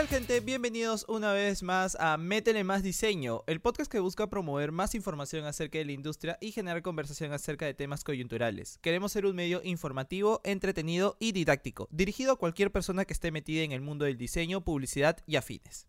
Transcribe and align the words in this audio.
tal 0.00 0.08
gente? 0.08 0.40
Bienvenidos 0.40 1.04
una 1.08 1.34
vez 1.34 1.62
más 1.62 1.94
a 2.00 2.16
Métele 2.16 2.64
Más 2.64 2.82
Diseño, 2.82 3.44
el 3.46 3.60
podcast 3.60 3.92
que 3.92 3.98
busca 3.98 4.30
promover 4.30 4.72
más 4.72 4.94
información 4.94 5.44
acerca 5.44 5.76
de 5.76 5.84
la 5.84 5.92
industria 5.92 6.38
y 6.40 6.52
generar 6.52 6.80
conversación 6.80 7.34
acerca 7.34 7.66
de 7.66 7.74
temas 7.74 8.02
coyunturales. 8.02 8.78
Queremos 8.80 9.12
ser 9.12 9.26
un 9.26 9.36
medio 9.36 9.60
informativo, 9.62 10.40
entretenido 10.42 11.18
y 11.20 11.32
didáctico, 11.32 11.86
dirigido 11.90 12.32
a 12.32 12.38
cualquier 12.38 12.72
persona 12.72 13.04
que 13.04 13.12
esté 13.12 13.30
metida 13.30 13.62
en 13.62 13.72
el 13.72 13.82
mundo 13.82 14.06
del 14.06 14.16
diseño, 14.16 14.62
publicidad 14.62 15.18
y 15.26 15.36
afines. 15.36 15.86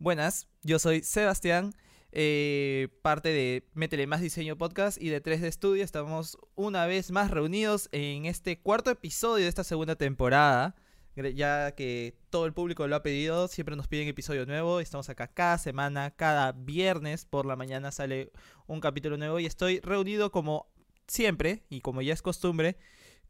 Buenas, 0.00 0.48
yo 0.64 0.80
soy 0.80 1.04
Sebastián, 1.04 1.76
eh, 2.10 2.88
parte 3.02 3.28
de 3.28 3.68
Métele 3.74 4.08
Más 4.08 4.20
Diseño 4.20 4.58
Podcast 4.58 5.00
y 5.00 5.10
de 5.10 5.22
3D 5.22 5.52
Studio. 5.52 5.84
Estamos 5.84 6.38
una 6.56 6.86
vez 6.86 7.12
más 7.12 7.30
reunidos 7.30 7.88
en 7.92 8.26
este 8.26 8.58
cuarto 8.58 8.90
episodio 8.90 9.44
de 9.44 9.48
esta 9.48 9.62
segunda 9.62 9.94
temporada 9.94 10.74
ya 11.16 11.72
que 11.72 12.16
todo 12.30 12.46
el 12.46 12.52
público 12.52 12.86
lo 12.86 12.96
ha 12.96 13.02
pedido, 13.02 13.48
siempre 13.48 13.76
nos 13.76 13.86
piden 13.86 14.08
episodio 14.08 14.46
nuevo, 14.46 14.80
estamos 14.80 15.08
acá 15.08 15.28
cada 15.28 15.58
semana, 15.58 16.10
cada 16.10 16.52
viernes 16.52 17.24
por 17.24 17.46
la 17.46 17.56
mañana 17.56 17.92
sale 17.92 18.32
un 18.66 18.80
capítulo 18.80 19.16
nuevo 19.16 19.38
y 19.38 19.46
estoy 19.46 19.80
reunido 19.80 20.32
como 20.32 20.66
siempre 21.06 21.64
y 21.68 21.80
como 21.80 22.02
ya 22.02 22.12
es 22.12 22.22
costumbre 22.22 22.76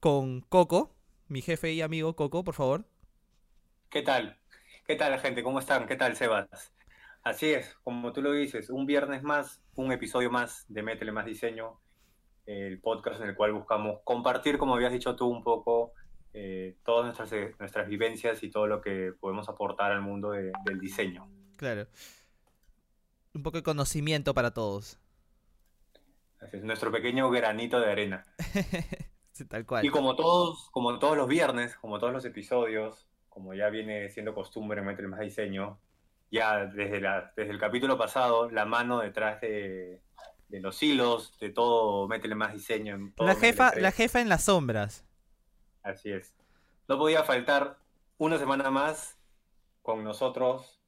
con 0.01 0.41
Coco, 0.41 0.95
mi 1.29 1.43
jefe 1.43 1.73
y 1.73 1.83
amigo 1.83 2.17
Coco, 2.17 2.43
por 2.43 2.55
favor. 2.55 2.87
¿Qué 3.91 4.03
tal? 4.03 4.39
¿Qué 4.87 4.97
tal 4.97 5.19
gente? 5.21 5.43
¿Cómo 5.43 5.59
están? 5.59 5.87
¿Qué 5.87 5.97
tal 5.97 6.17
Sebas? 6.17 6.73
Así 7.23 7.53
es, 7.53 7.75
como 7.85 8.13
tú 8.13 8.23
lo 8.23 8.33
dices, 8.33 8.71
un 8.71 8.87
viernes 8.87 9.23
más, 9.23 9.63
un 9.75 9.93
episodio 9.93 10.31
más 10.31 10.65
de 10.69 10.83
Métele 10.83 11.13
Más 11.13 11.25
Diseño, 11.25 11.81
el 12.47 12.81
podcast 12.81 13.21
en 13.21 13.29
el 13.29 13.35
cual 13.35 13.53
buscamos 13.53 14.01
compartir, 14.05 14.59
como 14.59 14.75
habías 14.75 14.93
dicho 14.93 15.17
tú, 15.17 15.29
un 15.29 15.43
poco 15.43 15.93
eh, 16.37 16.77
todas 16.85 17.05
nuestras, 17.05 17.33
eh, 17.33 17.55
nuestras 17.61 17.89
vivencias 17.89 18.43
y 18.43 18.51
todo 18.51 18.67
lo 18.67 18.81
que 18.81 19.13
podemos 19.19 19.49
aportar 19.49 19.93
al 19.93 20.03
mundo 20.03 20.33
del 20.33 20.81
diseño. 20.81 21.29
Claro. 21.57 21.87
Un 23.33 23.45
poco 23.45 23.59
de 23.59 23.63
conocimiento 23.63 24.35
para 24.35 24.53
todos. 24.53 24.99
Así 26.41 26.57
es, 26.57 26.65
nuestro 26.65 26.91
pequeño 26.91 27.31
granito 27.31 27.79
de 27.79 27.91
arena. 27.91 28.25
tal 29.49 29.65
cual. 29.65 29.85
Y 29.85 29.91
como 29.91 30.17
todos, 30.17 30.71
como 30.73 30.99
todos 30.99 31.17
los 31.17 31.29
viernes, 31.29 31.77
como 31.77 32.01
todos 32.01 32.13
los 32.13 32.25
episodios, 32.25 33.07
como 33.29 33.55
ya 33.55 33.69
viene 33.69 34.11
siendo 34.11 34.35
costumbre 34.35 34.81
en 34.81 35.11
Más 35.11 35.21
Diseño, 35.21 35.79
ya 36.33 36.67
desde, 36.67 37.01
la, 37.01 37.33
desde 37.37 37.53
el 37.53 37.61
capítulo 37.61 37.97
pasado, 37.97 38.51
la 38.51 38.65
mano 38.65 38.99
detrás 38.99 39.41
de, 39.41 40.03
los 40.49 40.83
hilos, 40.83 41.39
de 41.39 41.51
todo 41.51 42.09
Métele 42.09 42.35
Más 42.35 42.53
Diseño. 42.55 43.13
la, 43.19 43.37
jefa, 43.37 43.73
la 43.77 43.93
jefa 43.93 44.21
en 44.21 44.29
las 44.29 44.45
sombras. 44.45 45.05
Así 45.85 46.11
es. 46.11 46.35
No 46.89 46.99
podía 46.99 47.23
faltar 47.23 47.77
una 48.19 48.39
semana 48.39 48.71
más 48.71 49.17
con 49.83 50.03
nosotros, 50.03 50.81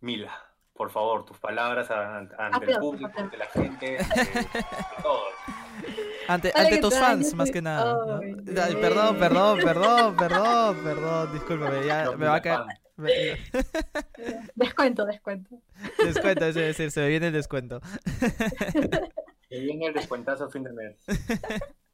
Mila. 0.00 0.32
Por 0.72 0.90
favor, 0.90 1.24
tus 1.24 1.38
palabras 1.38 1.90
ante 1.90 2.72
el 2.72 2.78
público, 2.78 3.10
ante 3.16 3.36
la 3.36 3.46
gente, 3.46 3.98
ante, 3.98 4.48
todos. 5.02 5.32
Ante, 6.28 6.78
tus 6.78 6.98
fans, 6.98 7.34
más 7.34 7.50
que 7.50 7.62
nada. 7.62 8.20
perdón, 8.80 9.18
perdón, 9.18 9.58
perdón, 9.62 10.16
perdón, 10.16 10.76
perdón, 10.84 11.32
discúlpame, 11.32 11.86
ya 11.86 12.10
me 12.16 12.26
va 12.26 12.36
a 12.36 12.42
caer. 12.42 12.60
Descuento, 14.54 15.04
descuento. 15.04 15.56
Descuento, 16.02 16.46
es 16.46 16.54
decir, 16.54 16.90
se 16.90 17.00
me 17.00 17.08
viene 17.08 17.26
el 17.26 17.32
descuento. 17.34 17.80
Se 19.48 19.60
viene 19.60 19.86
el 19.86 19.94
descuentazo 19.94 20.48
fin 20.50 20.64
de 20.64 20.72
mes. 20.72 20.96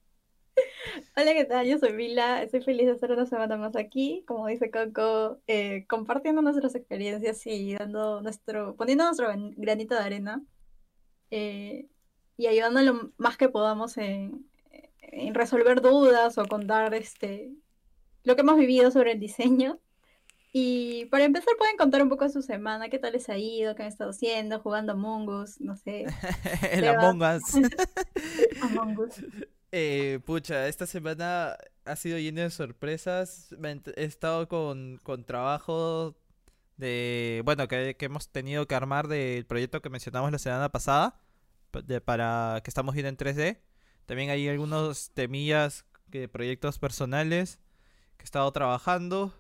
Hola, 1.17 1.33
¿qué 1.33 1.45
tal? 1.45 1.67
Yo 1.67 1.79
soy 1.79 1.93
Vila, 1.93 2.43
estoy 2.43 2.63
feliz 2.63 2.87
de 2.87 2.93
estar 2.93 3.13
una 3.13 3.27
semana 3.27 3.57
más 3.57 3.77
aquí, 3.77 4.25
como 4.27 4.47
dice 4.47 4.71
Coco, 4.71 5.41
eh, 5.47 5.87
compartiendo 5.89 6.43
nuestras 6.43 6.75
experiencias 6.75 7.47
y 7.47 7.75
dando 7.75 8.21
nuestro, 8.21 8.75
poniendo 8.77 9.05
nuestro 9.05 9.29
granito 9.57 9.95
de 9.95 10.01
arena 10.01 10.43
eh, 11.31 11.87
y 12.37 12.47
ayudando 12.47 12.83
lo 12.83 13.13
más 13.17 13.37
que 13.37 13.49
podamos 13.49 13.97
en, 13.99 14.47
resolver 15.33 15.83
dudas 15.83 16.39
o 16.39 16.47
contar 16.47 16.95
este, 16.95 17.53
lo 18.25 18.35
que 18.35 18.41
hemos 18.41 18.57
vivido 18.57 18.91
sobre 18.91 19.13
el 19.13 19.21
diseño. 19.21 19.79
Y 20.55 21.07
para 21.07 21.25
empezar 21.25 21.55
pueden 21.57 21.77
contar 21.77 22.03
un 22.03 22.11
poco 22.11 22.25
de 22.25 22.31
su 22.31 22.43
semana, 22.43 22.91
qué 22.91 22.99
tal 22.99 23.13
les 23.13 23.29
ha 23.31 23.39
ido, 23.39 23.75
qué 23.75 23.83
han 23.83 23.89
estado 23.89 24.11
haciendo, 24.11 24.61
jugando 24.61 24.93
Among 24.93 25.29
Us, 25.29 25.61
no 25.61 25.77
sé. 25.77 26.05
el 26.73 26.89
Among 26.89 27.23
Us. 27.23 27.43
Among 28.63 28.99
Us. 28.99 29.23
Eh, 29.73 30.21
pucha, 30.27 30.69
esta 30.69 30.87
semana 30.87 31.57
ha 31.87 31.97
sido 31.97 32.19
llena 32.19 32.43
de 32.43 32.51
sorpresas. 32.51 33.55
He 33.97 34.05
estado 34.05 34.47
con, 34.47 35.01
con 35.03 35.25
trabajo 35.25 36.15
de, 36.77 37.41
bueno, 37.47 37.67
que, 37.69 37.97
hemos 37.99 38.29
tenido 38.29 38.67
que 38.67 38.75
armar 38.75 39.09
del 39.09 39.47
proyecto 39.47 39.81
que 39.81 39.89
mencionamos 39.89 40.31
la 40.31 40.39
semana 40.39 40.69
pasada, 40.71 41.19
para 42.05 42.61
que 42.63 42.71
estamos 42.71 42.95
viendo 42.95 43.09
en 43.09 43.17
3D. 43.17 43.61
También 44.05 44.29
hay 44.29 44.47
algunos 44.49 45.11
temillas 45.15 45.87
de 46.09 46.29
proyectos 46.29 46.79
personales 46.79 47.59
que 48.19 48.25
he 48.25 48.27
estado 48.27 48.53
trabajando 48.53 49.33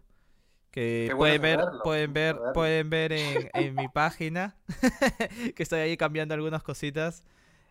que 0.70 1.12
pueden 1.14 1.42
ver, 1.42 1.60
pueden 1.84 2.14
ver, 2.14 2.38
pueden 2.54 2.88
ver 2.88 3.12
en, 3.12 3.50
en 3.52 3.74
mi 3.74 3.88
página 3.92 4.56
que 5.54 5.62
estoy 5.62 5.80
ahí 5.80 5.98
cambiando 5.98 6.32
algunas 6.32 6.62
cositas. 6.62 7.22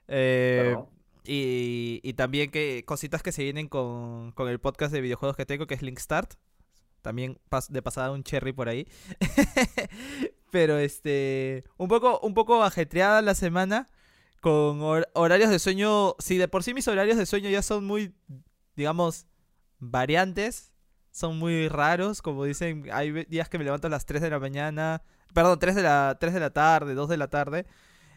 Eh, 0.08 0.78
y, 1.24 2.14
también 2.14 2.52
que 2.52 2.84
cositas 2.86 3.22
que 3.22 3.32
se 3.32 3.44
vienen 3.44 3.68
con, 3.68 4.34
el 4.38 4.60
podcast 4.60 4.94
de 4.94 5.02
videojuegos 5.02 5.38
que 5.38 5.46
tengo, 5.46 5.68
que 5.68 5.76
es 5.76 5.82
Link 5.82 6.00
Start. 6.00 6.34
También 7.02 7.40
de 7.70 7.82
pasada 7.82 8.12
un 8.12 8.24
cherry 8.24 8.54
por 8.54 8.70
ahí. 8.70 8.88
Pero 10.52 10.78
este. 10.78 11.64
Un 11.78 11.88
poco, 11.88 12.20
un 12.20 12.34
poco 12.34 12.64
ajetreada 12.64 13.22
la 13.22 13.34
semana. 13.34 13.88
Con 14.40 14.82
horarios 15.14 15.50
de 15.50 15.60
sueño. 15.60 16.16
Si 16.20 16.38
de 16.38 16.48
por 16.48 16.64
sí 16.64 16.74
mis 16.74 16.88
horarios 16.88 17.18
de 17.18 17.26
sueño 17.26 17.50
ya 17.50 17.62
son 17.64 17.86
muy. 17.86 18.14
digamos. 18.76 19.26
variantes. 19.80 20.72
Son 21.12 21.40
muy 21.40 21.70
raros. 21.70 22.22
Como 22.22 22.46
dicen, 22.46 22.88
hay 22.92 23.26
días 23.26 23.50
que 23.50 23.58
me 23.58 23.64
levanto 23.64 23.88
a 23.88 23.90
las 23.90 24.06
3 24.06 24.22
de 24.22 24.30
la 24.30 24.40
mañana. 24.40 25.02
Perdón, 25.34 25.58
3 25.58 25.76
de 25.76 25.84
la, 25.84 26.18
3 26.20 26.34
de 26.34 26.40
la 26.40 26.52
tarde, 26.52 26.94
2 26.94 27.10
de 27.10 27.18
la 27.18 27.30
tarde 27.30 27.66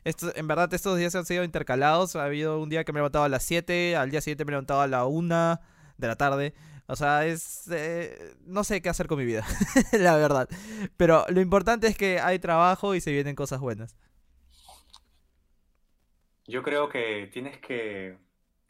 en 0.05 0.47
verdad, 0.47 0.73
estos 0.75 0.99
días 0.99 1.15
han 1.15 1.25
sido 1.25 1.45
intercalados. 1.45 2.17
Ha 2.17 2.25
habido 2.25 2.61
un 2.61 2.69
día 2.69 2.85
que 2.85 2.93
me 2.93 2.99
he 2.99 3.01
levantado 3.01 3.25
a 3.25 3.29
las 3.29 3.43
7, 3.45 3.97
al 3.97 4.11
día 4.11 4.21
siguiente 4.21 4.45
me 4.45 4.51
he 4.51 4.53
levantado 4.53 4.81
a 4.81 4.87
la 4.87 5.07
1 5.07 5.61
de 5.97 6.07
la 6.07 6.17
tarde. 6.17 6.55
O 6.87 6.97
sea, 6.97 7.25
es. 7.25 7.69
Eh, 7.73 8.35
no 8.45 8.63
sé 8.63 8.83
qué 8.83 8.91
hacer 8.91 9.07
con 9.07 9.19
mi 9.19 9.25
vida, 9.25 9.45
la 9.93 10.17
verdad. 10.17 10.49
Pero 10.97 11.25
lo 11.29 11.41
importante 11.41 11.87
es 11.87 11.97
que 11.97 12.21
hay 12.21 12.39
trabajo 12.39 12.95
y 12.95 13.01
se 13.01 13.13
vienen 13.13 13.35
cosas 13.35 13.61
buenas. 13.61 13.97
Yo 16.47 16.63
creo 16.63 16.91
que 16.91 17.31
tienes 17.33 17.59
que 17.59 18.19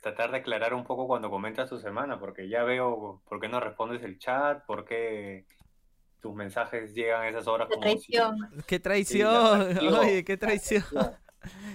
tratar 0.00 0.30
de 0.30 0.38
aclarar 0.38 0.74
un 0.74 0.84
poco 0.84 1.08
cuando 1.08 1.28
comentas 1.28 1.68
tu 1.68 1.80
semana, 1.80 2.20
porque 2.20 2.48
ya 2.48 2.62
veo 2.62 3.22
por 3.28 3.40
qué 3.40 3.48
no 3.48 3.58
respondes 3.58 4.02
el 4.04 4.18
chat, 4.20 4.64
por 4.64 4.84
qué 4.84 5.46
tus 6.20 6.34
mensajes 6.34 6.94
llegan 6.94 7.22
a 7.22 7.28
esas 7.28 7.48
horas. 7.48 7.68
Qué 7.68 7.78
traición. 7.78 8.36
qué 8.66 8.78
traición. 8.78 9.78
Oye, 9.98 10.24
qué 10.24 10.36
traición. 10.36 10.84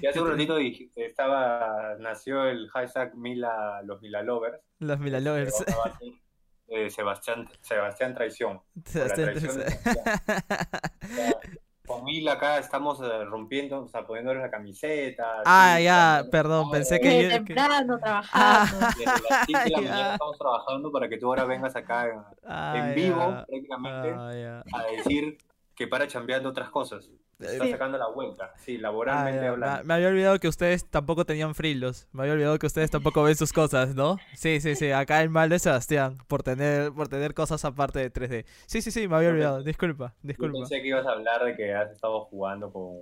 Y 0.01 0.07
hace 0.07 0.21
un 0.21 0.29
ratito 0.29 0.57
estaba, 0.95 1.95
nació 1.99 2.45
el 2.45 2.69
hashtag 2.69 3.15
Mila, 3.15 3.81
los 3.83 4.01
Mila 4.01 4.23
Lovers. 4.23 4.59
Los 4.79 4.99
Mila 4.99 5.19
Lovers. 5.19 5.63
Eh, 6.71 6.87
Sebastián, 6.91 7.49
Sebastián 7.61 8.13
Traición. 8.13 8.61
Sebastián 8.85 9.33
Traición. 9.33 9.63
Con 11.87 12.03
Mila 12.03 12.33
acá 12.33 12.59
estamos 12.59 13.01
eh, 13.01 13.25
rompiendo, 13.25 13.85
o 13.85 13.87
sea, 13.87 14.05
poniéndole 14.05 14.39
la 14.39 14.51
camiseta. 14.51 15.41
Ah, 15.43 15.79
ya, 15.81 16.23
perdón, 16.29 16.69
pensé 16.69 16.99
que... 16.99 17.09
Desde 17.09 17.29
temprano 17.39 17.97
trabajando. 17.97 18.85
Desde 18.85 19.05
las 19.05 19.45
5 19.47 19.59
de 19.63 19.69
la 19.71 19.77
mañana 19.77 20.13
estamos 20.13 20.37
trabajando 20.37 20.91
para 20.91 21.09
que 21.09 21.17
tú 21.17 21.25
ahora 21.25 21.45
vengas 21.45 21.75
acá 21.75 22.09
en, 22.09 22.21
ah, 22.45 22.91
vivo, 22.95 23.43
prácticamente, 23.47 24.13
ah, 24.15 24.63
a 24.71 24.83
decir 24.95 25.39
que 25.73 25.87
para 25.87 26.05
chambeando 26.05 26.49
otras 26.49 26.69
cosas. 26.69 27.09
Está 27.39 27.69
sacando 27.69 27.97
la 27.97 28.07
vuelta, 28.07 28.53
sí, 28.57 28.77
laboralmente 28.77 29.45
ah, 29.45 29.51
hablando. 29.51 29.83
Me, 29.85 29.93
había 29.93 30.09
olvidado 30.09 30.39
que 30.39 30.49
ustedes 30.49 30.85
tampoco 30.85 31.25
tenían 31.25 31.55
frilos. 31.55 32.09
Me 32.11 32.23
había 32.23 32.33
olvidado 32.33 32.59
que 32.59 32.67
ustedes 32.67 32.91
tampoco 32.91 33.23
ven 33.23 33.37
sus 33.37 33.53
cosas, 33.53 33.95
¿no? 33.95 34.17
Sí, 34.35 34.59
sí, 34.59 34.75
sí. 34.75 34.91
Acá 34.91 35.21
el 35.21 35.29
mal 35.29 35.49
de 35.49 35.57
Sebastián 35.57 36.17
por 36.27 36.43
tener, 36.43 36.91
por 36.91 37.07
tener 37.07 37.33
cosas 37.33 37.63
aparte 37.63 37.99
de 37.99 38.11
3D. 38.11 38.45
Sí, 38.65 38.81
sí, 38.81 38.91
sí, 38.91 39.07
me 39.07 39.15
había 39.15 39.29
olvidado. 39.29 39.63
Disculpa, 39.63 40.13
disculpa. 40.21 40.57
Yo 40.57 40.63
pensé 40.63 40.81
que 40.81 40.89
ibas 40.89 41.05
a 41.05 41.11
hablar 41.11 41.45
de 41.45 41.55
que 41.55 41.73
has 41.73 41.91
estado 41.91 42.25
jugando 42.25 42.73
con. 42.73 42.97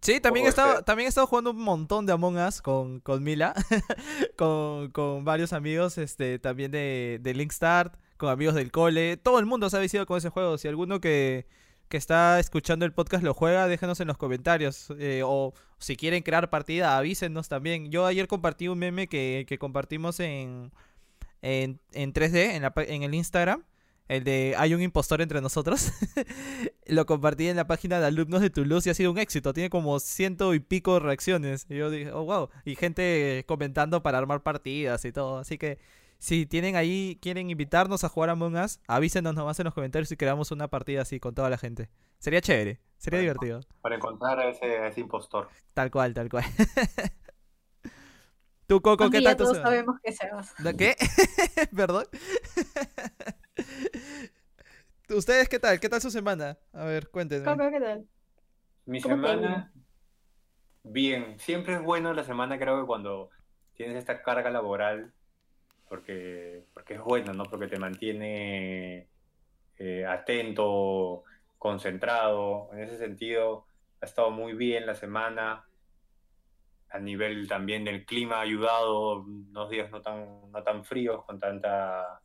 Sí, 0.00 0.18
también 0.20 0.46
he, 0.46 0.48
estado, 0.48 0.82
también 0.82 1.06
he 1.06 1.08
estado 1.08 1.28
jugando 1.28 1.52
un 1.52 1.62
montón 1.62 2.06
de 2.06 2.12
Among 2.12 2.36
Us 2.36 2.60
con, 2.60 2.98
con 2.98 3.22
Mila, 3.22 3.54
con, 4.36 4.90
con, 4.90 5.24
varios 5.24 5.52
amigos 5.52 5.96
este, 5.96 6.40
también 6.40 6.72
de, 6.72 7.20
de 7.20 7.34
Link 7.34 7.52
Start, 7.52 7.94
con 8.16 8.30
amigos 8.30 8.56
del 8.56 8.72
cole. 8.72 9.16
Todo 9.16 9.38
el 9.38 9.46
mundo 9.46 9.70
se 9.70 9.76
ha 9.76 9.80
viciado 9.80 10.06
con 10.06 10.18
ese 10.18 10.28
juego. 10.28 10.58
Si 10.58 10.66
alguno 10.66 11.00
que, 11.00 11.46
que 11.92 11.98
está 11.98 12.40
escuchando 12.40 12.86
el 12.86 12.94
podcast 12.94 13.22
lo 13.22 13.34
juega, 13.34 13.68
déjenos 13.68 14.00
en 14.00 14.08
los 14.08 14.16
comentarios. 14.16 14.88
Eh, 14.98 15.20
o 15.26 15.52
si 15.76 15.94
quieren 15.94 16.22
crear 16.22 16.48
partida, 16.48 16.96
avísenos 16.96 17.50
también. 17.50 17.90
Yo 17.90 18.06
ayer 18.06 18.26
compartí 18.28 18.66
un 18.66 18.78
meme 18.78 19.08
que, 19.08 19.58
compartimos 19.60 20.18
en, 20.18 20.72
en, 21.42 21.78
3D, 21.92 22.54
en, 22.54 22.64
en 22.64 23.02
el 23.02 23.14
Instagram. 23.14 23.64
el 24.08 24.24
de 24.24 24.54
Hay 24.56 24.72
un 24.72 24.80
impostor 24.80 25.20
entre 25.20 25.42
nosotros. 25.42 25.92
lo 26.86 27.04
compartí 27.04 27.48
en 27.48 27.56
la 27.56 27.66
página 27.66 28.00
de 28.00 28.06
alumnos 28.06 28.40
de 28.40 28.48
Toulouse 28.48 28.86
y 28.86 28.90
ha 28.90 28.94
sido 28.94 29.12
un 29.12 29.18
éxito. 29.18 29.52
Tiene 29.52 29.68
como 29.68 30.00
ciento 30.00 30.54
y 30.54 30.60
pico 30.60 30.98
reacciones. 30.98 31.66
Y 31.68 31.76
yo 31.76 31.90
dije, 31.90 32.10
oh, 32.10 32.24
wow. 32.24 32.48
Y 32.64 32.74
gente 32.74 33.44
comentando 33.46 34.02
para 34.02 34.16
armar 34.16 34.42
partidas 34.42 35.04
y 35.04 35.12
todo. 35.12 35.40
Así 35.40 35.58
que 35.58 35.78
si 36.22 36.46
tienen 36.46 36.76
ahí, 36.76 37.18
quieren 37.20 37.50
invitarnos 37.50 38.04
a 38.04 38.08
jugar 38.08 38.30
a 38.30 38.34
Among 38.34 38.54
Us, 38.54 38.78
avísenos 38.86 39.34
nomás 39.34 39.58
en 39.58 39.64
los 39.64 39.74
comentarios 39.74 40.12
y 40.12 40.16
creamos 40.16 40.52
una 40.52 40.68
partida 40.68 41.02
así 41.02 41.18
con 41.18 41.34
toda 41.34 41.50
la 41.50 41.58
gente. 41.58 41.90
Sería 42.20 42.40
chévere, 42.40 42.80
sería 42.96 43.18
divertido. 43.18 43.58
Para 43.80 43.96
encontrar 43.96 44.38
a 44.38 44.48
ese, 44.48 44.78
a 44.78 44.86
ese 44.86 45.00
impostor. 45.00 45.48
Tal 45.74 45.90
cual, 45.90 46.14
tal 46.14 46.28
cual. 46.28 46.44
Tú, 48.68 48.80
Coco, 48.80 49.10
¿qué 49.10 49.20
tal 49.20 49.36
tu 49.36 49.42
todos 49.42 49.56
semana? 49.56 49.74
sabemos 49.74 49.96
que 50.00 50.12
se 50.12 50.30
va. 50.30 50.44
¿De 50.58 50.76
¿Qué? 50.76 50.96
¿Perdón? 51.76 52.06
¿Ustedes 55.08 55.48
qué 55.48 55.58
tal? 55.58 55.80
¿Qué 55.80 55.88
tal 55.88 56.00
su 56.00 56.12
semana? 56.12 56.56
A 56.72 56.84
ver, 56.84 57.10
cuéntenme. 57.10 57.46
Coco, 57.46 57.68
¿qué 57.68 57.80
tal? 57.80 58.06
Mi 58.86 59.02
¿Cómo 59.02 59.20
te 59.20 59.26
ha 59.26 59.30
semana, 59.32 59.72
bien. 60.84 61.36
Siempre 61.40 61.74
es 61.74 61.82
bueno 61.82 62.14
la 62.14 62.22
semana, 62.22 62.60
creo 62.60 62.80
que 62.80 62.86
cuando 62.86 63.30
tienes 63.74 63.96
esta 63.96 64.22
carga 64.22 64.50
laboral, 64.50 65.12
porque, 65.92 66.64
porque 66.72 66.94
es 66.94 67.02
bueno, 67.02 67.34
¿no? 67.34 67.44
Porque 67.44 67.66
te 67.66 67.78
mantiene 67.78 69.08
eh, 69.76 70.06
atento, 70.06 71.22
concentrado. 71.58 72.70
En 72.72 72.78
ese 72.78 72.96
sentido, 72.96 73.66
ha 74.00 74.06
estado 74.06 74.30
muy 74.30 74.54
bien 74.54 74.86
la 74.86 74.94
semana. 74.94 75.66
A 76.88 76.98
nivel 76.98 77.46
también 77.46 77.84
del 77.84 78.06
clima 78.06 78.36
ha 78.36 78.40
ayudado, 78.40 79.20
unos 79.20 79.68
días 79.68 79.90
no 79.90 80.00
tan, 80.00 80.50
no 80.50 80.62
tan 80.62 80.82
fríos, 80.82 81.26
con 81.26 81.38
tanta, 81.38 82.22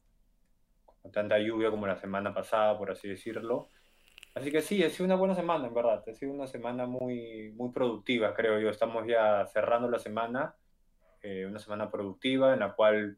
con 1.02 1.12
tanta 1.12 1.38
lluvia 1.38 1.70
como 1.70 1.88
la 1.88 1.98
semana 1.98 2.34
pasada, 2.34 2.78
por 2.78 2.90
así 2.90 3.10
decirlo. 3.10 3.68
Así 4.34 4.50
que 4.50 4.62
sí, 4.62 4.82
ha 4.82 4.90
sido 4.90 5.08
una 5.08 5.16
buena 5.16 5.36
semana, 5.36 5.68
en 5.68 5.74
verdad. 5.74 6.06
Ha 6.08 6.14
sido 6.14 6.32
una 6.32 6.48
semana 6.48 6.86
muy, 6.86 7.52
muy 7.58 7.74
productiva, 7.74 8.34
creo 8.34 8.62
yo. 8.62 8.70
Estamos 8.70 9.06
ya 9.06 9.46
cerrando 9.48 9.90
la 9.90 10.00
semana, 10.00 10.56
eh, 11.22 11.46
una 11.46 11.60
semana 11.60 11.92
productiva 11.92 12.54
en 12.54 12.62
la 12.62 12.72
cual 12.74 13.18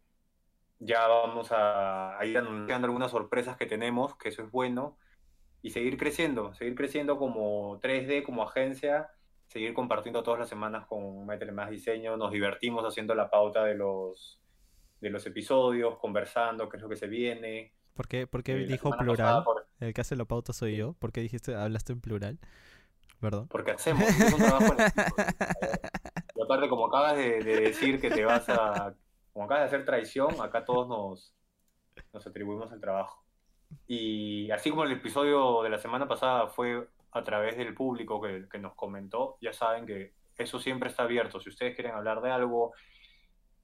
ya 0.80 1.08
vamos 1.08 1.52
a, 1.52 2.18
a 2.20 2.26
ir 2.26 2.38
anunciando 2.38 2.86
algunas 2.88 3.12
sorpresas 3.12 3.58
que 3.58 3.66
tenemos, 3.66 4.16
que 4.18 4.30
eso 4.30 4.44
es 4.44 4.52
bueno, 4.52 4.98
y 5.62 5.72
seguir 5.72 5.98
creciendo, 5.98 6.54
seguir 6.54 6.76
creciendo 6.76 7.18
como 7.18 7.80
3D, 7.82 8.24
como 8.24 8.44
agencia, 8.44 9.10
seguir 9.48 9.74
compartiendo 9.74 10.24
todas 10.24 10.40
las 10.40 10.50
semanas 10.50 10.86
con 10.88 11.26
Métele 11.26 11.52
Más 11.52 11.70
Diseño. 11.70 12.16
Nos 12.18 12.32
divertimos 12.32 12.86
haciendo 12.86 13.14
la 13.16 13.30
pauta 13.30 13.64
de 13.66 13.76
los, 13.76 14.40
de 15.02 15.10
los 15.10 15.26
episodios, 15.26 15.98
conversando 15.98 16.70
qué 16.70 16.78
es 16.78 16.84
lo 16.84 16.90
que 16.90 16.96
se 16.96 17.08
viene. 17.08 17.74
¿Por 17.94 18.08
qué, 18.08 18.28
por 18.28 18.44
qué 18.44 18.54
Eh, 18.54 18.66
dijo 18.68 18.92
plural? 18.92 19.44
por- 19.44 19.68
El 19.82 19.94
que 19.94 20.02
hace 20.02 20.16
la 20.16 20.26
pauta 20.26 20.54
soy 20.54 20.78
yo. 20.78 20.94
¿Por 20.94 21.12
qué 21.12 21.20
dijiste, 21.22 21.56
hablaste 21.56 21.92
en 21.94 22.00
plural? 22.02 22.40
Perdón. 23.20 23.48
Porque 23.50 23.72
hacemos, 23.72 24.08
es 24.08 24.34
un 24.34 24.40
trabajo 24.40 24.74
en 24.74 24.82
equipo. 24.82 25.16
Y 26.36 26.42
aparte, 26.42 26.70
como 26.70 26.86
acabas 26.88 27.18
de, 27.18 27.44
de 27.44 27.60
decir 27.60 28.00
que 28.00 28.10
te 28.10 28.24
vas 28.24 28.48
a, 28.50 28.94
como 29.40 29.46
acabas 29.46 29.72
de 29.72 29.78
hacer 29.78 29.86
traición, 29.86 30.42
acá 30.42 30.66
todos 30.66 30.86
nos, 30.90 31.34
nos 32.12 32.28
atribuimos 32.28 32.70
el 32.74 32.82
trabajo. 32.82 33.24
Y 33.88 34.52
así 34.52 34.70
como 34.70 34.84
el 34.84 34.92
episodio 34.92 35.62
de 35.64 35.70
la 35.70 35.78
semana 35.78 36.10
pasada 36.10 36.48
fue 36.48 36.90
a 37.12 37.24
través 37.24 37.56
del 37.56 37.74
público 37.74 38.20
que, 38.20 38.50
que 38.52 38.60
nos 38.60 38.76
comentó, 38.76 39.38
ya 39.40 39.54
saben 39.54 39.86
que 39.86 40.12
eso 40.38 40.60
siempre 40.60 40.90
está 40.90 41.04
abierto. 41.04 41.40
Si 41.40 41.48
ustedes 41.48 41.74
quieren 41.74 41.94
hablar 41.96 42.20
de 42.22 42.32
algo, 42.32 42.74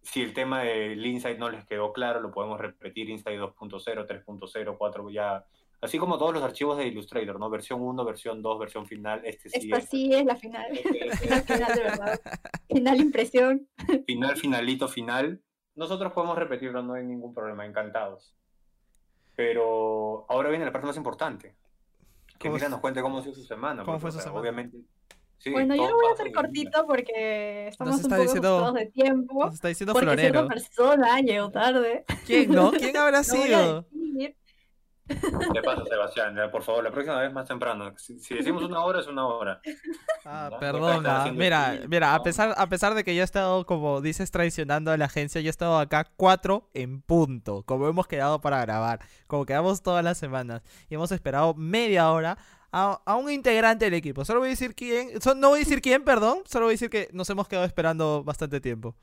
si 0.01 0.21
el 0.21 0.33
tema 0.33 0.61
del 0.61 1.05
Insight 1.05 1.37
no 1.37 1.49
les 1.49 1.65
quedó 1.65 1.91
claro, 1.91 2.21
lo 2.21 2.31
podemos 2.31 2.57
repetir, 2.57 3.09
Insight 3.09 3.37
2.0, 3.37 4.07
3.0, 4.07 4.75
4, 4.77 5.09
ya. 5.09 5.45
Así 5.81 5.97
como 5.97 6.17
todos 6.17 6.33
los 6.33 6.41
archivos 6.41 6.77
de 6.77 6.87
Illustrator, 6.87 7.37
¿no? 7.37 7.49
Versión 7.49 7.81
1, 7.81 8.05
versión 8.05 8.41
2, 8.41 8.59
versión 8.59 8.87
final, 8.87 9.21
este 9.25 9.49
sí 9.49 9.57
Esta 9.69 9.77
es. 9.79 9.89
sí 9.89 10.13
es 10.13 10.23
la 10.25 10.37
final. 10.37 10.71
este 10.71 11.05
es- 11.07 11.29
La 11.29 11.41
final 11.41 11.75
de 11.75 11.83
verdad. 11.83 12.19
Final 12.69 13.01
impresión. 13.01 13.67
final, 14.07 14.37
finalito, 14.37 14.87
final. 14.87 15.41
Nosotros 15.75 16.13
podemos 16.13 16.37
repetirlo, 16.37 16.81
no 16.81 16.93
hay 16.93 17.03
ningún 17.03 17.33
problema, 17.33 17.65
encantados. 17.65 18.33
Pero 19.35 20.25
ahora 20.29 20.49
viene 20.49 20.65
la 20.65 20.71
parte 20.71 20.87
más 20.87 20.97
importante. 20.97 21.55
Que 22.39 22.47
¿Cómo 22.47 22.55
Mira 22.55 22.69
nos 22.69 22.79
cuente 22.79 23.01
cómo 23.01 23.17
ha 23.19 23.21
sido 23.21 23.35
su 23.35 23.43
semana. 23.43 23.83
cómo 23.83 23.99
fue 23.99 24.11
su 24.11 24.19
semana? 24.19 24.39
Obviamente. 24.39 24.77
sí, 25.37 25.51
Bueno, 25.51 25.75
yo 25.75 25.89
lo 25.89 25.95
voy 25.95 26.07
a 26.09 26.13
hacer 26.13 26.31
cortito 26.31 26.85
porque 26.87 27.67
estamos 27.67 27.95
un 28.03 28.09
poco 28.09 28.21
diciendo- 28.21 28.71
de 28.71 28.85
tiempo. 28.87 29.45
Nos 29.45 29.53
está 29.55 29.67
diciendo 29.67 29.93
Porque 29.93 30.05
florero. 30.07 30.31
cierta 30.33 30.47
persona 30.53 31.19
llegó 31.19 31.51
tarde. 31.51 32.05
¿Quién, 32.25 32.51
no? 32.51 32.71
¿Quién 32.71 32.95
habrá 32.97 33.21
No 33.27 33.33
voy 33.35 33.53
a 33.53 33.57
sido? 33.59 33.81
decir. 33.91 34.35
Te 35.07 35.61
pasa, 35.61 35.83
Sebastián. 35.85 36.35
Por 36.51 36.63
favor, 36.63 36.83
la 36.83 36.91
próxima 36.91 37.19
vez 37.21 37.31
más 37.31 37.47
temprano. 37.47 37.93
Si, 37.97 38.19
si 38.19 38.33
decimos 38.33 38.63
una 38.63 38.83
hora, 38.83 39.01
es 39.01 39.07
una 39.07 39.27
hora. 39.27 39.61
Ah, 40.25 40.49
está 40.51 40.69
ah, 41.27 41.31
Mira, 41.31 41.79
mira, 41.87 42.15
a 42.15 42.23
pesar, 42.23 42.55
a 42.57 42.67
pesar 42.67 42.95
de 42.95 43.03
que 43.03 43.13
yo 43.15 43.21
he 43.21 43.23
estado, 43.23 43.65
como 43.67 44.01
dices, 44.01 44.31
traicionando 44.31 44.91
a 44.91 44.97
la 44.97 45.05
agencia, 45.05 45.41
yo 45.41 45.47
he 45.47 45.49
estado 45.51 45.77
acá 45.77 46.11
cuatro 46.17 46.69
en 46.73 47.01
punto, 47.01 47.63
como 47.63 47.87
hemos 47.87 48.07
quedado 48.07 48.41
para 48.41 48.61
grabar, 48.61 48.99
como 49.27 49.45
quedamos 49.45 49.83
todas 49.83 50.03
las 50.03 50.17
semanas, 50.17 50.63
y 50.89 50.95
hemos 50.95 51.11
esperado 51.11 51.53
media 51.53 52.11
hora 52.11 52.37
a, 52.71 52.99
a 53.05 53.15
un 53.15 53.29
integrante 53.29 53.85
del 53.85 53.93
equipo. 53.93 54.25
Solo 54.25 54.39
voy 54.39 54.47
a 54.47 54.51
decir 54.51 54.73
quién, 54.73 55.21
so- 55.21 55.35
no 55.35 55.49
voy 55.49 55.59
a 55.59 55.63
decir 55.63 55.81
quién, 55.81 56.03
perdón, 56.03 56.39
solo 56.45 56.65
voy 56.65 56.71
a 56.73 56.75
decir 56.75 56.89
que 56.89 57.09
nos 57.13 57.29
hemos 57.29 57.47
quedado 57.47 57.65
esperando 57.67 58.23
bastante 58.23 58.59
tiempo. 58.59 58.95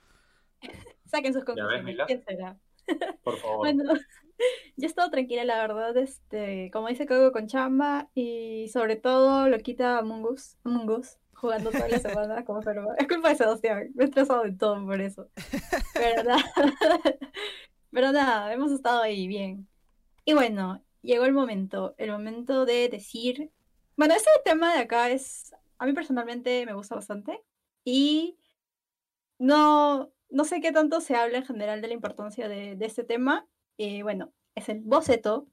Saquen 1.07 1.33
sus 1.33 1.45
ves, 1.45 1.47
conclusiones. 1.47 1.85
Mila? 1.85 2.07
¿Quién 2.07 2.25
será? 2.25 2.57
Por 3.23 3.37
favor. 3.41 3.59
Bueno, 3.59 3.85
yo 4.77 4.85
he 4.85 4.87
estado 4.87 5.11
tranquila, 5.11 5.45
la 5.45 5.61
verdad, 5.61 5.97
este, 5.97 6.71
como 6.73 6.89
dice 6.89 7.07
Coco 7.07 7.33
con 7.33 7.47
chamba 7.47 8.11
y 8.15 8.69
sobre 8.73 8.97
todo 8.97 9.49
lo 9.49 9.59
quita 9.59 9.99
Among 9.99 10.25
Us, 10.25 10.57
Among 10.65 10.91
Us, 10.91 11.19
jugando 11.33 11.71
toda 11.71 11.89
la 11.89 11.99
semana 11.99 12.45
como. 12.45 12.61
Es 12.99 13.09
culpa 13.09 13.31
de 13.31 13.37
Sebastián, 13.37 13.91
me 13.95 14.05
he 14.05 14.07
estresado 14.07 14.45
de 14.45 14.53
todo 14.53 14.85
por 14.85 15.01
eso. 15.01 15.29
Pero 15.95 16.23
nada, 16.25 16.45
pero 17.91 18.13
nada, 18.13 18.53
hemos 18.53 18.73
estado 18.73 19.03
ahí 19.03 19.27
bien. 19.27 19.69
Y 20.25 20.35
bueno, 20.35 20.85
llegó 21.03 21.25
el 21.25 21.33
momento, 21.33 21.95
el 21.99 22.13
momento 22.13 22.65
de 22.65 22.89
decir, 22.89 23.51
bueno, 23.97 24.15
este 24.15 24.31
tema 24.45 24.73
de 24.73 24.81
acá 24.81 25.11
es, 25.11 25.53
a 25.79 25.87
mí 25.87 25.93
personalmente 25.93 26.65
me 26.65 26.75
gusta 26.75 26.95
bastante 26.95 27.43
y 27.85 28.39
no, 29.39 30.13
no 30.31 30.45
sé 30.45 30.61
qué 30.61 30.71
tanto 30.71 31.01
se 31.01 31.17
habla 31.17 31.39
en 31.39 31.47
general 31.47 31.83
de 31.83 31.89
la 31.89 31.95
importancia 31.95 32.49
de, 32.49 32.77
de 32.77 32.87
este 32.87 33.03
tema. 33.03 33.47
Y 33.83 34.03
bueno, 34.03 34.33
es 34.55 34.69
el 34.69 34.81
boceto. 34.81 35.49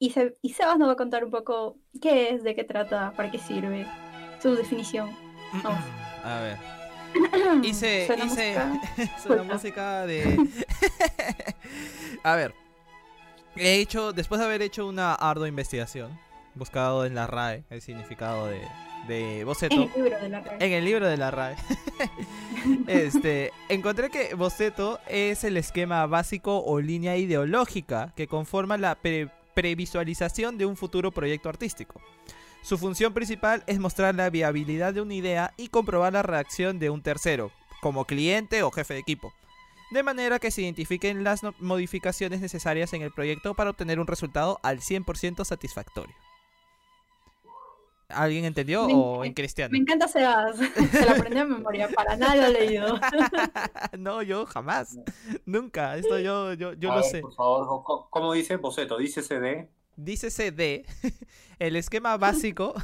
Y, 0.00 0.10
Se- 0.10 0.36
y 0.42 0.54
Sebas 0.54 0.76
nos 0.76 0.88
va 0.88 0.92
a 0.94 0.96
contar 0.96 1.24
un 1.24 1.30
poco 1.30 1.78
qué 2.02 2.30
es, 2.30 2.42
de 2.42 2.56
qué 2.56 2.64
trata, 2.64 3.12
para 3.12 3.30
qué 3.30 3.38
sirve, 3.38 3.86
su 4.42 4.56
definición. 4.56 5.16
Vamos. 5.62 5.84
A 6.24 6.40
ver. 6.40 6.58
Hice, 7.62 8.06
hice, 8.06 8.16
música. 8.24 8.80
suena 9.22 9.42
música 9.44 10.04
de... 10.04 10.36
A 12.24 12.34
ver, 12.34 12.54
he 13.54 13.76
hecho, 13.76 14.12
después 14.12 14.40
de 14.40 14.46
haber 14.46 14.60
hecho 14.62 14.88
una 14.88 15.14
ardua 15.14 15.46
investigación, 15.46 16.18
buscado 16.56 17.06
en 17.06 17.14
la 17.14 17.28
RAE 17.28 17.64
el 17.70 17.80
significado 17.80 18.48
de, 18.48 18.62
de 19.08 19.40
En 19.40 19.46
boceto, 19.46 19.74
el 19.74 19.90
libro 19.94 20.18
de 20.20 20.28
la 20.28 20.40
red. 20.40 20.62
en 20.62 20.72
el 20.72 20.84
libro 20.84 21.08
de 21.08 21.16
la 21.16 21.30
RAE, 21.30 21.56
este, 22.86 23.52
encontré 23.68 24.10
que 24.10 24.34
boceto 24.34 24.98
es 25.08 25.44
el 25.44 25.56
esquema 25.56 26.06
básico 26.06 26.62
o 26.64 26.80
línea 26.80 27.16
ideológica 27.16 28.12
que 28.16 28.26
conforma 28.26 28.76
la 28.78 28.94
pre- 28.94 29.28
previsualización 29.54 30.58
de 30.58 30.66
un 30.66 30.76
futuro 30.76 31.10
proyecto 31.12 31.48
artístico. 31.48 32.00
Su 32.62 32.78
función 32.78 33.12
principal 33.12 33.62
es 33.66 33.78
mostrar 33.78 34.14
la 34.14 34.30
viabilidad 34.30 34.94
de 34.94 35.02
una 35.02 35.14
idea 35.14 35.52
y 35.56 35.68
comprobar 35.68 36.12
la 36.14 36.22
reacción 36.22 36.78
de 36.78 36.88
un 36.90 37.02
tercero, 37.02 37.50
como 37.82 38.06
cliente 38.06 38.62
o 38.62 38.70
jefe 38.70 38.94
de 38.94 39.00
equipo, 39.00 39.34
de 39.90 40.02
manera 40.02 40.38
que 40.38 40.50
se 40.50 40.62
identifiquen 40.62 41.22
las 41.24 41.42
no- 41.42 41.54
modificaciones 41.60 42.40
necesarias 42.40 42.94
en 42.94 43.02
el 43.02 43.12
proyecto 43.12 43.54
para 43.54 43.70
obtener 43.70 44.00
un 44.00 44.06
resultado 44.06 44.58
al 44.62 44.80
100% 44.80 45.44
satisfactorio. 45.44 46.14
¿Alguien 48.08 48.44
entendió 48.44 48.86
Me 48.86 48.92
o 48.94 49.24
en 49.24 49.32
cristiano? 49.32 49.72
Me 49.72 49.78
encanta 49.78 50.06
Sebas, 50.08 50.56
se 50.92 51.04
lo 51.04 51.10
aprendió 51.12 51.44
de 51.44 51.50
memoria, 51.50 51.88
para 51.88 52.16
nada 52.16 52.36
lo 52.36 52.42
ha 52.44 52.48
leído. 52.48 53.00
no, 53.98 54.22
yo 54.22 54.46
jamás. 54.46 54.98
Nunca. 55.46 55.96
Esto 55.96 56.18
yo, 56.18 56.52
yo, 56.52 56.74
yo 56.74 56.92
A 56.92 56.96
lo 56.96 57.02
ver, 57.02 57.10
sé. 57.10 57.20
Por 57.20 57.34
favor, 57.34 57.66
¿cómo- 57.84 58.08
¿cómo 58.10 58.32
dice 58.32 58.56
Boceto? 58.56 58.98
Dice 58.98 59.22
CD. 59.22 59.68
Dícese 59.96 60.50
de 60.50 60.84
el 61.58 61.76
esquema 61.76 62.16
básico. 62.16 62.74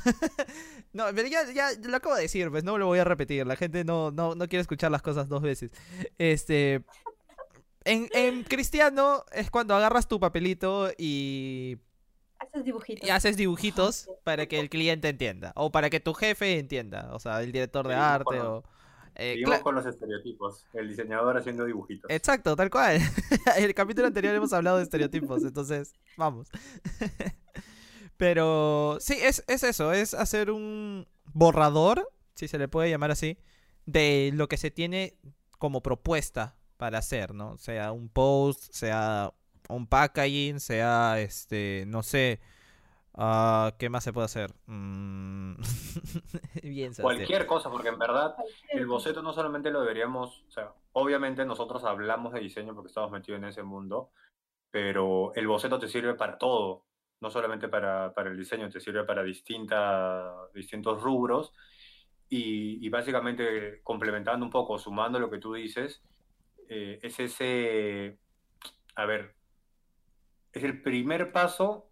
no, 0.92 1.04
pero 1.14 1.28
ya, 1.28 1.40
ya 1.52 1.70
lo 1.82 1.96
acabo 1.96 2.14
de 2.14 2.22
decir, 2.22 2.50
pues 2.50 2.62
no 2.64 2.78
lo 2.78 2.86
voy 2.86 3.00
a 3.00 3.04
repetir. 3.04 3.46
La 3.46 3.56
gente 3.56 3.84
no, 3.84 4.10
no, 4.12 4.34
no 4.34 4.48
quiere 4.48 4.60
escuchar 4.62 4.90
las 4.90 5.02
cosas 5.02 5.28
dos 5.28 5.42
veces. 5.42 5.70
Este. 6.18 6.82
En, 7.84 8.08
en 8.12 8.44
cristiano 8.44 9.24
es 9.32 9.50
cuando 9.50 9.74
agarras 9.74 10.06
tu 10.06 10.20
papelito 10.20 10.90
y, 10.98 11.78
Haces 12.40 12.64
dibujitos. 12.64 13.06
y 13.06 13.10
haces 13.10 13.36
dibujitos 13.36 14.10
para 14.24 14.46
que 14.46 14.58
el 14.58 14.70
cliente 14.70 15.08
entienda. 15.08 15.52
O 15.56 15.70
para 15.70 15.90
que 15.90 16.00
tu 16.00 16.14
jefe 16.14 16.58
entienda. 16.58 17.10
O 17.12 17.18
sea, 17.18 17.42
el 17.42 17.52
director 17.52 17.86
de 17.86 17.94
arte 17.94 18.40
o. 18.40 18.64
Eh, 19.16 19.34
Seguimos 19.34 19.58
con 19.60 19.74
los 19.74 19.84
estereotipos. 19.84 20.66
El 20.72 20.88
diseñador 20.88 21.36
haciendo 21.36 21.64
dibujitos. 21.66 22.10
Exacto, 22.10 22.56
tal 22.56 22.70
cual. 22.70 22.98
En 23.56 23.64
el 23.64 23.74
capítulo 23.74 24.06
anterior 24.06 24.34
hemos 24.34 24.52
hablado 24.52 24.78
de 24.78 24.84
estereotipos, 24.84 25.42
entonces, 25.44 25.92
vamos. 26.16 26.48
Pero 28.16 28.98
sí, 29.00 29.18
es, 29.20 29.44
es 29.48 29.62
eso, 29.62 29.92
es 29.92 30.14
hacer 30.14 30.50
un 30.50 31.06
borrador, 31.32 32.10
si 32.34 32.48
se 32.48 32.58
le 32.58 32.68
puede 32.68 32.90
llamar 32.90 33.10
así, 33.10 33.38
de 33.86 34.30
lo 34.34 34.48
que 34.48 34.56
se 34.56 34.70
tiene 34.70 35.18
como 35.58 35.82
propuesta 35.82 36.56
para 36.76 36.98
hacer, 36.98 37.34
¿no? 37.34 37.56
Sea 37.58 37.92
un 37.92 38.08
post, 38.08 38.72
sea 38.72 39.32
un 39.70 39.86
packaging, 39.86 40.60
sea, 40.60 41.20
este, 41.20 41.84
no 41.86 42.02
sé, 42.02 42.40
ah, 43.14 43.74
¿qué 43.78 43.88
más 43.88 44.04
se 44.04 44.12
puede 44.12 44.26
hacer? 44.26 44.52
Mm, 44.66 45.56
Bien. 46.62 46.92
Cualquier 47.00 47.46
cosa, 47.46 47.70
porque 47.70 47.88
en 47.88 47.98
verdad 47.98 48.34
el 48.70 48.86
boceto 48.86 49.22
no 49.22 49.32
solamente 49.32 49.70
lo 49.70 49.80
deberíamos, 49.80 50.44
o 50.48 50.50
sea, 50.50 50.72
obviamente 50.92 51.44
nosotros 51.44 51.84
hablamos 51.84 52.32
de 52.32 52.40
diseño 52.40 52.74
porque 52.74 52.88
estamos 52.88 53.10
metidos 53.10 53.38
en 53.38 53.48
ese 53.48 53.62
mundo, 53.62 54.10
pero 54.70 55.32
el 55.34 55.46
boceto 55.46 55.78
te 55.78 55.88
sirve 55.88 56.14
para 56.14 56.38
todo, 56.38 56.84
no 57.20 57.30
solamente 57.30 57.68
para, 57.68 58.14
para 58.14 58.30
el 58.30 58.36
diseño, 58.36 58.70
te 58.70 58.80
sirve 58.80 59.04
para 59.04 59.22
distinta, 59.22 60.32
distintos 60.54 61.02
rubros 61.02 61.52
y, 62.28 62.84
y 62.84 62.88
básicamente 62.88 63.80
complementando 63.82 64.44
un 64.44 64.50
poco, 64.50 64.78
sumando 64.78 65.18
lo 65.18 65.30
que 65.30 65.38
tú 65.38 65.52
dices, 65.52 66.02
eh, 66.72 67.00
es 67.02 67.18
ese, 67.18 68.16
a 68.94 69.04
ver, 69.04 69.34
es 70.52 70.64
el 70.64 70.82
primer 70.82 71.32
paso 71.32 71.90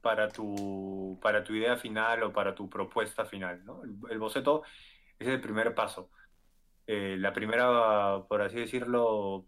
para 0.00 0.28
tu, 0.28 1.18
para 1.22 1.44
tu 1.44 1.54
idea 1.54 1.76
final 1.76 2.22
o 2.24 2.32
para 2.32 2.54
tu 2.54 2.68
propuesta 2.70 3.24
final, 3.24 3.64
¿no? 3.64 3.82
El, 3.84 3.96
el 4.10 4.18
boceto 4.18 4.62
es 5.18 5.28
el 5.28 5.40
primer 5.40 5.74
paso. 5.74 6.10
Eh, 6.86 7.16
la 7.18 7.32
primera, 7.32 8.24
por 8.28 8.42
así 8.42 8.56
decirlo, 8.56 9.46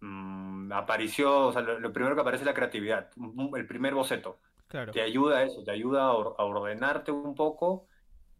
mm, 0.00 0.72
aparición, 0.72 1.32
o 1.44 1.52
sea, 1.52 1.62
lo, 1.62 1.78
lo 1.80 1.92
primero 1.92 2.14
que 2.14 2.20
aparece 2.22 2.42
es 2.42 2.46
la 2.46 2.54
creatividad, 2.54 3.10
el 3.56 3.66
primer 3.66 3.94
boceto. 3.94 4.40
Claro. 4.68 4.92
Te 4.92 5.02
ayuda 5.02 5.38
a 5.38 5.42
eso, 5.44 5.62
te 5.64 5.70
ayuda 5.70 6.04
a, 6.04 6.12
or- 6.14 6.34
a 6.38 6.44
ordenarte 6.44 7.12
un 7.12 7.34
poco. 7.34 7.86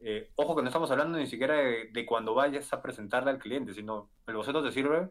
Eh, 0.01 0.33
ojo 0.37 0.57
que 0.57 0.63
no 0.63 0.69
estamos 0.69 0.91
hablando 0.91 1.19
ni 1.19 1.27
siquiera 1.27 1.55
de, 1.55 1.89
de 1.93 2.07
cuando 2.07 2.35
vayas 2.35 2.73
a 2.73 2.83
presentarle 2.83 3.31
al 3.31 3.39
cliente, 3.39 3.73
sino 3.75 4.11
el 4.27 4.35
boceto 4.37 4.63
te 4.63 4.73
sirve 4.73 5.11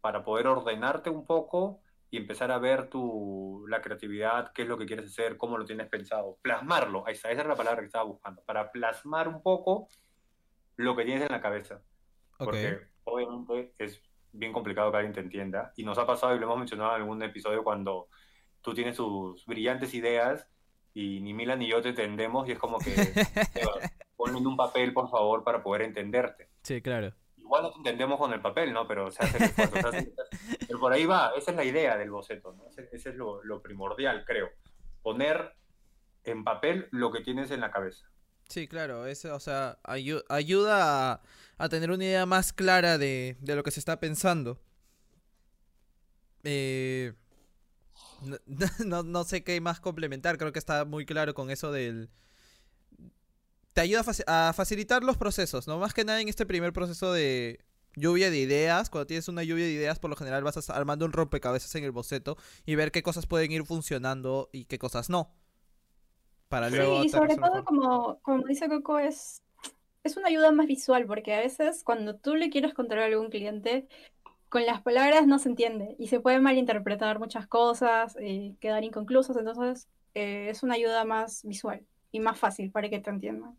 para 0.00 0.24
poder 0.24 0.46
ordenarte 0.46 1.10
un 1.10 1.26
poco 1.26 1.82
y 2.16 2.18
empezar 2.18 2.50
a 2.50 2.58
ver 2.58 2.88
tu, 2.88 3.66
la 3.68 3.82
creatividad, 3.82 4.50
qué 4.54 4.62
es 4.62 4.68
lo 4.68 4.78
que 4.78 4.86
quieres 4.86 5.06
hacer, 5.06 5.36
cómo 5.36 5.58
lo 5.58 5.66
tienes 5.66 5.86
pensado, 5.88 6.38
plasmarlo, 6.40 7.06
ahí 7.06 7.12
está, 7.12 7.30
esa 7.30 7.42
es 7.42 7.46
la 7.48 7.54
palabra 7.54 7.80
que 7.80 7.86
estaba 7.86 8.04
buscando, 8.04 8.42
para 8.42 8.72
plasmar 8.72 9.28
un 9.28 9.42
poco 9.42 9.88
lo 10.76 10.96
que 10.96 11.04
tienes 11.04 11.22
en 11.24 11.32
la 11.32 11.40
cabeza, 11.42 11.82
Ok. 12.38 12.44
porque 12.46 12.80
obviamente 13.04 13.74
es 13.78 14.02
bien 14.32 14.52
complicado 14.52 14.90
que 14.90 14.96
alguien 14.96 15.12
te 15.14 15.20
entienda, 15.20 15.72
y 15.76 15.84
nos 15.84 15.98
ha 15.98 16.06
pasado 16.06 16.34
y 16.34 16.38
lo 16.38 16.46
hemos 16.46 16.58
mencionado 16.58 16.94
en 16.96 17.02
algún 17.02 17.22
episodio 17.22 17.62
cuando 17.62 18.08
tú 18.62 18.72
tienes 18.72 18.96
tus 18.96 19.44
brillantes 19.46 19.92
ideas 19.94 20.48
y 20.94 21.20
ni 21.20 21.34
Mila 21.34 21.54
ni 21.56 21.68
yo 21.68 21.82
te 21.82 21.90
entendemos 21.90 22.48
y 22.48 22.52
es 22.52 22.58
como 22.58 22.78
que, 22.78 22.94
ponlo 24.16 24.38
en 24.38 24.46
un 24.46 24.56
papel 24.56 24.92
por 24.94 25.10
favor 25.10 25.44
para 25.44 25.62
poder 25.62 25.82
entenderte 25.82 26.48
Sí, 26.62 26.80
claro. 26.80 27.12
igual 27.36 27.62
nos 27.64 27.76
entendemos 27.76 28.18
con 28.18 28.32
el 28.32 28.40
papel, 28.40 28.72
¿no? 28.72 28.88
Pero 28.88 29.10
se 29.10 29.22
hace 29.22 29.36
el 29.36 29.44
esfuerzo, 29.44 29.76
se 29.80 29.88
hace- 29.88 30.14
Por 30.78 30.92
ahí 30.92 31.06
va, 31.06 31.32
esa 31.36 31.50
es 31.50 31.56
la 31.56 31.64
idea 31.64 31.96
del 31.96 32.10
boceto, 32.10 32.52
¿no? 32.52 32.64
Ese, 32.68 33.10
es 33.10 33.16
lo, 33.16 33.62
primordial, 33.62 34.24
creo. 34.24 34.50
Poner 35.02 35.54
en 36.24 36.44
papel 36.44 36.88
lo 36.90 37.12
que 37.12 37.20
tienes 37.20 37.50
en 37.50 37.60
la 37.60 37.70
cabeza. 37.70 38.06
Sí, 38.48 38.68
claro, 38.68 39.06
es, 39.06 39.24
o 39.24 39.40
sea, 39.40 39.78
ayu- 39.82 40.24
ayuda 40.28 41.22
a, 41.58 41.68
tener 41.68 41.90
una 41.90 42.04
idea 42.04 42.26
más 42.26 42.52
clara 42.52 42.98
de, 42.98 43.36
lo 43.42 43.62
que 43.62 43.70
se 43.70 43.80
está 43.80 43.98
pensando. 43.98 44.60
Eh, 46.44 47.12
no, 48.84 49.24
sé 49.24 49.42
qué 49.42 49.60
más 49.60 49.80
complementar, 49.80 50.38
creo 50.38 50.52
que 50.52 50.58
está 50.58 50.84
muy 50.84 51.06
claro 51.06 51.34
con 51.34 51.50
eso 51.50 51.72
del... 51.72 52.10
Te 53.72 53.82
ayuda 53.82 54.04
a, 54.26 54.48
a 54.48 54.52
facilitar 54.52 55.04
los 55.04 55.18
procesos, 55.18 55.66
¿no? 55.66 55.78
Más 55.78 55.92
que 55.92 56.04
nada 56.04 56.20
en 56.20 56.28
este 56.28 56.46
primer 56.46 56.72
proceso 56.72 57.12
de 57.12 57.65
lluvia 57.96 58.30
de 58.30 58.38
ideas. 58.38 58.90
Cuando 58.90 59.06
tienes 59.08 59.28
una 59.28 59.42
lluvia 59.42 59.64
de 59.64 59.72
ideas, 59.72 59.98
por 59.98 60.10
lo 60.10 60.16
general 60.16 60.44
vas 60.44 60.56
a 60.56 60.60
estar 60.60 60.76
armando 60.76 61.04
un 61.04 61.12
rompecabezas 61.12 61.74
en 61.74 61.84
el 61.84 61.92
boceto 61.92 62.36
y 62.64 62.76
ver 62.76 62.92
qué 62.92 63.02
cosas 63.02 63.26
pueden 63.26 63.50
ir 63.52 63.64
funcionando 63.66 64.48
y 64.52 64.66
qué 64.66 64.78
cosas 64.78 65.10
no. 65.10 65.32
Para 66.48 66.70
Sí, 66.70 66.76
luego 66.76 67.00
Sí, 67.02 67.06
y 67.06 67.10
sobre 67.10 67.36
todo, 67.36 67.64
como, 67.64 68.20
como 68.22 68.44
dice 68.46 68.68
Coco, 68.68 68.98
es, 68.98 69.42
es 70.04 70.16
una 70.16 70.28
ayuda 70.28 70.52
más 70.52 70.66
visual, 70.66 71.06
porque 71.06 71.34
a 71.34 71.40
veces 71.40 71.82
cuando 71.84 72.16
tú 72.16 72.36
le 72.36 72.50
quieres 72.50 72.74
contar 72.74 72.98
a 73.00 73.06
algún 73.06 73.30
cliente, 73.30 73.88
con 74.48 74.64
las 74.66 74.82
palabras 74.82 75.26
no 75.26 75.38
se 75.38 75.48
entiende 75.50 75.96
y 75.98 76.08
se 76.08 76.20
pueden 76.20 76.42
malinterpretar 76.42 77.18
muchas 77.18 77.46
cosas, 77.48 78.16
eh, 78.20 78.56
quedar 78.60 78.84
inconclusas, 78.84 79.36
entonces 79.36 79.88
eh, 80.14 80.48
es 80.50 80.62
una 80.62 80.74
ayuda 80.74 81.04
más 81.04 81.42
visual 81.44 81.86
y 82.12 82.20
más 82.20 82.38
fácil 82.38 82.70
para 82.70 82.88
que 82.88 83.00
te 83.00 83.10
entiendan. 83.10 83.58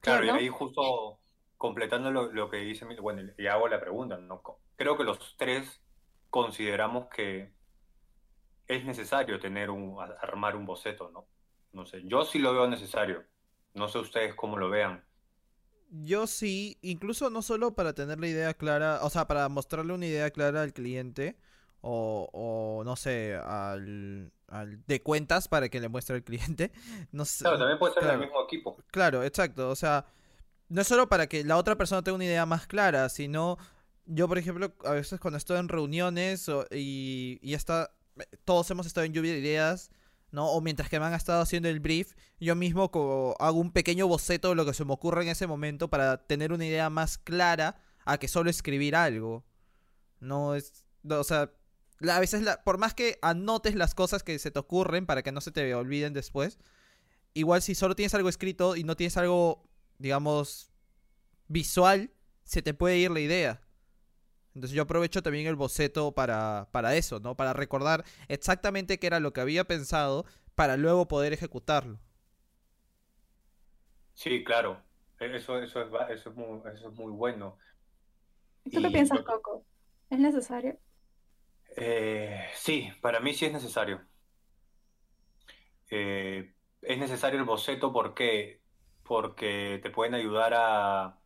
Claro, 0.00 0.24
y 0.24 0.28
Claro. 0.28 0.40
ahí 0.40 0.48
justo 0.48 1.18
completando 1.58 2.10
lo, 2.10 2.32
lo 2.32 2.50
que 2.50 2.58
dice, 2.58 2.84
bueno, 3.00 3.32
y 3.38 3.46
hago 3.46 3.68
la 3.68 3.80
pregunta, 3.80 4.16
¿no? 4.18 4.42
Creo 4.76 4.96
que 4.96 5.04
los 5.04 5.36
tres 5.36 5.82
consideramos 6.30 7.08
que 7.08 7.54
es 8.66 8.84
necesario 8.84 9.40
tener 9.40 9.70
un, 9.70 9.96
armar 10.20 10.56
un 10.56 10.66
boceto, 10.66 11.10
¿no? 11.10 11.26
No 11.72 11.86
sé, 11.86 12.02
yo 12.06 12.24
sí 12.24 12.38
lo 12.38 12.52
veo 12.52 12.68
necesario. 12.68 13.24
No 13.74 13.88
sé 13.88 13.98
ustedes 13.98 14.34
cómo 14.34 14.56
lo 14.58 14.70
vean. 14.70 15.04
Yo 15.90 16.26
sí, 16.26 16.78
incluso 16.82 17.30
no 17.30 17.40
solo 17.42 17.74
para 17.74 17.94
tener 17.94 18.18
la 18.18 18.26
idea 18.28 18.54
clara, 18.54 19.00
o 19.04 19.10
sea, 19.10 19.26
para 19.28 19.48
mostrarle 19.48 19.92
una 19.92 20.06
idea 20.06 20.30
clara 20.30 20.62
al 20.62 20.72
cliente, 20.72 21.36
o, 21.80 22.28
o 22.32 22.84
no 22.84 22.96
sé, 22.96 23.36
al, 23.36 24.32
al 24.48 24.84
de 24.86 25.02
cuentas 25.02 25.46
para 25.48 25.68
que 25.68 25.80
le 25.80 25.88
muestre 25.88 26.16
al 26.16 26.24
cliente. 26.24 26.72
No 27.12 27.24
sé, 27.24 27.44
Claro, 27.44 27.58
también 27.58 27.78
puede 27.78 27.94
ser 27.94 28.02
claro. 28.02 28.18
del 28.18 28.18
mismo 28.20 28.42
equipo. 28.44 28.76
Claro, 28.90 29.22
exacto. 29.24 29.70
O 29.70 29.76
sea, 29.76 30.06
no 30.74 30.80
es 30.80 30.88
solo 30.88 31.08
para 31.08 31.28
que 31.28 31.44
la 31.44 31.56
otra 31.56 31.76
persona 31.76 32.02
tenga 32.02 32.16
una 32.16 32.24
idea 32.24 32.46
más 32.46 32.66
clara, 32.66 33.08
sino 33.08 33.58
yo, 34.06 34.26
por 34.28 34.38
ejemplo, 34.38 34.74
a 34.84 34.90
veces 34.90 35.20
cuando 35.20 35.38
estoy 35.38 35.58
en 35.58 35.68
reuniones 35.68 36.48
o- 36.48 36.66
y, 36.70 37.38
y 37.42 37.54
está, 37.54 37.92
todos 38.44 38.70
hemos 38.70 38.86
estado 38.86 39.04
en 39.06 39.12
lluvia 39.12 39.32
de 39.32 39.38
ideas, 39.38 39.90
¿no? 40.32 40.50
O 40.50 40.60
mientras 40.60 40.88
que 40.88 40.98
me 40.98 41.06
han 41.06 41.14
estado 41.14 41.40
haciendo 41.42 41.68
el 41.68 41.78
brief, 41.78 42.14
yo 42.40 42.56
mismo 42.56 42.90
hago 43.38 43.60
un 43.60 43.70
pequeño 43.70 44.08
boceto 44.08 44.48
de 44.48 44.56
lo 44.56 44.66
que 44.66 44.74
se 44.74 44.84
me 44.84 44.92
ocurre 44.92 45.22
en 45.22 45.28
ese 45.28 45.46
momento 45.46 45.88
para 45.88 46.26
tener 46.26 46.52
una 46.52 46.66
idea 46.66 46.90
más 46.90 47.18
clara 47.18 47.76
a 48.04 48.18
que 48.18 48.26
solo 48.26 48.50
escribir 48.50 48.96
algo. 48.96 49.44
No 50.18 50.56
es, 50.56 50.84
o 51.08 51.22
sea, 51.24 51.52
a 52.10 52.18
veces 52.18 52.44
por 52.64 52.78
más 52.78 52.94
que 52.94 53.18
anotes 53.22 53.76
las 53.76 53.94
cosas 53.94 54.24
que 54.24 54.38
se 54.40 54.50
te 54.50 54.58
ocurren 54.58 55.06
para 55.06 55.22
que 55.22 55.30
no 55.30 55.40
se 55.40 55.52
te 55.52 55.72
olviden 55.72 56.12
después, 56.12 56.58
igual 57.32 57.62
si 57.62 57.76
solo 57.76 57.94
tienes 57.94 58.14
algo 58.14 58.28
escrito 58.28 58.74
y 58.74 58.82
no 58.82 58.96
tienes 58.96 59.16
algo, 59.16 59.62
digamos, 59.98 60.70
visual, 61.48 62.12
se 62.44 62.62
te 62.62 62.74
puede 62.74 62.98
ir 62.98 63.10
la 63.12 63.20
idea. 63.20 63.62
Entonces 64.54 64.76
yo 64.76 64.82
aprovecho 64.84 65.22
también 65.22 65.46
el 65.46 65.56
boceto 65.56 66.12
para, 66.14 66.68
para 66.72 66.96
eso, 66.96 67.20
¿no? 67.20 67.36
Para 67.36 67.52
recordar 67.54 68.04
exactamente 68.28 68.98
qué 68.98 69.08
era 69.08 69.20
lo 69.20 69.32
que 69.32 69.40
había 69.40 69.64
pensado 69.64 70.26
para 70.54 70.76
luego 70.76 71.08
poder 71.08 71.32
ejecutarlo. 71.32 72.00
Sí, 74.14 74.42
claro. 74.44 74.82
E- 75.20 75.36
Eso, 75.36 75.58
eso 75.62 75.82
es, 75.82 75.92
va- 75.92 76.08
eso 76.12 76.30
es 76.30 76.36
muy, 76.36 76.60
eso 76.74 76.88
es 76.88 76.94
muy 76.94 77.12
bueno. 77.12 77.58
¿Y 78.64 78.70
tú 78.72 78.82
qué 78.82 78.90
Y 78.90 78.90
piensas, 78.90 79.22
lo- 79.22 79.24
Coco? 79.24 79.66
¿Es 80.10 80.18
necesario? 80.18 80.78
Eh, 81.76 82.46
sí, 82.56 82.88
para 83.02 83.20
mí 83.20 83.34
sí 83.34 83.46
es 83.46 83.52
necesario. 83.52 84.06
Eh, 85.90 86.54
es 86.82 86.98
necesario 86.98 87.38
el 87.40 87.44
boceto 87.46 87.92
¿por 87.92 88.14
qué? 88.14 88.62
Porque 89.04 89.78
te 89.82 89.90
pueden 89.90 90.14
ayudar 90.14 90.52
a, 90.54 91.18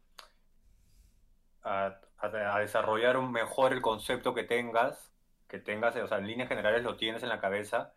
a, 1.63 2.01
a- 2.19 2.59
desarrollar 2.61 3.19
mejor 3.23 3.73
el 3.73 3.83
concepto 3.83 4.35
que 4.35 4.45
tengas, 4.45 5.13
que 5.49 5.59
tengas, 5.59 5.97
o 5.97 6.07
sea, 6.09 6.19
en 6.19 6.27
líneas 6.27 6.49
generales 6.49 6.83
lo 6.83 6.97
tienes 6.97 7.23
en 7.23 7.29
la 7.29 7.41
cabeza 7.41 7.95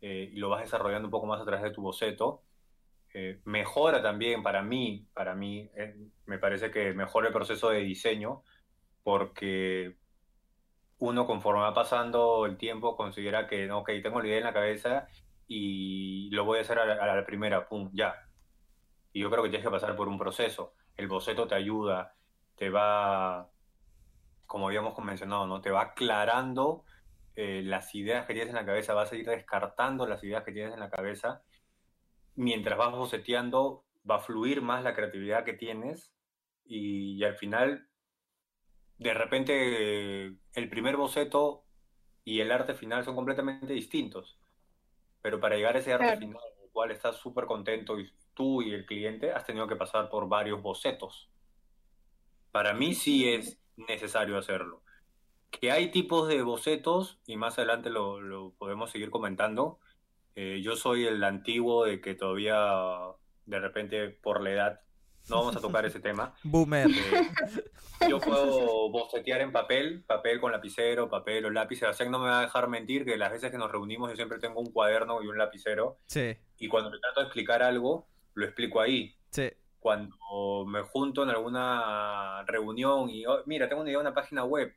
eh, 0.00 0.30
y 0.32 0.36
lo 0.36 0.48
vas 0.50 0.62
desarrollando 0.62 1.08
un 1.08 1.12
poco 1.12 1.26
más 1.26 1.40
a 1.40 1.44
través 1.44 1.62
de 1.64 1.70
tu 1.72 1.82
boceto. 1.82 2.44
Eh, 3.14 3.40
mejora 3.44 4.02
también 4.02 4.42
para 4.42 4.62
mí, 4.62 5.08
para 5.14 5.34
mí, 5.34 5.70
eh, 5.76 5.96
me 6.26 6.38
parece 6.38 6.70
que 6.70 6.92
mejora 6.94 7.28
el 7.28 7.34
proceso 7.34 7.70
de 7.70 7.80
diseño 7.80 8.42
porque 9.04 9.96
uno 10.98 11.26
conforme 11.26 11.62
va 11.62 11.74
pasando 11.74 12.46
el 12.46 12.56
tiempo 12.58 12.96
considera 12.96 13.46
que, 13.48 13.66
no, 13.66 13.78
ok, 13.80 13.90
tengo 14.02 14.20
la 14.20 14.28
idea 14.28 14.38
en 14.38 14.44
la 14.44 14.52
cabeza 14.52 15.08
y 15.46 16.30
lo 16.30 16.44
voy 16.44 16.58
a 16.58 16.60
hacer 16.62 16.78
a 16.78 16.86
la 17.16 17.24
primera, 17.26 17.68
pum, 17.68 17.90
ya. 17.92 18.14
Y 19.12 19.20
yo 19.20 19.30
creo 19.30 19.42
que 19.42 19.50
tienes 19.50 19.66
que 19.66 19.70
pasar 19.70 19.96
por 19.96 20.08
un 20.08 20.18
proceso. 20.18 20.74
El 20.96 21.08
boceto 21.08 21.46
te 21.46 21.54
ayuda, 21.54 22.14
te 22.56 22.70
va, 22.70 23.50
como 24.46 24.68
habíamos 24.68 24.96
mencionado, 24.98 25.46
¿no? 25.46 25.60
Te 25.60 25.70
va 25.70 25.82
aclarando 25.82 26.84
eh, 27.34 27.62
las 27.64 27.94
ideas 27.94 28.26
que 28.26 28.34
tienes 28.34 28.50
en 28.50 28.56
la 28.56 28.66
cabeza, 28.66 28.94
vas 28.94 29.12
a 29.12 29.16
ir 29.16 29.26
descartando 29.26 30.06
las 30.06 30.22
ideas 30.22 30.44
que 30.44 30.52
tienes 30.52 30.74
en 30.74 30.80
la 30.80 30.90
cabeza. 30.90 31.42
Mientras 32.34 32.78
vas 32.78 32.92
boceteando, 32.92 33.84
va 34.08 34.16
a 34.16 34.20
fluir 34.20 34.62
más 34.62 34.84
la 34.84 34.94
creatividad 34.94 35.44
que 35.44 35.54
tienes 35.54 36.12
y, 36.64 37.22
al 37.24 37.36
final, 37.36 37.88
de 38.98 39.14
repente, 39.14 40.26
el 40.26 40.68
primer 40.68 40.96
boceto 40.96 41.64
y 42.24 42.40
el 42.40 42.52
arte 42.52 42.74
final 42.74 43.04
son 43.04 43.16
completamente 43.16 43.72
distintos. 43.72 44.38
Pero 45.22 45.40
para 45.40 45.56
llegar 45.56 45.76
a 45.76 45.78
ese 45.80 45.92
arte 45.92 46.16
final, 46.18 46.42
el 46.62 46.70
cual 46.70 46.90
estás 46.90 47.16
súper 47.16 47.46
contento 47.46 47.98
y 47.98 48.12
tú 48.40 48.62
y 48.62 48.72
el 48.72 48.86
cliente 48.86 49.32
has 49.32 49.44
tenido 49.44 49.68
que 49.68 49.76
pasar 49.76 50.08
por 50.08 50.26
varios 50.26 50.62
bocetos. 50.62 51.28
Para 52.50 52.72
mí 52.72 52.94
sí 52.94 53.28
es 53.28 53.60
necesario 53.76 54.38
hacerlo. 54.38 54.82
Que 55.50 55.70
hay 55.70 55.90
tipos 55.90 56.26
de 56.26 56.40
bocetos, 56.40 57.20
y 57.26 57.36
más 57.36 57.58
adelante 57.58 57.90
lo, 57.90 58.54
podemos 58.56 58.90
seguir 58.90 59.10
comentando. 59.10 59.78
Eh, 60.36 60.62
yo 60.62 60.74
soy 60.74 61.04
el 61.04 61.22
antiguo 61.22 61.84
de 61.84 62.00
que 62.00 62.14
todavía, 62.14 62.56
de 63.44 63.60
repente, 63.60 64.08
por 64.08 64.42
la 64.42 64.52
edad, 64.52 64.80
no 65.28 65.36
vamos 65.36 65.56
a 65.56 65.60
tocar 65.60 65.84
ese 65.84 66.00
tema. 66.00 66.34
Boomer. 66.42 66.88
Eh, 66.88 68.08
yo 68.08 68.20
puedo 68.20 68.88
bocetear 68.88 69.42
en 69.42 69.52
papel, 69.52 70.02
papel 70.04 70.40
con 70.40 70.50
lapicero, 70.50 71.10
papel 71.10 71.44
o 71.44 71.50
lápiz. 71.50 71.76
Sebastián 71.76 72.10
no 72.10 72.20
me 72.20 72.30
va 72.30 72.38
a 72.38 72.42
dejar 72.44 72.68
mentir 72.68 73.04
que 73.04 73.18
las 73.18 73.32
veces 73.32 73.50
que 73.50 73.58
nos 73.58 73.70
reunimos 73.70 74.08
yo 74.08 74.16
siempre 74.16 74.38
tengo 74.38 74.60
un 74.60 74.72
cuaderno 74.72 75.22
y 75.22 75.26
un 75.26 75.36
lapicero. 75.36 75.98
Sí. 76.06 76.38
Y 76.56 76.68
cuando 76.68 76.90
me 76.90 76.98
trato 77.00 77.20
de 77.20 77.26
explicar 77.26 77.62
algo, 77.62 78.08
lo 78.34 78.44
explico 78.44 78.80
ahí. 78.80 79.16
Sí. 79.30 79.50
Cuando 79.78 80.64
me 80.66 80.82
junto 80.82 81.22
en 81.22 81.30
alguna 81.30 82.44
reunión 82.46 83.08
y, 83.08 83.24
oh, 83.26 83.42
mira, 83.46 83.68
tengo 83.68 83.82
una 83.82 83.90
idea 83.90 83.98
de 83.98 84.06
una 84.06 84.14
página 84.14 84.44
web, 84.44 84.74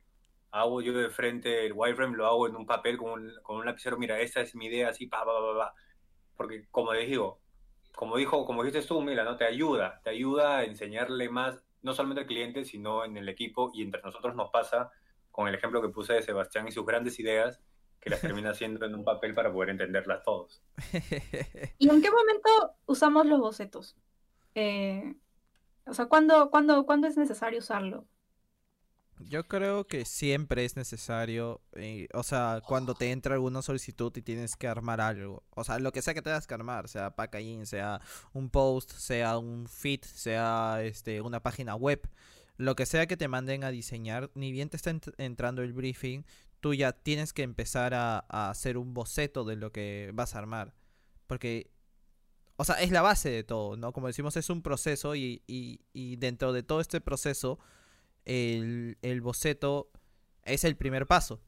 hago 0.50 0.80
yo 0.80 0.92
de 0.92 1.10
frente 1.10 1.66
el 1.66 1.72
wireframe, 1.74 2.16
lo 2.16 2.26
hago 2.26 2.46
en 2.46 2.56
un 2.56 2.66
papel 2.66 2.96
con 2.96 3.10
un, 3.10 3.32
con 3.42 3.56
un 3.56 3.66
lapicero, 3.66 3.98
mira, 3.98 4.20
esa 4.20 4.40
es 4.40 4.54
mi 4.54 4.66
idea, 4.66 4.88
así, 4.88 5.06
pa, 5.06 5.24
pa, 5.24 5.32
pa, 5.32 5.58
pa. 5.58 5.74
Porque, 6.36 6.66
como 6.70 6.92
les 6.94 7.08
digo, 7.08 7.40
como 7.94 8.16
dijo, 8.16 8.44
como 8.44 8.62
dijiste 8.62 8.86
tú, 8.86 9.00
Mila, 9.02 9.24
¿no? 9.24 9.36
Te 9.36 9.44
ayuda, 9.44 10.00
te 10.02 10.10
ayuda 10.10 10.58
a 10.58 10.64
enseñarle 10.64 11.28
más, 11.28 11.60
no 11.82 11.92
solamente 11.92 12.22
al 12.22 12.26
cliente, 12.26 12.64
sino 12.64 13.04
en 13.04 13.16
el 13.16 13.28
equipo, 13.28 13.70
y 13.74 13.82
entre 13.82 14.02
nosotros 14.02 14.34
nos 14.34 14.50
pasa 14.50 14.90
con 15.30 15.48
el 15.48 15.54
ejemplo 15.54 15.82
que 15.82 15.88
puse 15.88 16.14
de 16.14 16.22
Sebastián 16.22 16.66
y 16.68 16.72
sus 16.72 16.86
grandes 16.86 17.18
ideas, 17.18 17.60
que 18.04 18.10
las 18.10 18.20
termina 18.20 18.50
haciendo 18.50 18.84
en 18.84 18.94
un 18.94 19.02
papel 19.02 19.34
para 19.34 19.50
poder 19.50 19.70
entenderlas 19.70 20.22
todos. 20.22 20.62
¿Y 21.78 21.88
en 21.88 22.02
qué 22.02 22.10
momento 22.10 22.76
usamos 22.84 23.24
los 23.24 23.40
bocetos? 23.40 23.96
Eh, 24.54 25.14
o 25.86 25.94
sea, 25.94 26.04
¿cuándo, 26.06 26.50
cuándo, 26.50 26.84
¿cuándo 26.84 27.08
es 27.08 27.16
necesario 27.16 27.60
usarlo? 27.60 28.06
Yo 29.20 29.48
creo 29.48 29.86
que 29.86 30.04
siempre 30.04 30.66
es 30.66 30.76
necesario, 30.76 31.62
eh, 31.72 32.08
o 32.12 32.22
sea, 32.22 32.60
cuando 32.66 32.94
te 32.94 33.10
entra 33.10 33.34
alguna 33.34 33.62
solicitud 33.62 34.12
y 34.16 34.22
tienes 34.22 34.54
que 34.56 34.68
armar 34.68 35.00
algo, 35.00 35.42
o 35.50 35.64
sea, 35.64 35.78
lo 35.78 35.92
que 35.92 36.02
sea 36.02 36.12
que 36.12 36.20
tengas 36.20 36.46
que 36.46 36.54
armar, 36.54 36.88
sea 36.88 37.14
packaging, 37.14 37.64
sea 37.64 38.02
un 38.34 38.50
post, 38.50 38.90
sea 38.92 39.38
un 39.38 39.66
feed, 39.66 40.02
sea 40.02 40.82
este 40.82 41.22
una 41.22 41.40
página 41.40 41.74
web, 41.74 42.02
lo 42.56 42.76
que 42.76 42.86
sea 42.86 43.06
que 43.06 43.16
te 43.16 43.28
manden 43.28 43.64
a 43.64 43.70
diseñar, 43.70 44.30
ni 44.34 44.52
bien 44.52 44.68
te 44.68 44.76
está 44.76 44.94
entrando 45.18 45.62
el 45.62 45.72
briefing, 45.72 46.24
tú 46.64 46.72
ya 46.72 46.92
tienes 46.92 47.34
que 47.34 47.42
empezar 47.42 47.92
a, 47.92 48.20
hacer 48.48 48.78
un 48.78 48.94
boceto 48.94 49.44
de 49.44 49.54
lo 49.54 49.70
que 49.70 50.12
vas 50.14 50.34
a 50.34 50.38
armar, 50.38 50.72
porque 51.26 51.70
o 52.56 52.64
sea, 52.64 52.76
es 52.76 52.90
la 52.90 53.02
base 53.02 53.28
de 53.28 53.44
todo, 53.44 53.76
¿no? 53.76 53.92
Como 53.92 54.06
decimos, 54.06 54.34
es 54.38 54.48
un 54.48 54.62
proceso 54.62 55.14
y, 55.14 55.42
y, 55.46 55.82
y 55.92 56.16
dentro 56.16 56.54
de 56.54 56.62
todo 56.62 56.80
este 56.80 57.02
proceso 57.02 57.58
el, 58.24 58.96
el 59.02 59.20
boceto 59.20 59.90
es 60.42 60.64
el 60.64 60.74
primer 60.74 61.06
paso. 61.06 61.38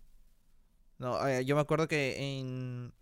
No, 0.98 1.26
eh, 1.26 1.46
yo 1.46 1.54
me 1.54 1.62
acuerdo 1.62 1.88
que 1.88 2.38
en. 2.38 2.92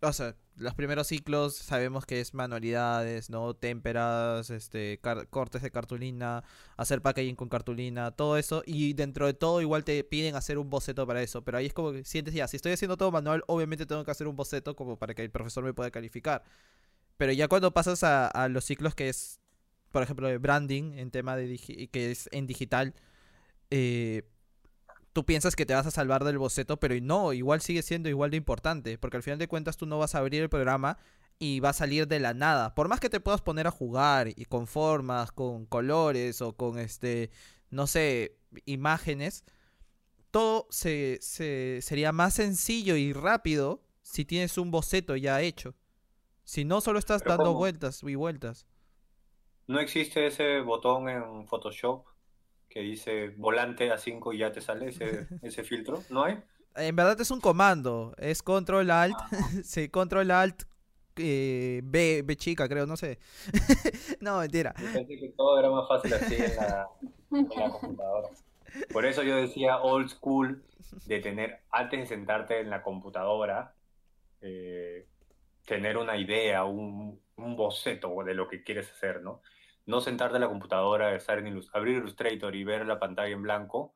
O 0.00 0.12
sea, 0.12 0.36
los 0.56 0.74
primeros 0.74 1.06
ciclos 1.06 1.56
sabemos 1.56 2.06
que 2.06 2.20
es 2.20 2.34
manualidades, 2.34 3.30
¿no? 3.30 3.54
Témperas, 3.54 4.50
este, 4.50 5.00
cortes 5.30 5.62
de 5.62 5.70
cartulina, 5.70 6.44
hacer 6.76 7.02
packaging 7.02 7.36
con 7.36 7.48
cartulina, 7.48 8.10
todo 8.10 8.36
eso. 8.36 8.62
Y 8.66 8.92
dentro 8.92 9.26
de 9.26 9.34
todo, 9.34 9.60
igual 9.60 9.84
te 9.84 10.02
piden 10.04 10.36
hacer 10.36 10.58
un 10.58 10.70
boceto 10.70 11.06
para 11.06 11.22
eso. 11.22 11.42
Pero 11.42 11.58
ahí 11.58 11.66
es 11.66 11.74
como 11.74 11.92
que 11.92 12.04
sientes 12.04 12.34
ya, 12.34 12.46
si 12.48 12.56
estoy 12.56 12.72
haciendo 12.72 12.96
todo 12.96 13.10
manual, 13.10 13.42
obviamente 13.46 13.86
tengo 13.86 14.04
que 14.04 14.10
hacer 14.10 14.28
un 14.28 14.36
boceto 14.36 14.76
como 14.76 14.96
para 14.98 15.14
que 15.14 15.22
el 15.22 15.30
profesor 15.30 15.64
me 15.64 15.74
pueda 15.74 15.90
calificar. 15.90 16.42
Pero 17.16 17.32
ya 17.32 17.48
cuando 17.48 17.72
pasas 17.72 18.02
a, 18.04 18.48
los 18.48 18.64
ciclos 18.64 18.94
que 18.94 19.08
es 19.08 19.40
por 19.92 20.02
ejemplo, 20.02 20.26
de 20.26 20.38
branding, 20.38 20.94
en 20.94 21.10
tema 21.10 21.36
de 21.36 21.58
que 21.92 22.10
es 22.10 22.28
en 22.32 22.46
digital, 22.46 22.94
eh, 23.70 24.22
tú 25.12 25.24
piensas 25.24 25.56
que 25.56 25.66
te 25.66 25.74
vas 25.74 25.86
a 25.86 25.90
salvar 25.90 26.24
del 26.24 26.38
boceto, 26.38 26.78
pero 26.78 26.94
no, 27.02 27.32
igual 27.32 27.60
sigue 27.60 27.82
siendo 27.82 28.08
igual 28.08 28.30
de 28.30 28.36
importante, 28.36 28.98
porque 28.98 29.18
al 29.18 29.22
final 29.22 29.38
de 29.38 29.48
cuentas 29.48 29.76
tú 29.76 29.86
no 29.86 29.98
vas 29.98 30.14
a 30.14 30.18
abrir 30.18 30.42
el 30.42 30.48
programa 30.48 30.98
y 31.38 31.60
va 31.60 31.70
a 31.70 31.74
salir 31.74 32.06
de 32.08 32.20
la 32.20 32.34
nada. 32.34 32.74
Por 32.74 32.88
más 32.88 33.00
que 33.00 33.10
te 33.10 33.20
puedas 33.20 33.42
poner 33.42 33.66
a 33.66 33.70
jugar 33.70 34.28
y 34.28 34.44
con 34.46 34.66
formas, 34.66 35.32
con 35.32 35.66
colores 35.66 36.40
o 36.40 36.56
con 36.56 36.78
este, 36.78 37.30
no 37.70 37.86
sé, 37.86 38.38
imágenes, 38.64 39.44
todo 40.30 40.66
se, 40.70 41.18
sería 41.20 42.12
más 42.12 42.34
sencillo 42.34 42.96
y 42.96 43.12
rápido 43.12 43.82
si 44.02 44.24
tienes 44.24 44.56
un 44.56 44.70
boceto 44.70 45.16
ya 45.16 45.42
hecho. 45.42 45.74
Si 46.44 46.64
no, 46.64 46.80
solo 46.80 46.98
estás 46.98 47.22
dando 47.22 47.54
vueltas 47.54 48.02
y 48.02 48.14
vueltas. 48.14 48.66
¿No 49.66 49.78
existe 49.78 50.26
ese 50.26 50.60
botón 50.60 51.08
en 51.08 51.46
Photoshop 51.46 52.04
que 52.72 52.80
dice 52.80 53.28
volante 53.36 53.90
a 53.90 53.98
5 53.98 54.32
y 54.32 54.38
ya 54.38 54.50
te 54.50 54.60
sale 54.60 54.88
ese, 54.88 55.26
ese 55.42 55.62
filtro? 55.62 56.02
¿No 56.08 56.24
hay? 56.24 56.38
En 56.74 56.96
verdad 56.96 57.20
es 57.20 57.30
un 57.30 57.40
comando, 57.40 58.14
es 58.16 58.42
control 58.42 58.90
alt, 58.90 59.16
ah. 59.18 59.28
sí, 59.64 59.88
control 59.88 60.30
alt 60.30 60.62
eh, 61.16 61.82
B, 61.84 62.22
B 62.24 62.36
chica 62.36 62.66
creo, 62.68 62.86
no 62.86 62.96
sé. 62.96 63.18
no, 64.20 64.38
mentira. 64.38 64.72
pensé 64.72 65.06
que 65.06 65.28
todo 65.36 65.58
era 65.58 65.70
más 65.70 65.86
fácil 65.86 66.14
así 66.14 66.36
en 66.36 66.56
la, 66.56 66.88
computadora. 67.70 68.28
Por 68.90 69.04
eso 69.04 69.22
yo 69.22 69.36
decía 69.36 69.78
old 69.78 70.08
school 70.08 70.62
de 71.04 71.20
tener, 71.20 71.60
antes 71.70 72.00
de 72.00 72.06
sentarte 72.06 72.60
en 72.60 72.70
la 72.70 72.82
computadora, 72.82 73.74
eh, 74.40 75.06
tener 75.66 75.98
una 75.98 76.16
idea, 76.16 76.64
un, 76.64 77.20
un 77.36 77.56
boceto 77.56 78.24
de 78.24 78.32
lo 78.32 78.48
que 78.48 78.62
quieres 78.62 78.90
hacer, 78.90 79.20
¿no? 79.20 79.42
No 79.86 80.00
sentarte 80.00 80.36
en 80.36 80.42
la 80.42 80.48
computadora, 80.48 81.14
estar 81.14 81.38
en 81.38 81.60
abrir 81.72 81.98
Illustrator 81.98 82.54
y 82.54 82.64
ver 82.64 82.86
la 82.86 82.98
pantalla 82.98 83.32
en 83.32 83.42
blanco, 83.42 83.94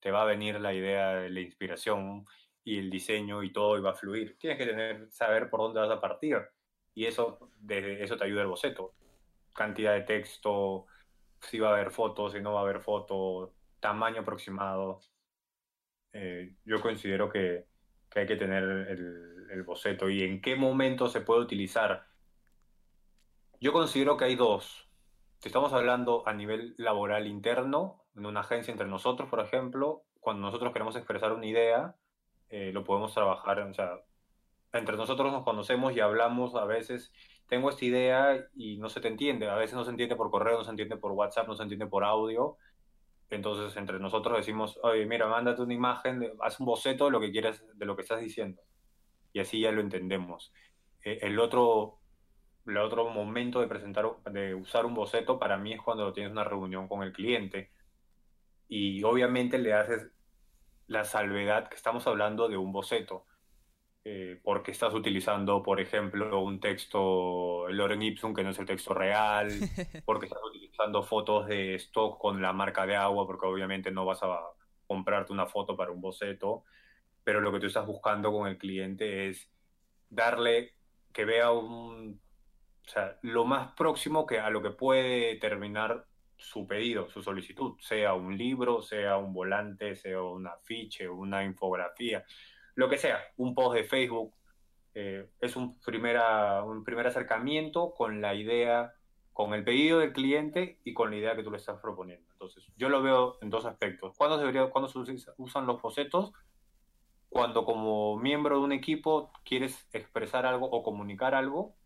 te 0.00 0.10
va 0.10 0.22
a 0.22 0.26
venir 0.26 0.60
la 0.60 0.72
idea 0.72 1.16
de 1.16 1.30
la 1.30 1.40
inspiración 1.40 2.24
y 2.64 2.78
el 2.78 2.90
diseño 2.90 3.42
y 3.42 3.52
todo 3.52 3.76
y 3.76 3.80
va 3.80 3.90
a 3.90 3.94
fluir. 3.94 4.36
Tienes 4.38 4.58
que 4.58 4.66
tener, 4.66 5.10
saber 5.10 5.50
por 5.50 5.60
dónde 5.60 5.80
vas 5.80 5.90
a 5.90 6.00
partir 6.00 6.38
y 6.94 7.06
eso, 7.06 7.50
de, 7.58 8.02
eso 8.02 8.16
te 8.16 8.24
ayuda 8.24 8.42
el 8.42 8.48
boceto. 8.48 8.94
Cantidad 9.54 9.94
de 9.94 10.02
texto, 10.02 10.86
si 11.40 11.58
va 11.58 11.70
a 11.70 11.72
haber 11.72 11.90
fotos, 11.90 12.32
si 12.32 12.40
no 12.40 12.52
va 12.52 12.60
a 12.60 12.62
haber 12.62 12.80
fotos, 12.80 13.50
tamaño 13.80 14.20
aproximado. 14.20 15.00
Eh, 16.12 16.54
yo 16.64 16.80
considero 16.80 17.28
que, 17.28 17.66
que, 18.10 18.20
hay 18.20 18.26
que 18.26 18.36
tener 18.36 18.64
el 18.64 19.62
boceto 19.64 20.08
y 20.08 20.22
en 20.22 20.40
qué 20.40 20.56
momento 20.56 21.08
se 21.08 21.20
puede 21.20 21.40
utilizar 21.40 22.08
yo 23.60 23.72
considero 23.72 24.16
que 24.16 24.24
hay 24.24 24.36
dos. 24.36 24.87
Si 25.38 25.48
estamos 25.48 25.72
hablando 25.72 26.26
a 26.26 26.32
nivel 26.32 26.74
laboral 26.78 27.28
interno, 27.28 28.02
en 28.16 28.26
una 28.26 28.40
agencia 28.40 28.72
entre 28.72 28.88
nosotros, 28.88 29.28
por 29.30 29.38
ejemplo, 29.38 30.02
cuando 30.18 30.42
nosotros 30.42 30.72
queremos 30.72 30.96
expresar 30.96 31.32
una 31.32 31.46
idea, 31.46 31.94
eh, 32.48 32.72
lo 32.72 32.82
podemos 32.82 33.14
trabajar, 33.14 33.60
o 33.60 33.72
sea, 33.72 34.00
entre 34.72 34.96
nosotros 34.96 35.32
nos 35.32 35.44
conocemos 35.44 35.94
y 35.94 36.00
hablamos 36.00 36.56
a 36.56 36.64
veces, 36.64 37.12
tengo 37.46 37.70
esta 37.70 37.84
idea 37.84 38.48
y 38.56 38.78
no 38.78 38.88
se 38.88 39.00
te 39.00 39.06
entiende, 39.06 39.48
a 39.48 39.54
veces 39.54 39.76
no 39.76 39.84
se 39.84 39.92
entiende 39.92 40.16
por 40.16 40.30
correo, 40.30 40.58
no 40.58 40.64
se 40.64 40.70
entiende 40.70 40.96
por 40.96 41.12
WhatsApp, 41.12 41.46
no 41.46 41.54
se 41.54 41.62
entiende 41.62 41.86
por 41.86 42.02
audio, 42.02 42.56
entonces 43.30 43.76
entre 43.76 44.00
nosotros 44.00 44.38
decimos, 44.38 44.80
oye, 44.82 45.06
mira, 45.06 45.28
mándate 45.28 45.62
una 45.62 45.74
imagen, 45.74 46.32
haz 46.40 46.58
un 46.58 46.66
boceto 46.66 47.04
de 47.04 47.10
lo 47.12 47.20
que 47.20 47.30
quieras, 47.30 47.64
de 47.74 47.86
lo 47.86 47.94
que 47.94 48.02
estás 48.02 48.20
diciendo, 48.20 48.60
y 49.32 49.38
así 49.38 49.60
ya 49.60 49.70
lo 49.70 49.82
entendemos. 49.82 50.52
Eh, 51.04 51.20
el 51.22 51.38
otro 51.38 51.97
el 52.68 52.76
otro 52.78 53.08
momento 53.08 53.60
de 53.60 53.66
presentar, 53.66 54.06
de 54.30 54.54
usar 54.54 54.86
un 54.86 54.94
boceto 54.94 55.38
para 55.38 55.56
mí 55.56 55.72
es 55.72 55.80
cuando 55.80 56.12
tienes 56.12 56.32
una 56.32 56.44
reunión 56.44 56.88
con 56.88 57.02
el 57.02 57.12
cliente. 57.12 57.70
Y 58.68 59.02
obviamente 59.04 59.58
le 59.58 59.72
haces 59.72 60.10
la 60.86 61.04
salvedad 61.04 61.68
que 61.68 61.76
estamos 61.76 62.06
hablando 62.06 62.48
de 62.48 62.56
un 62.56 62.72
boceto. 62.72 63.24
Eh, 64.04 64.40
porque 64.42 64.70
estás 64.70 64.94
utilizando, 64.94 65.62
por 65.62 65.80
ejemplo, 65.80 66.40
un 66.40 66.60
texto, 66.60 67.68
el 67.68 67.76
Loren 67.76 68.00
Ipsum, 68.00 68.32
que 68.32 68.42
no 68.42 68.50
es 68.50 68.58
el 68.58 68.64
texto 68.64 68.94
real, 68.94 69.48
porque 70.06 70.26
estás 70.26 70.40
utilizando 70.48 71.02
fotos 71.02 71.46
de 71.46 71.74
stock 71.74 72.18
con 72.18 72.40
la 72.40 72.52
marca 72.52 72.86
de 72.86 72.96
agua, 72.96 73.26
porque 73.26 73.46
obviamente 73.46 73.90
no 73.90 74.06
vas 74.06 74.22
a 74.22 74.40
comprarte 74.86 75.32
una 75.32 75.46
foto 75.46 75.76
para 75.76 75.90
un 75.90 76.00
boceto, 76.00 76.64
pero 77.22 77.40
lo 77.40 77.52
que 77.52 77.60
tú 77.60 77.66
estás 77.66 77.86
buscando 77.86 78.32
con 78.32 78.48
el 78.48 78.56
cliente 78.56 79.28
es 79.28 79.50
darle 80.08 80.74
que 81.12 81.26
vea 81.26 81.50
un 81.50 82.18
o 82.88 82.90
sea, 82.90 83.18
lo 83.20 83.44
más 83.44 83.74
próximo 83.74 84.26
que 84.26 84.40
a 84.40 84.48
lo 84.48 84.62
que 84.62 84.70
puede 84.70 85.36
terminar 85.36 86.06
su 86.38 86.66
pedido, 86.66 87.10
su 87.10 87.22
solicitud, 87.22 87.74
sea 87.80 88.14
un 88.14 88.38
libro, 88.38 88.80
sea 88.80 89.18
un 89.18 89.34
volante, 89.34 89.94
sea 89.94 90.22
un 90.22 90.46
afiche, 90.46 91.06
una 91.06 91.44
infografía, 91.44 92.24
lo 92.76 92.88
que 92.88 92.96
sea, 92.96 93.20
un 93.36 93.54
post 93.54 93.76
de 93.76 93.84
Facebook, 93.84 94.34
eh, 94.94 95.28
es 95.38 95.54
un, 95.54 95.78
primera, 95.80 96.64
un 96.64 96.82
primer 96.82 97.06
acercamiento 97.06 97.92
con 97.92 98.22
la 98.22 98.34
idea 98.34 98.94
con 99.34 99.52
el 99.52 99.64
pedido 99.64 99.98
del 99.98 100.14
cliente 100.14 100.80
y 100.82 100.94
con 100.94 101.10
la 101.10 101.16
idea 101.18 101.36
que 101.36 101.42
tú 101.42 101.50
le 101.50 101.58
estás 101.58 101.78
proponiendo. 101.80 102.26
Entonces, 102.32 102.64
yo 102.76 102.88
lo 102.88 103.02
veo 103.02 103.36
en 103.42 103.50
dos 103.50 103.66
aspectos. 103.66 104.16
¿Cuándo, 104.16 104.38
debería, 104.38 104.70
cuándo 104.70 104.88
se 104.88 104.98
usan 105.36 105.66
los 105.66 105.82
bocetos? 105.82 106.32
Cuando 107.28 107.66
como 107.66 108.16
miembro 108.16 108.58
de 108.58 108.64
un 108.64 108.72
equipo 108.72 109.30
quieres 109.44 109.86
expresar 109.92 110.46
algo 110.46 110.66
o 110.70 110.82
comunicar 110.82 111.34
algo 111.34 111.76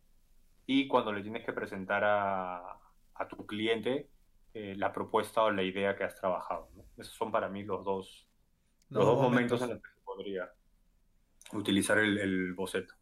y 0.74 0.88
cuando 0.88 1.12
le 1.12 1.22
tienes 1.22 1.44
que 1.44 1.52
presentar 1.52 2.02
a, 2.02 2.78
a 3.14 3.28
tu 3.28 3.46
cliente 3.46 4.08
eh, 4.54 4.74
la 4.76 4.90
propuesta 4.90 5.42
o 5.42 5.50
la 5.50 5.62
idea 5.62 5.94
que 5.94 6.04
has 6.04 6.14
trabajado. 6.14 6.70
Esos 6.96 7.14
son 7.14 7.30
para 7.30 7.50
mí 7.50 7.62
los 7.62 7.84
dos, 7.84 8.26
los, 8.88 9.04
dos 9.04 9.20
momentos. 9.20 9.60
en 9.60 9.68
los 9.68 9.82
que 9.82 9.90
se 9.90 10.00
podría 10.02 10.50
utilizar 11.52 11.98
el, 11.98 12.16
el 12.18 12.54
boceto. 12.54 12.94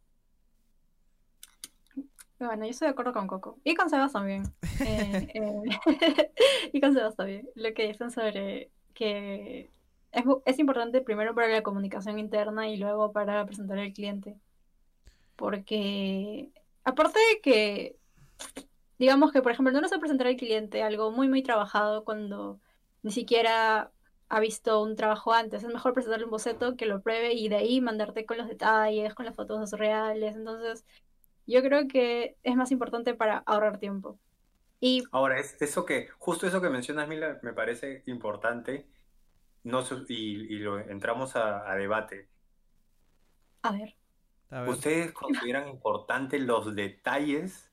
Bueno, 2.39 2.65
yo 2.65 2.71
estoy 2.71 2.87
de 2.87 2.91
acuerdo 2.91 3.13
con 3.13 3.27
Coco. 3.27 3.59
Y 3.63 3.75
con 3.75 3.89
Sebas 3.89 4.13
también. 4.13 4.43
Eh, 4.81 5.31
eh, 5.35 6.31
y 6.73 6.81
con 6.81 6.93
Sebas 6.93 7.15
también. 7.15 7.47
Lo 7.55 7.73
que 7.73 7.87
dicen 7.87 8.11
sobre 8.11 8.71
que 8.95 9.69
es, 10.11 10.25
es, 10.45 10.59
importante 10.59 11.01
primero 11.01 11.35
para 11.35 11.47
la 11.47 11.61
comunicación 11.61 12.17
interna 12.17 12.67
y 12.67 12.77
luego 12.77 13.13
para 13.13 13.45
presentar 13.45 13.77
al 13.77 13.93
cliente. 13.93 14.35
Porque, 15.35 16.51
aparte 16.83 17.19
de 17.19 17.41
que, 17.41 17.95
digamos 18.99 19.31
que, 19.31 19.41
por 19.41 19.51
ejemplo, 19.51 19.73
no 19.73 19.81
nos 19.81 19.91
va 19.91 19.97
a 19.97 19.99
presentar 19.99 20.27
al 20.27 20.35
cliente 20.35 20.83
algo 20.83 21.11
muy, 21.11 21.27
muy 21.27 21.43
trabajado 21.43 22.03
cuando 22.03 22.59
ni 23.03 23.11
siquiera 23.11 23.91
ha 24.29 24.39
visto 24.39 24.81
un 24.81 24.95
trabajo 24.95 25.33
antes. 25.33 25.63
Es 25.63 25.73
mejor 25.73 25.93
presentarle 25.93 26.25
un 26.25 26.31
boceto 26.31 26.75
que 26.75 26.85
lo 26.85 27.01
pruebe 27.01 27.33
y 27.33 27.49
de 27.49 27.57
ahí 27.57 27.81
mandarte 27.81 28.25
con 28.25 28.37
los 28.37 28.47
detalles, 28.47 29.13
con 29.13 29.25
las 29.25 29.35
fotos 29.35 29.71
reales. 29.71 30.35
Entonces, 30.35 30.85
yo 31.47 31.61
creo 31.61 31.87
que 31.87 32.37
es 32.43 32.55
más 32.55 32.71
importante 32.71 33.13
para 33.13 33.39
ahorrar 33.39 33.79
tiempo. 33.79 34.17
Y... 34.79 35.03
Ahora, 35.11 35.39
es 35.39 35.61
eso 35.61 35.85
que, 35.85 36.07
justo 36.17 36.47
eso 36.47 36.61
que 36.61 36.69
mencionas, 36.69 37.07
Mila, 37.07 37.39
me 37.43 37.53
parece 37.53 38.03
importante 38.05 38.87
no, 39.63 39.83
y, 40.07 40.55
y 40.55 40.59
lo 40.59 40.79
entramos 40.79 41.35
a, 41.35 41.75
debate. 41.75 42.27
A 43.61 43.71
ver. 43.71 43.95
¿Ustedes 44.67 45.13
consideran 45.13 45.69
importantes 45.69 46.41
los 46.41 46.75
detalles 46.75 47.71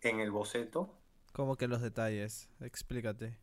en 0.00 0.20
el 0.20 0.30
boceto? 0.30 0.94
¿Cómo 1.32 1.56
que 1.56 1.68
los 1.68 1.82
detalles? 1.82 2.48
Explícate. 2.60 3.36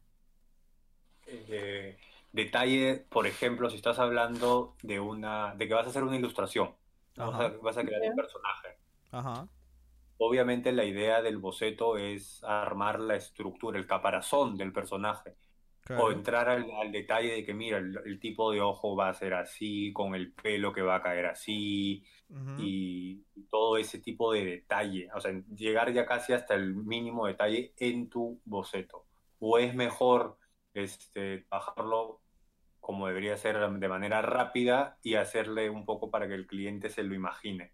Eh, 1.28 1.98
detalle, 2.32 3.06
por 3.10 3.28
ejemplo, 3.28 3.70
si 3.70 3.76
estás 3.76 4.00
hablando 4.00 4.76
de 4.82 5.00
una, 5.00 5.54
de 5.56 5.67
que 5.67 5.74
vas 5.74 5.86
a 5.86 5.89
hacer 5.91 6.04
una 6.04 6.15
ilustración, 6.15 6.74
vas 7.15 7.39
a, 7.39 7.50
vas 7.62 7.78
a, 7.78 7.84
crear 7.84 8.02
un 8.02 8.15
personaje. 8.15 8.78
Ajá. 9.12 9.48
Obviamente 10.17 10.72
la 10.72 10.86
idea 10.86 11.22
del 11.22 11.38
boceto 11.38 11.98
es 11.98 12.44
armar 12.44 13.00
la 13.00 13.15
estructura, 13.15 13.78
el 13.78 13.88
caparazón 13.88 14.58
del 14.58 14.74
personaje. 14.74 15.36
O 16.00 16.12
entrar 16.12 16.50
al, 16.50 16.92
detalle 16.92 17.34
de 17.34 17.46
que, 17.46 17.54
mira, 17.54 17.78
el, 17.78 18.20
tipo 18.20 18.52
de 18.52 18.62
ojo 18.62 18.96
va 18.96 19.10
a 19.10 19.14
ser 19.14 19.34
así, 19.34 19.92
con 19.94 20.16
el 20.16 20.32
pelo 20.32 20.72
que 20.74 20.82
va 20.82 20.96
a 20.96 21.02
caer 21.02 21.26
así, 21.26 22.04
y, 22.58 23.24
todo 23.50 23.78
ese 23.78 24.00
tipo 24.00 24.32
de 24.32 24.46
detalle. 24.46 25.10
O 25.14 25.20
sea, 25.20 25.32
llegar 25.54 25.92
ya 25.92 26.06
casi 26.06 26.34
hasta 26.34 26.54
el 26.54 26.76
mínimo 26.76 27.28
detalle 27.28 27.74
en 27.78 28.10
tu 28.10 28.40
boceto. 28.46 29.06
O 29.40 29.58
es 29.58 29.74
mejor 29.74 30.38
este, 30.74 31.46
bajarlo 31.50 32.22
como 32.80 33.08
debería 33.08 33.38
ser 33.38 33.60
de 33.60 33.88
manera 33.88 34.22
rápida 34.22 34.98
y 35.04 35.16
hacerle 35.16 35.70
un 35.70 35.86
poco 35.86 36.10
para 36.10 36.28
que 36.28 36.34
el 36.34 36.48
cliente 36.48 36.90
se 36.90 37.04
lo 37.04 37.14
imagine. 37.14 37.72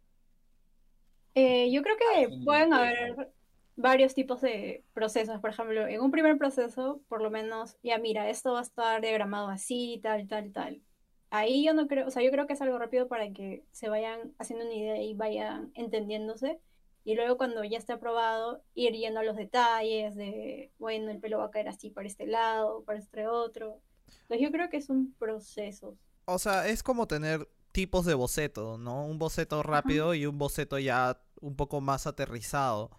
Eh, 1.33 1.71
yo 1.71 1.81
creo 1.83 1.95
que 1.97 2.29
pueden 2.43 2.73
haber 2.73 3.31
varios 3.77 4.13
tipos 4.13 4.41
de 4.41 4.83
procesos. 4.93 5.39
Por 5.39 5.51
ejemplo, 5.51 5.87
en 5.87 6.01
un 6.01 6.11
primer 6.11 6.37
proceso, 6.37 6.99
por 7.07 7.21
lo 7.21 7.31
menos, 7.31 7.77
ya 7.83 7.97
mira, 7.99 8.29
esto 8.29 8.53
va 8.53 8.59
a 8.59 8.63
estar 8.63 9.01
diagramado 9.01 9.47
así, 9.47 9.99
tal, 10.03 10.27
tal, 10.27 10.51
tal. 10.51 10.81
Ahí 11.29 11.65
yo 11.65 11.73
no 11.73 11.87
creo, 11.87 12.07
o 12.07 12.11
sea, 12.11 12.23
yo 12.23 12.31
creo 12.31 12.47
que 12.47 12.53
es 12.53 12.61
algo 12.61 12.77
rápido 12.77 13.07
para 13.07 13.31
que 13.31 13.63
se 13.71 13.89
vayan 13.89 14.33
haciendo 14.39 14.65
una 14.65 14.73
idea 14.73 15.01
y 15.01 15.13
vayan 15.13 15.71
entendiéndose. 15.75 16.59
Y 17.03 17.15
luego 17.15 17.37
cuando 17.37 17.63
ya 17.63 17.77
esté 17.77 17.93
aprobado, 17.93 18.63
ir 18.73 18.93
yendo 18.93 19.21
a 19.21 19.23
los 19.23 19.37
detalles 19.37 20.15
de, 20.15 20.73
bueno, 20.77 21.09
el 21.09 21.19
pelo 21.19 21.37
va 21.37 21.45
a 21.45 21.51
caer 21.51 21.69
así 21.69 21.89
para 21.89 22.07
este 22.07 22.27
lado, 22.27 22.83
para 22.83 22.99
este 22.99 23.27
otro. 23.27 23.79
Entonces 24.07 24.41
yo 24.41 24.51
creo 24.51 24.69
que 24.69 24.77
es 24.77 24.89
un 24.89 25.13
proceso. 25.13 25.95
O 26.25 26.39
sea, 26.39 26.67
es 26.67 26.83
como 26.83 27.07
tener 27.07 27.47
tipos 27.71 28.05
de 28.05 28.13
boceto, 28.13 28.77
¿no? 28.77 29.05
Un 29.05 29.19
boceto 29.19 29.63
rápido 29.63 30.13
y 30.15 30.25
un 30.25 30.37
boceto 30.37 30.79
ya 30.79 31.21
un 31.39 31.55
poco 31.55 31.79
más 31.79 32.07
aterrizado. 32.07 32.89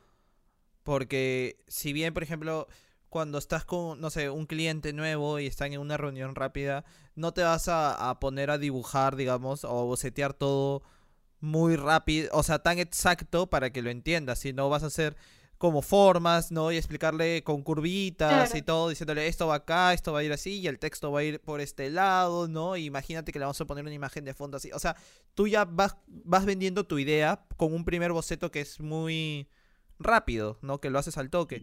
Porque 0.89 1.63
si 1.69 1.93
bien, 1.93 2.15
por 2.15 2.23
ejemplo, 2.23 2.67
cuando 3.11 3.37
estás 3.37 3.67
con, 3.67 4.01
no 4.01 4.09
sé, 4.09 4.31
un 4.31 4.47
cliente 4.47 4.95
nuevo 4.95 5.39
y 5.39 5.47
están 5.47 5.75
en 5.75 5.81
una 5.81 5.99
reunión 5.99 6.35
rápida, 6.35 6.87
no 7.15 7.35
te 7.35 7.43
vas 7.43 7.67
a, 7.69 8.17
poner 8.23 8.51
a 8.51 8.57
dibujar, 8.57 9.15
digamos, 9.15 9.65
o 9.65 9.85
bocetear 9.85 10.33
todo 10.33 10.83
muy 11.41 11.77
rápido, 11.77 12.31
o 12.33 12.43
sea, 12.43 12.61
tan 12.61 12.79
exacto 12.79 13.51
para 13.51 13.69
que 13.71 13.83
lo 13.83 13.91
entiendas, 13.91 14.39
sino 14.39 14.71
vas 14.71 14.83
a 14.83 14.87
hacer 14.87 15.15
como 15.59 15.83
formas, 15.83 16.53
¿no? 16.53 16.73
Y 16.73 16.79
explicarle 16.79 17.45
con 17.45 17.63
curvitas 17.63 18.55
y 18.55 18.63
todo, 18.63 18.89
diciéndole 18.89 19.27
esto 19.27 19.47
va 19.47 19.57
acá, 19.57 19.93
esto 19.93 20.15
va 20.15 20.21
a 20.21 20.25
ir 20.25 20.33
así, 20.33 20.61
y 20.61 20.69
el 20.69 20.79
texto 20.79 21.13
va 21.13 21.21
a 21.21 21.25
ir 21.25 21.39
por 21.43 21.61
este 21.61 21.91
lado, 21.91 22.49
¿no? 22.49 22.79
imagínate 22.79 23.31
que 23.31 23.39
le 23.39 23.45
vamos 23.45 23.61
a 23.61 23.67
poner 23.67 23.85
una 23.85 23.93
imagen 23.93 24.25
de 24.25 24.33
fondo 24.33 24.57
así. 24.57 24.71
O 24.73 24.79
sea, 24.79 24.97
tú 25.35 25.49
ya 25.49 25.67
vas, 25.67 25.99
vas 26.07 26.47
vendiendo 26.47 26.87
tu 26.87 26.99
idea 26.99 27.45
con 27.59 27.75
un 27.75 27.85
primer 27.85 28.11
boceto 28.13 28.51
que 28.51 28.63
es 28.63 28.81
muy 28.81 29.51
rápido, 29.99 30.59
¿no? 30.63 30.81
Que 30.81 30.91
lo 30.91 30.99
haces 30.99 31.19
al 31.19 31.31
toque. 31.31 31.63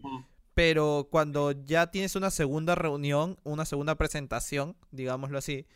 Pero 0.54 1.08
cuando 1.10 1.52
ya 1.52 1.90
tienes 1.90 2.16
una 2.16 2.30
segunda 2.30 2.74
reunión, 2.74 3.38
una 3.44 3.64
segunda 3.64 3.94
presentación, 3.96 4.76
digámoslo 4.90 5.38
así, 5.38 5.66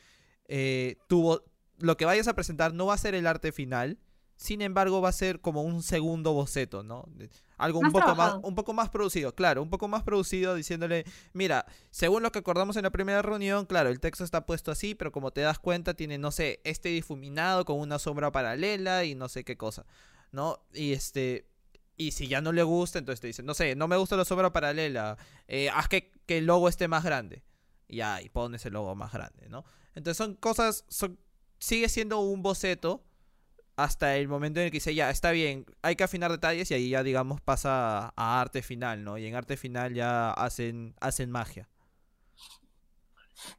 eh, 0.48 0.96
lo 1.78 1.96
que 1.96 2.04
vayas 2.04 2.28
a 2.28 2.34
presentar 2.34 2.72
no 2.72 2.86
va 2.86 2.94
a 2.94 2.98
ser 2.98 3.14
el 3.14 3.26
arte 3.26 3.52
final, 3.52 3.98
sin 4.40 4.62
embargo 4.62 5.02
va 5.02 5.10
a 5.10 5.12
ser 5.12 5.42
como 5.42 5.62
un 5.62 5.82
segundo 5.82 6.32
boceto, 6.32 6.82
¿no? 6.82 7.06
Algo 7.58 7.78
un 7.78 7.92
poco 7.92 8.14
más 8.14 8.36
un 8.42 8.54
poco 8.54 8.72
más 8.72 8.88
producido, 8.88 9.34
claro, 9.34 9.62
un 9.62 9.68
poco 9.68 9.86
más 9.86 10.02
producido 10.02 10.54
diciéndole, 10.54 11.04
mira, 11.34 11.66
según 11.90 12.22
lo 12.22 12.32
que 12.32 12.38
acordamos 12.38 12.76
en 12.76 12.84
la 12.84 12.90
primera 12.90 13.20
reunión, 13.20 13.66
claro, 13.66 13.90
el 13.90 14.00
texto 14.00 14.24
está 14.24 14.46
puesto 14.46 14.70
así, 14.70 14.94
pero 14.94 15.12
como 15.12 15.30
te 15.30 15.42
das 15.42 15.58
cuenta 15.58 15.92
tiene 15.92 16.16
no 16.16 16.30
sé, 16.30 16.62
este 16.64 16.88
difuminado 16.88 17.66
con 17.66 17.78
una 17.78 17.98
sombra 17.98 18.32
paralela 18.32 19.04
y 19.04 19.14
no 19.14 19.28
sé 19.28 19.44
qué 19.44 19.58
cosa, 19.58 19.84
¿no? 20.32 20.58
Y 20.72 20.94
este 20.94 21.49
y 22.00 22.12
si 22.12 22.28
ya 22.28 22.40
no 22.40 22.50
le 22.52 22.62
gusta, 22.62 22.98
entonces 22.98 23.20
te 23.20 23.26
dicen, 23.26 23.44
no 23.44 23.52
sé, 23.52 23.76
no 23.76 23.86
me 23.86 23.98
gusta 23.98 24.16
la 24.16 24.24
sombra 24.24 24.50
paralela, 24.54 25.18
eh, 25.46 25.68
haz 25.68 25.86
que, 25.86 26.10
que, 26.24 26.38
el 26.38 26.46
logo 26.46 26.66
esté 26.66 26.88
más 26.88 27.04
grande. 27.04 27.44
Y 27.88 28.00
y 28.00 28.28
pones 28.30 28.64
el 28.64 28.72
logo 28.72 28.94
más 28.94 29.12
grande, 29.12 29.50
¿no? 29.50 29.66
Entonces 29.94 30.16
son 30.16 30.34
cosas, 30.34 30.86
son, 30.88 31.18
sigue 31.58 31.90
siendo 31.90 32.20
un 32.20 32.40
boceto, 32.40 33.04
hasta 33.76 34.16
el 34.16 34.28
momento 34.28 34.60
en 34.60 34.66
el 34.66 34.70
que 34.70 34.76
dice, 34.76 34.94
ya, 34.94 35.10
está 35.10 35.30
bien, 35.30 35.66
hay 35.82 35.94
que 35.94 36.04
afinar 36.04 36.30
detalles 36.30 36.70
y 36.70 36.74
ahí 36.74 36.88
ya, 36.88 37.02
digamos, 37.02 37.42
pasa 37.42 38.14
a 38.16 38.40
arte 38.40 38.62
final, 38.62 39.04
¿no? 39.04 39.18
Y 39.18 39.26
en 39.26 39.34
arte 39.34 39.58
final 39.58 39.92
ya 39.92 40.30
hacen, 40.30 40.94
hacen 41.00 41.30
magia. 41.30 41.68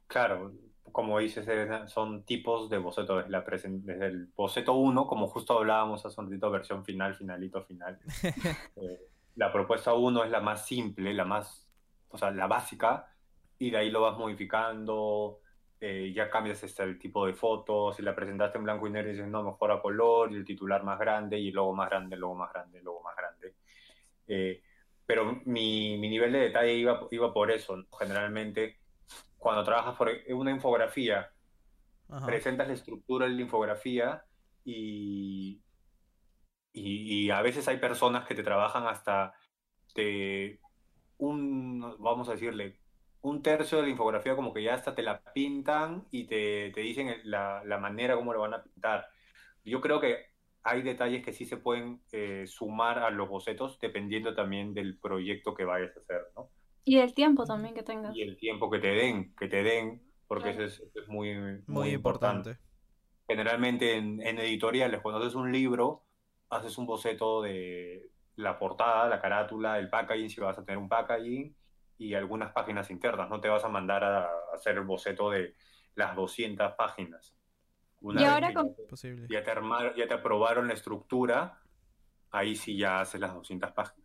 Claro, 0.08 0.52
como 0.92 1.18
dices, 1.18 1.46
son 1.90 2.24
tipos 2.24 2.70
de 2.70 2.78
boceto 2.78 3.16
desde, 3.16 3.30
la 3.30 3.40
desde 3.40 4.06
el 4.06 4.26
boceto 4.26 4.74
1, 4.74 5.06
como 5.06 5.26
justo 5.26 5.58
hablábamos 5.58 6.04
hace 6.04 6.20
un 6.20 6.28
ratito, 6.28 6.50
versión 6.50 6.84
final, 6.84 7.14
finalito, 7.14 7.62
final. 7.64 7.98
Eh, 8.76 9.08
la 9.36 9.52
propuesta 9.52 9.94
1 9.94 10.24
es 10.24 10.30
la 10.30 10.40
más 10.40 10.66
simple, 10.66 11.14
la 11.14 11.24
más, 11.24 11.68
o 12.08 12.18
sea, 12.18 12.30
la 12.30 12.46
básica, 12.46 13.08
y 13.58 13.70
de 13.70 13.78
ahí 13.78 13.90
lo 13.90 14.02
vas 14.02 14.18
modificando, 14.18 15.40
eh, 15.80 16.12
ya 16.14 16.30
cambias 16.30 16.62
este, 16.62 16.82
el 16.82 16.98
tipo 16.98 17.26
de 17.26 17.32
fotos, 17.32 17.96
si 17.96 18.02
la 18.02 18.14
presentaste 18.14 18.58
en 18.58 18.64
blanco 18.64 18.86
y 18.86 18.90
negro 18.90 19.10
dices, 19.10 19.28
no, 19.28 19.42
mejor 19.42 19.72
a 19.72 19.80
color, 19.80 20.32
y 20.32 20.36
el 20.36 20.44
titular 20.44 20.84
más 20.84 20.98
grande, 20.98 21.38
y 21.38 21.48
el 21.48 21.54
logo 21.54 21.74
más 21.74 21.88
grande, 21.88 22.14
el 22.14 22.20
logo 22.20 22.34
más 22.34 22.52
grande, 22.52 22.78
el 22.78 22.84
logo 22.84 23.02
más 23.02 23.16
grande. 23.16 23.54
Eh, 24.28 24.62
pero 25.06 25.40
mi, 25.44 25.98
mi, 25.98 26.08
nivel 26.08 26.32
de 26.32 26.38
detalle 26.40 26.74
iba, 26.74 27.06
iba 27.10 27.32
por 27.32 27.50
eso. 27.50 27.76
Generalmente, 27.98 28.81
cuando 29.42 29.64
trabajas 29.64 29.96
por 29.96 30.08
una 30.28 30.52
infografía, 30.52 31.28
presentas 32.24 32.68
la 32.68 32.74
estructura 32.74 33.26
de 33.26 33.32
la 33.32 33.42
infografía 33.42 34.24
y, 34.64 35.60
y, 36.72 37.24
y, 37.24 37.30
a 37.30 37.42
veces 37.42 37.66
hay 37.66 37.78
personas 37.78 38.24
que 38.24 38.36
te 38.36 38.44
trabajan 38.44 38.86
hasta 38.86 39.34
de 39.96 40.60
un, 41.18 41.96
vamos 41.98 42.28
a 42.28 42.32
decirle, 42.32 42.78
un 43.22 43.42
tercio 43.42 43.78
de 43.78 43.84
la 43.84 43.90
infografía 43.90 44.36
como 44.36 44.54
que 44.54 44.62
ya 44.62 44.74
hasta 44.74 44.94
te 44.94 45.02
la 45.02 45.20
pintan 45.20 46.06
y 46.12 46.28
te, 46.28 46.70
te 46.70 46.80
dicen 46.80 47.12
la, 47.24 47.64
la, 47.64 47.78
manera 47.78 48.14
como 48.14 48.32
lo 48.32 48.42
van 48.42 48.54
a 48.54 48.62
pintar. 48.62 49.08
Yo 49.64 49.80
creo 49.80 50.00
que 50.00 50.26
hay 50.62 50.82
detalles 50.82 51.24
que 51.24 51.32
sí 51.32 51.46
se 51.46 51.56
pueden 51.56 52.00
eh, 52.12 52.44
sumar 52.46 53.00
a 53.00 53.10
los 53.10 53.28
bocetos 53.28 53.80
dependiendo 53.80 54.36
también 54.36 54.72
del 54.72 55.00
proyecto 55.00 55.52
que 55.52 55.64
vayas 55.64 55.96
a 55.96 56.00
hacer, 56.00 56.28
¿no? 56.36 56.48
Y 56.84 56.96
del 56.96 57.14
tiempo 57.14 57.44
también 57.44 57.74
que 57.74 57.82
tengas. 57.82 58.14
Y 58.16 58.22
el 58.22 58.36
tiempo 58.36 58.70
que 58.70 58.78
te 58.78 58.88
den, 58.88 59.34
que 59.36 59.48
te 59.48 59.62
den, 59.62 60.02
porque 60.26 60.50
eso, 60.50 60.62
es, 60.62 60.82
es, 60.94 61.08
muy, 61.08 61.62
muy, 61.66 61.90
importante. 61.90 62.58
Generalmente 63.28 63.96
en, 63.96 64.20
en 64.20 64.38
editoriales, 64.38 65.00
cuando 65.00 65.20
haces 65.20 65.34
un 65.34 65.52
libro, 65.52 66.04
haces 66.50 66.76
un 66.78 66.86
boceto 66.86 67.42
de 67.42 68.10
la 68.36 68.58
portada, 68.58 69.08
la 69.08 69.20
carátula, 69.20 69.78
el 69.78 69.88
packaging, 69.88 70.30
si 70.30 70.40
vas 70.40 70.58
a 70.58 70.64
tener 70.64 70.78
un 70.78 70.88
packaging, 70.88 71.54
y 71.98 72.14
algunas 72.14 72.52
páginas 72.52 72.90
internas. 72.90 73.28
No 73.30 73.40
te 73.40 73.48
vas 73.48 73.64
a 73.64 73.68
mandar 73.68 74.04
a, 74.04 74.28
hacer 74.54 74.76
el 74.76 74.84
boceto 74.84 75.30
de 75.30 75.54
las 75.94 76.16
200 76.16 76.72
páginas. 76.72 77.34
y 78.00 78.24
ahora 78.24 78.52
con... 78.52 78.74
ya, 79.28 79.42
te 79.42 79.52
ya 79.96 80.08
te 80.08 80.14
aprobaron 80.14 80.68
la 80.68 80.74
estructura, 80.74 81.60
ahí 82.30 82.56
sí 82.56 82.76
ya 82.76 83.00
haces 83.00 83.20
las 83.20 83.34
200 83.34 83.70
páginas. 83.72 84.01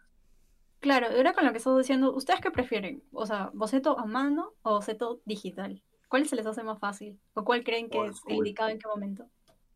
Claro, 0.79 1.07
ahora 1.07 1.33
con 1.33 1.45
lo 1.45 1.51
que 1.51 1.57
estás 1.57 1.77
diciendo, 1.77 2.13
¿ustedes 2.13 2.39
qué 2.39 2.51
prefieren? 2.51 3.03
O 3.11 3.25
sea, 3.25 3.49
¿boceto 3.53 3.97
a 3.97 4.05
mano 4.05 4.53
o 4.61 4.75
boceto 4.75 5.21
digital? 5.25 5.81
¿Cuál 6.07 6.27
se 6.27 6.35
les 6.35 6.45
hace 6.45 6.63
más 6.63 6.79
fácil? 6.79 7.19
¿O 7.33 7.43
cuál 7.43 7.63
creen 7.63 7.89
que 7.89 8.05
es 8.05 8.21
indicado 8.27 8.69
en 8.69 8.79
qué 8.79 8.87
momento? 8.87 9.27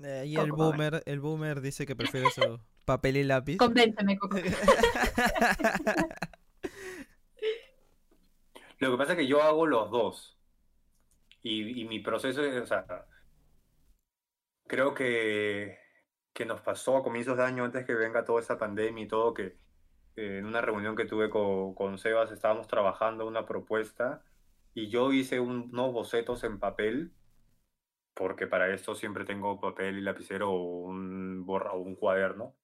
Eh, 0.03 0.25
y 0.27 0.35
el 0.37 0.51
boomer, 0.51 1.03
el 1.05 1.19
boomer 1.19 1.61
dice 1.61 1.85
que 1.85 1.95
prefiere 1.95 2.27
eso, 2.27 2.59
papel 2.85 3.17
y 3.17 3.23
lápiz. 3.23 3.57
Convénceme, 3.57 4.17
Coco. 4.17 4.37
Lo 8.79 8.91
que 8.91 8.97
pasa 8.97 9.13
es 9.13 9.19
que 9.19 9.27
yo 9.27 9.43
hago 9.43 9.67
los 9.67 9.91
dos. 9.91 10.37
Y, 11.43 11.85
mi 11.85 11.99
proceso 11.99 12.43
es, 12.43 12.61
o 12.61 12.65
sea, 12.65 12.85
creo 14.67 14.93
que, 14.93 15.77
que 16.33 16.45
nos 16.45 16.61
pasó 16.61 16.97
a 16.97 17.03
comienzos 17.03 17.37
de 17.37 17.43
año, 17.43 17.63
antes 17.63 17.85
que 17.85 17.93
venga 17.93 18.25
toda 18.25 18.41
esa 18.41 18.57
pandemia 18.57 19.03
y 19.03 19.07
todo, 19.07 19.33
que 19.33 19.57
en 20.15 20.45
una 20.45 20.61
reunión 20.61 20.95
que 20.95 21.05
tuve 21.05 21.29
con, 21.29 21.73
con 21.75 21.97
Sebas 21.97 22.31
estábamos 22.31 22.67
trabajando 22.67 23.27
una 23.27 23.45
propuesta 23.45 24.23
y 24.73 24.89
yo 24.89 25.11
hice 25.13 25.39
unos 25.39 25.93
bocetos 25.93 26.43
en 26.43 26.59
papel, 26.59 27.13
porque 28.13 28.47
para 28.47 28.73
esto 28.73 28.95
siempre 28.95 29.25
tengo 29.25 29.59
papel 29.59 29.97
y 29.97 30.01
lapicero 30.01 30.51
o 30.51 30.83
un 30.85 31.45
borra 31.45 31.73
o 31.73 31.81
un 31.81 31.95
cuaderno. 31.95 32.55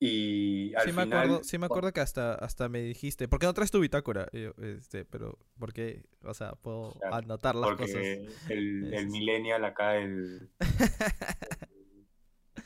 Y 0.00 0.74
al 0.74 0.82
sí, 0.84 0.90
final, 0.90 1.08
me 1.08 1.14
acuerdo, 1.14 1.42
sí 1.44 1.58
me 1.58 1.66
acuerdo 1.66 1.92
que 1.92 2.00
hasta, 2.00 2.34
hasta 2.34 2.68
me 2.68 2.82
dijiste, 2.82 3.28
¿por 3.28 3.38
qué 3.38 3.46
no 3.46 3.54
traes 3.54 3.70
tu 3.70 3.80
bitácora? 3.80 4.28
este, 4.32 5.04
pero, 5.04 5.38
¿por 5.58 5.72
qué? 5.72 6.04
O 6.22 6.34
sea, 6.34 6.52
puedo 6.56 7.04
anotar 7.08 7.54
las 7.54 7.70
porque 7.70 7.84
cosas. 7.84 8.02
El, 8.48 8.92
el 8.92 9.08
millennial 9.08 9.64
acá, 9.64 9.96
el... 9.96 10.50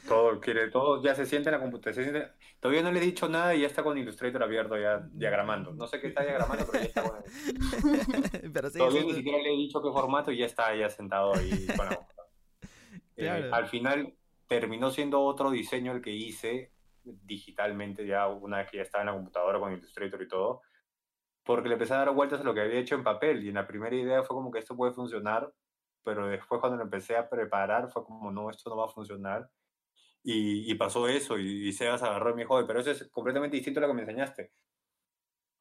todo 0.08 0.40
quiere, 0.40 0.70
todo 0.70 1.02
ya 1.02 1.14
se 1.14 1.26
siente 1.26 1.50
en 1.50 1.54
la 1.54 1.60
computadora. 1.60 2.34
Todavía 2.58 2.82
no 2.82 2.90
le 2.90 3.00
he 3.00 3.04
dicho 3.04 3.28
nada 3.28 3.54
y 3.54 3.60
ya 3.60 3.66
está 3.66 3.82
con 3.84 3.96
Illustrator 3.98 4.42
abierto, 4.42 4.76
ya 4.76 5.06
diagramando. 5.12 5.72
No 5.72 5.86
sé 5.86 6.00
qué 6.00 6.08
está 6.08 6.22
diagramando, 6.22 6.66
pero 6.66 6.82
ya 6.82 6.88
está 6.88 7.02
con 7.02 7.22
pero 8.52 8.70
Todavía 8.70 9.04
ni 9.04 9.14
siquiera 9.14 9.38
le 9.38 9.52
he 9.52 9.56
dicho 9.56 9.80
qué 9.82 9.90
formato 9.90 10.32
y 10.32 10.38
ya 10.38 10.46
está 10.46 10.74
ya 10.74 10.88
sentado 10.88 11.34
ahí 11.34 11.66
con 11.66 11.86
la 11.86 11.96
computadora. 11.96 12.18
Eh, 13.20 13.28
al 13.28 13.66
final 13.66 14.14
terminó 14.46 14.92
siendo 14.92 15.20
otro 15.22 15.50
diseño 15.50 15.90
el 15.90 16.00
que 16.00 16.12
hice 16.12 16.70
digitalmente 17.02 18.06
ya 18.06 18.28
una 18.28 18.58
vez 18.58 18.70
que 18.70 18.76
ya 18.76 18.84
estaba 18.84 19.02
en 19.02 19.06
la 19.06 19.14
computadora 19.14 19.58
con 19.58 19.72
Illustrator 19.72 20.22
y 20.22 20.28
todo, 20.28 20.62
porque 21.42 21.68
le 21.68 21.74
empecé 21.74 21.94
a 21.94 21.98
dar 21.98 22.14
vueltas 22.14 22.40
a 22.40 22.44
lo 22.44 22.54
que 22.54 22.60
había 22.60 22.78
hecho 22.78 22.94
en 22.94 23.02
papel 23.02 23.42
y 23.42 23.48
en 23.48 23.54
la 23.54 23.66
primera 23.66 23.96
idea 23.96 24.22
fue 24.22 24.36
como 24.36 24.52
que 24.52 24.60
esto 24.60 24.76
puede 24.76 24.92
funcionar, 24.92 25.52
pero 26.04 26.28
después 26.28 26.60
cuando 26.60 26.76
lo 26.76 26.84
empecé 26.84 27.16
a 27.16 27.28
preparar 27.28 27.90
fue 27.90 28.04
como 28.04 28.30
no, 28.30 28.50
esto 28.50 28.70
no 28.70 28.76
va 28.76 28.84
a 28.84 28.90
funcionar 28.90 29.50
y, 30.22 30.74
pasó 30.74 31.08
eso 31.08 31.38
y, 31.38 31.72
se 31.72 31.84
Sebas 31.84 32.02
agarró 32.02 32.30
y 32.30 32.34
me 32.34 32.42
dijo, 32.42 32.66
pero 32.66 32.80
eso 32.80 32.90
es 32.90 33.08
completamente 33.08 33.56
distinto 33.56 33.80
a 33.80 33.82
lo 33.82 33.88
que 33.88 33.94
me 33.94 34.02
enseñaste. 34.02 34.52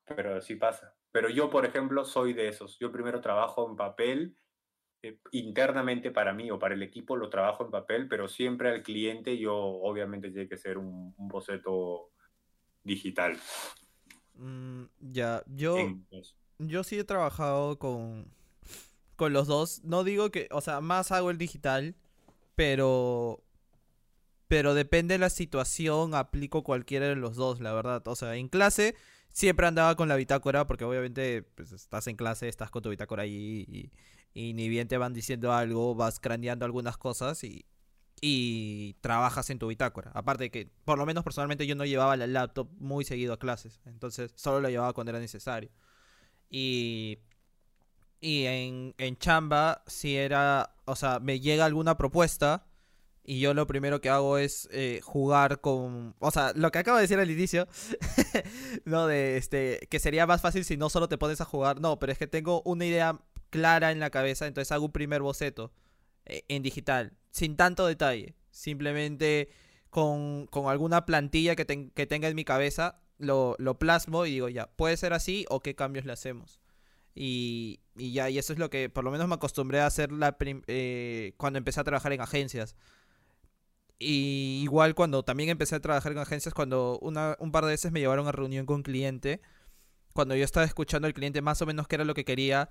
Pero 0.06 0.42
sí 0.42 0.56
pasa. 0.56 0.96
Pero 1.12 1.30
yo, 1.30 1.50
por 1.50 1.66
ejemplo, 1.66 2.06
soy 2.06 2.34
de 2.34 2.48
esos. 2.48 2.78
Yo 2.80 2.92
primero 2.92 3.22
trabajo 3.22 3.70
en 3.70 3.76
papel 3.76 4.38
eh, 5.04 5.20
internamente 5.32 6.12
para 6.12 6.34
mí 6.34 6.50
o 6.50 6.58
para 6.58 6.74
el 6.74 6.82
equipo 6.82 7.16
lo 7.16 7.30
trabajo 7.30 7.64
en 7.64 7.72
papel, 7.72 8.08
pero 8.08 8.28
siempre 8.28 8.70
al 8.70 8.84
cliente 8.84 9.38
yo 9.38 9.56
obviamente 9.56 10.30
tiene 10.32 10.50
que 10.50 10.58
ser 10.58 10.78
un, 10.78 11.14
boceto 11.18 12.12
digital. 12.84 13.38
Mm, 14.36 14.86
ya, 15.00 15.44
yo, 15.48 15.78
yo 16.58 16.84
sí 16.84 16.98
he 16.98 17.04
trabajado 17.04 17.78
con, 17.78 18.34
con 19.16 19.34
los 19.34 19.48
dos. 19.48 19.84
No 19.84 20.04
digo 20.04 20.32
que, 20.32 20.48
o 20.52 20.62
sea, 20.62 20.82
más 20.82 21.12
hago 21.12 21.30
el 21.30 21.38
digital, 21.38 21.96
pero 22.56 23.44
pero 24.48 24.74
depende 24.74 25.16
de 25.16 25.20
la 25.20 25.30
situación, 25.30 26.16
aplico 26.16 26.64
cualquiera 26.64 27.08
de 27.08 27.16
los 27.16 27.36
dos, 27.36 27.60
la 27.60 27.74
verdad. 27.74 28.08
O 28.08 28.16
sea, 28.16 28.36
en 28.36 28.48
clase 28.48 28.96
siempre 29.30 29.68
andaba 29.68 29.96
con 29.96 30.08
la 30.08 30.16
bitácora, 30.16 30.68
porque 30.68 30.86
obviamente 30.86 31.44
pues, 31.44 31.72
estás 31.72 32.08
en 32.08 32.16
clase, 32.16 32.48
estás 32.48 32.72
con 32.72 32.82
tu 32.82 32.90
bitácora 32.90 33.24
ahí 33.24 33.92
y, 34.34 34.54
ni 34.54 34.70
bien 34.70 34.88
te 34.88 34.98
van 34.98 35.14
diciendo 35.14 35.52
algo, 35.52 35.96
vas 35.96 36.20
craneando 36.20 36.66
algunas 36.66 36.98
cosas 36.98 37.44
y, 37.44 37.66
trabajas 39.02 39.50
en 39.50 39.60
tu 39.60 39.68
bitácora. 39.68 40.12
Aparte 40.14 40.50
que, 40.50 40.72
por 40.86 40.98
lo 40.98 41.06
menos 41.06 41.24
personalmente, 41.24 41.68
yo 41.68 41.76
no 41.76 41.86
llevaba 41.86 42.18
la 42.18 42.28
laptop 42.28 42.70
muy 42.80 43.06
seguido 43.06 43.34
a 43.34 43.40
clases, 43.40 43.82
entonces 43.86 44.32
solo 44.36 44.60
lo 44.62 44.70
llevaba 44.70 44.94
cuando 44.94 45.12
era 45.12 45.20
necesario. 45.20 45.70
Y, 46.50 47.20
y 48.22 48.46
en, 48.46 48.96
en 48.98 49.18
chamba, 49.18 49.84
si 49.88 50.16
era, 50.16 50.76
o 50.86 50.96
sea, 50.96 51.20
me 51.20 51.40
llega 51.40 51.66
alguna 51.66 51.98
propuesta 51.98 52.67
y 53.30 53.42
yo 53.42 53.54
lo 53.54 53.68
primero 53.68 54.00
que 54.00 54.10
hago 54.10 54.38
es 54.38 54.70
eh, 54.72 55.02
jugar 55.04 55.60
con. 55.60 56.16
O 56.20 56.32
sea, 56.32 56.54
lo 56.56 56.72
que 56.72 56.80
acabo 56.80 56.98
de 56.98 57.02
decir 57.02 57.20
al 57.20 57.30
inicio. 57.30 57.68
no, 58.86 59.06
de 59.06 59.36
este. 59.36 59.86
Que 59.92 60.00
sería 60.00 60.26
más 60.26 60.42
fácil 60.42 60.64
si 60.64 60.78
no 60.78 60.90
solo 60.90 61.10
te 61.10 61.18
pones 61.18 61.42
a 61.42 61.46
jugar. 61.46 61.82
No, 61.82 62.00
pero 62.00 62.14
es 62.14 62.18
que 62.18 62.28
tengo 62.28 62.62
una 62.64 62.86
idea 62.86 63.20
clara 63.50 63.92
en 63.92 64.00
la 64.00 64.12
cabeza, 64.12 64.48
entonces 64.48 64.72
hago 64.72 64.86
un 64.86 64.94
primer 64.94 65.22
boceto 65.22 65.74
eh, 66.26 66.46
en 66.48 66.64
digital, 66.64 67.18
sin 67.32 67.58
tanto 67.58 67.86
detalle, 67.86 68.36
simplemente 68.50 69.50
con, 69.90 70.48
alguna 70.68 71.06
plantilla 71.06 71.58
que, 71.58 71.92
que, 71.94 72.08
tenga 72.08 72.30
en 72.30 72.36
mi 72.36 72.46
cabeza, 72.46 73.02
lo, 73.18 73.56
lo, 73.60 73.78
plasmo 73.78 74.26
y 74.26 74.32
digo, 74.32 74.48
ya, 74.48 74.68
puede 74.68 74.96
ser 74.96 75.12
así 75.12 75.46
o 75.50 75.60
qué 75.60 75.76
cambios 75.76 76.06
le 76.06 76.14
hacemos. 76.14 76.62
Y, 77.14 77.82
y 77.98 78.14
ya, 78.14 78.30
y 78.30 78.38
eso 78.38 78.54
es 78.54 78.60
lo 78.60 78.70
que 78.70 78.90
por 78.90 79.04
lo 79.04 79.12
menos 79.12 79.28
me 79.28 79.36
acostumbré 79.36 79.82
a 79.82 79.88
hacer 79.88 80.12
la 80.14 80.38
eh, 80.40 81.34
cuando 81.38 81.58
empecé 81.58 81.82
a 81.82 81.84
trabajar 81.84 82.14
en 82.14 82.22
agencias. 82.22 82.76
Y 84.00 84.62
igual 84.64 84.96
cuando 84.96 85.24
también 85.24 85.50
empecé 85.50 85.76
a 85.76 85.80
trabajar 85.80 86.12
en 86.12 86.20
agencias, 86.20 86.54
cuando 86.54 87.00
una, 87.02 87.36
un 87.40 87.52
par 87.52 87.66
de 87.66 87.72
veces 87.72 87.92
me 87.92 88.00
llevaron 88.00 88.28
a 88.28 88.32
reunión 88.32 88.66
con 88.66 88.78
un 88.78 88.84
cliente, 88.84 89.42
cuando 90.14 90.36
yo 90.36 90.44
estaba 90.44 90.66
escuchando 90.66 91.08
al 91.08 91.14
cliente 91.14 91.42
más 91.42 91.62
o 91.62 91.66
menos 91.66 91.88
qué 91.88 91.96
era 91.96 92.06
lo 92.06 92.14
que 92.14 92.26
quería, 92.26 92.70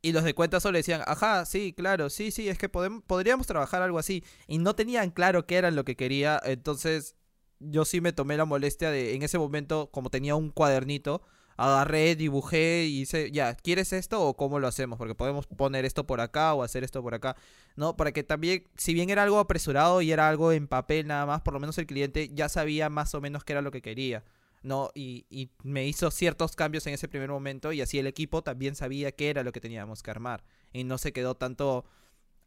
y 0.00 0.12
los 0.12 0.24
de 0.24 0.34
cuenta 0.34 0.60
solo 0.60 0.78
decían, 0.78 1.02
ajá, 1.06 1.44
sí, 1.44 1.72
claro, 1.76 2.08
sí, 2.10 2.30
sí, 2.30 2.48
es 2.48 2.58
que 2.58 2.68
podemos, 2.68 3.02
podríamos 3.04 3.46
trabajar 3.46 3.82
algo 3.82 3.98
así. 3.98 4.24
Y 4.46 4.58
no 4.58 4.74
tenían 4.74 5.10
claro 5.10 5.46
qué 5.46 5.56
era 5.56 5.70
lo 5.70 5.84
que 5.84 5.96
quería. 5.96 6.40
Entonces 6.44 7.16
yo 7.58 7.84
sí 7.84 8.00
me 8.00 8.12
tomé 8.12 8.36
la 8.36 8.44
molestia 8.44 8.90
de, 8.90 9.14
en 9.14 9.22
ese 9.22 9.38
momento, 9.38 9.90
como 9.90 10.10
tenía 10.10 10.36
un 10.36 10.50
cuadernito, 10.50 11.22
agarré, 11.58 12.14
dibujé 12.14 12.84
y 12.86 13.00
hice, 13.00 13.32
ya, 13.32 13.54
¿quieres 13.54 13.92
esto 13.92 14.22
o 14.22 14.36
cómo 14.36 14.60
lo 14.60 14.68
hacemos? 14.68 14.96
Porque 14.96 15.16
podemos 15.16 15.46
poner 15.48 15.84
esto 15.84 16.06
por 16.06 16.20
acá 16.20 16.54
o 16.54 16.62
hacer 16.62 16.84
esto 16.84 17.02
por 17.02 17.14
acá. 17.14 17.36
No, 17.76 17.96
para 17.96 18.12
que 18.12 18.22
también, 18.22 18.64
si 18.76 18.94
bien 18.94 19.10
era 19.10 19.24
algo 19.24 19.40
apresurado 19.40 20.00
y 20.00 20.12
era 20.12 20.28
algo 20.28 20.52
en 20.52 20.68
papel 20.68 21.08
nada 21.08 21.26
más, 21.26 21.42
por 21.42 21.52
lo 21.54 21.60
menos 21.60 21.76
el 21.76 21.86
cliente 21.86 22.30
ya 22.32 22.48
sabía 22.48 22.88
más 22.88 23.12
o 23.14 23.20
menos 23.20 23.42
qué 23.44 23.54
era 23.54 23.62
lo 23.62 23.72
que 23.72 23.82
quería. 23.82 24.24
¿no? 24.62 24.90
Y, 24.94 25.26
y, 25.30 25.50
me 25.62 25.86
hizo 25.86 26.10
ciertos 26.10 26.56
cambios 26.56 26.86
en 26.86 26.94
ese 26.94 27.08
primer 27.08 27.28
momento 27.28 27.72
y 27.72 27.80
así 27.80 27.98
el 27.98 28.06
equipo 28.06 28.42
también 28.42 28.74
sabía 28.74 29.12
qué 29.12 29.30
era 29.30 29.44
lo 29.44 29.52
que 29.52 29.60
teníamos 29.60 30.02
que 30.02 30.10
armar 30.10 30.42
y 30.72 30.82
no 30.84 30.98
se 30.98 31.12
quedó 31.12 31.36
tanto 31.36 31.84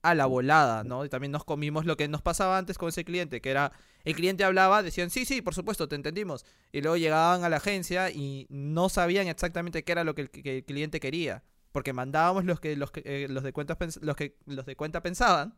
a 0.02 0.16
la 0.16 0.26
volada, 0.26 0.84
¿no? 0.84 1.06
Y 1.06 1.10
también 1.10 1.32
nos 1.32 1.44
comimos 1.44 1.86
lo 1.86 1.98
que 1.98 2.08
nos 2.08 2.22
pasaba 2.22 2.58
antes 2.58 2.78
con 2.78 2.90
ese 2.90 3.06
cliente, 3.06 3.42
que 3.42 3.52
era, 3.52 3.72
el 4.04 4.16
cliente 4.16 4.44
hablaba, 4.44 4.84
decían, 4.84 5.10
sí, 5.10 5.26
sí, 5.26 5.42
por 5.42 5.54
supuesto, 5.54 5.88
te 5.88 5.96
entendimos, 5.96 6.46
y 6.72 6.82
luego 6.82 6.98
llegaban 6.98 7.44
a 7.44 7.50
la 7.50 7.58
agencia 7.58 8.10
y 8.10 8.48
no 8.50 8.90
sabían 8.90 9.28
exactamente 9.28 9.84
qué 9.84 9.92
era 9.92 10.04
lo 10.04 10.16
que 10.16 10.22
el, 10.22 10.64
cliente 10.64 11.00
quería, 11.00 11.44
porque 11.72 11.94
mandábamos 11.94 12.46
los 12.46 12.60
que 12.60 12.76
los, 12.76 12.92
que, 12.92 13.04
eh, 13.06 13.28
los 13.30 13.44
de 13.44 13.54
cuenta 13.54 13.78
los 14.02 14.16
que 14.16 14.36
los 14.46 14.66
de 14.66 14.76
cuenta 14.76 15.02
pensaban 15.02 15.56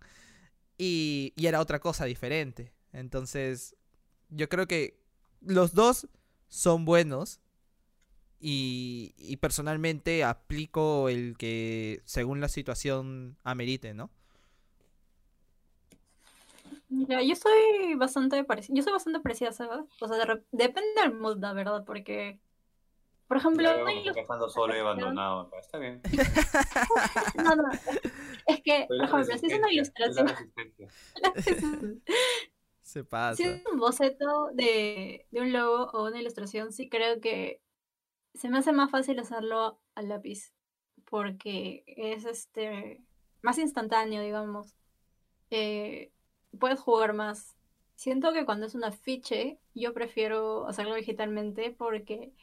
y, 0.78 1.34
y 1.36 1.48
era 1.48 1.60
otra 1.60 1.80
cosa 1.80 2.06
diferente. 2.06 2.74
Entonces, 2.92 3.76
yo 4.30 4.50
creo 4.50 4.68
que 4.68 5.00
los 5.42 5.74
dos 5.74 6.08
son 6.48 6.86
buenos. 6.86 7.40
Y, 8.46 9.38
personalmente 9.40 10.26
aplico 10.26 11.08
el 11.08 11.38
que 11.38 12.02
según 12.04 12.42
la 12.42 12.50
situación 12.50 13.38
amerite, 13.46 13.94
¿no? 13.94 14.12
Ya, 17.08 17.22
yo 17.22 17.36
soy 17.36 17.96
bastante 17.96 18.44
parecida, 18.44 18.76
yo 18.76 18.84
soy 18.84 18.94
bastante 18.94 19.20
parecida, 19.20 19.52
¿sabes? 19.52 19.80
O 20.00 20.08
sea, 20.08 20.18
depende 20.52 21.02
del 21.02 21.14
mood, 21.14 21.40
la 21.40 21.54
verdad, 21.54 21.84
porque, 21.86 22.40
por 23.28 23.38
ejemplo, 23.38 23.78
no 23.78 23.88
hay 23.88 24.06
solo 24.50 24.76
y 24.76 24.80
abandonado, 24.80 25.50
está 25.60 25.80
bien. 25.80 26.02
no, 27.44 27.56
no, 27.56 27.64
es 28.48 28.62
que, 28.62 28.86
por 28.88 29.04
ejemplo, 29.04 29.38
si 29.38 29.48
es 29.48 29.58
una 29.58 29.72
ilustración, 29.72 30.28
Se 32.84 33.04
pasa. 33.04 33.38
Si 33.38 33.44
es 33.44 33.66
un 33.72 33.80
boceto 33.80 34.50
de, 34.54 35.26
de 35.32 35.42
un 35.42 35.52
logo 35.52 35.90
o 35.94 36.06
una 36.08 36.20
ilustración, 36.20 36.72
sí 36.72 36.90
creo 36.90 37.20
que 37.22 37.60
se 38.36 38.50
me 38.50 38.60
hace 38.60 38.72
más 38.72 38.92
fácil 38.92 39.18
hacerlo 39.20 39.80
al 39.96 40.10
lápiz. 40.10 40.54
Porque 41.06 41.84
es 41.88 42.26
este 42.26 43.02
más 43.42 43.58
instantáneo, 43.58 44.22
digamos. 44.22 44.76
Eh, 45.50 46.13
puedes 46.60 46.80
jugar 46.80 47.14
más. 47.14 47.56
siento 47.96 48.34
que 48.34 48.46
cuando 48.46 48.66
es 48.68 48.76
un 48.76 48.84
afiche, 48.84 49.60
yo 49.74 49.94
prefiero 49.94 50.68
hacerlo 50.68 50.96
digitalmente 50.96 51.72
porque 51.78 52.34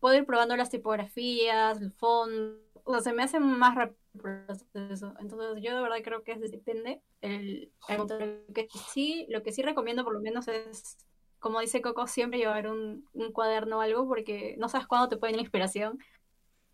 puedo 0.00 0.16
ir 0.16 0.26
probando 0.26 0.56
las 0.56 0.70
tipografías, 0.70 1.80
el 1.80 1.92
fondo, 1.92 2.58
o 2.84 3.00
se 3.00 3.12
me 3.12 3.22
hace 3.22 3.40
más 3.40 3.74
rápido 3.74 3.98
el 4.14 4.20
proceso. 4.20 5.14
Entonces, 5.20 5.62
yo 5.62 5.74
de 5.74 5.82
verdad 5.82 5.98
creo 6.02 6.22
que 6.22 6.36
depende. 6.36 7.02
El, 7.20 7.72
el, 7.88 8.44
que 8.54 8.68
sí, 8.92 9.26
lo 9.28 9.42
que 9.42 9.52
sí 9.52 9.62
recomiendo 9.62 10.04
por 10.04 10.14
lo 10.14 10.20
menos 10.20 10.48
es, 10.48 10.96
como 11.38 11.60
dice 11.60 11.82
Coco, 11.82 12.06
siempre 12.06 12.38
llevar 12.38 12.68
un, 12.68 13.08
un 13.12 13.32
cuaderno 13.32 13.78
o 13.78 13.80
algo 13.80 14.06
porque 14.08 14.56
no 14.58 14.68
sabes 14.68 14.86
cuándo 14.86 15.08
te 15.08 15.16
puede 15.16 15.32
ir 15.32 15.36
la 15.36 15.42
inspiración 15.42 15.98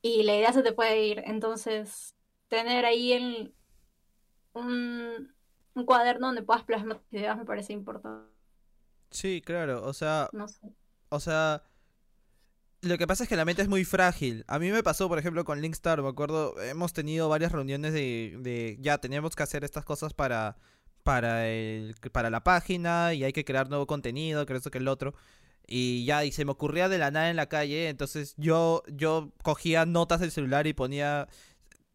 y 0.03 0.22
la 0.22 0.37
idea 0.37 0.53
se 0.53 0.62
te 0.62 0.72
puede 0.72 1.05
ir. 1.05 1.22
Entonces, 1.27 2.16
tener 2.49 2.85
ahí 2.85 3.12
el, 3.12 3.55
un, 4.53 5.36
un 5.77 5.87
cuaderno 5.87 6.27
donde 6.29 6.43
puedas 6.43 6.65
plasmar 6.65 6.99
tus 6.99 7.12
ideas 7.12 7.37
me 7.37 7.45
parece 7.45 7.73
importante. 7.73 8.31
Sí, 9.11 9.43
claro, 9.45 9.85
o 9.85 9.93
sea, 9.93 10.29
No 10.33 10.49
sé. 10.49 10.67
o 11.11 11.21
sea, 11.21 11.62
lo 12.83 12.99
que 12.99 13.07
pasa 13.07 13.25
es 13.25 13.29
que 13.29 13.37
la 13.37 13.45
mente 13.45 13.62
es 13.62 13.69
muy 13.69 13.85
frágil. 13.85 14.45
A 14.49 14.59
mí 14.59 14.71
me 14.71 14.83
pasó, 14.83 15.09
por 15.09 15.19
ejemplo, 15.19 15.45
con 15.45 15.61
Linkstar, 15.61 16.03
me 16.03 16.09
acuerdo, 16.09 16.61
hemos 16.62 16.93
tenido 16.93 17.29
varias 17.29 17.53
reuniones 17.53 17.93
de, 17.93 18.37
de 18.41 18.77
ya 18.81 18.99
teníamos 18.99 19.35
que 19.37 19.43
hacer 19.43 19.65
estas 19.65 19.85
cosas 19.85 20.12
para 20.15 20.57
para 21.03 21.47
el 21.49 21.95
para 22.12 22.31
la 22.31 22.43
página 22.43 23.15
y 23.15 23.23
hay 23.23 23.33
que 23.33 23.45
crear 23.45 23.69
nuevo 23.69 23.87
contenido, 23.87 24.45
que 24.47 24.55
esto 24.55 24.71
que 24.71 24.79
el 24.79 24.89
otro. 24.89 25.15
Y 25.69 26.05
ya, 26.05 26.25
y 26.25 26.33
se 26.33 26.45
me 26.45 26.53
ocurría 26.53 26.89
de 26.89 26.99
la 26.99 27.11
nada 27.11 27.31
en 27.31 27.37
la 27.37 27.49
calle, 27.49 27.89
entonces 27.89 28.35
yo 28.39 28.83
yo 28.89 29.33
cogía 29.43 29.87
notas 29.87 30.21
del 30.21 30.31
celular 30.33 30.67
y 30.67 30.75
ponía 30.75 31.29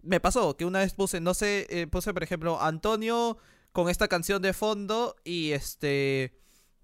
me 0.01 0.19
pasó 0.19 0.57
que 0.57 0.65
una 0.65 0.79
vez 0.79 0.93
puse, 0.93 1.19
no 1.21 1.33
sé, 1.33 1.67
eh, 1.69 1.87
puse 1.87 2.13
por 2.13 2.23
ejemplo 2.23 2.61
Antonio 2.61 3.37
con 3.71 3.89
esta 3.89 4.07
canción 4.07 4.41
de 4.41 4.53
fondo 4.53 5.15
y 5.23 5.51
este 5.51 6.37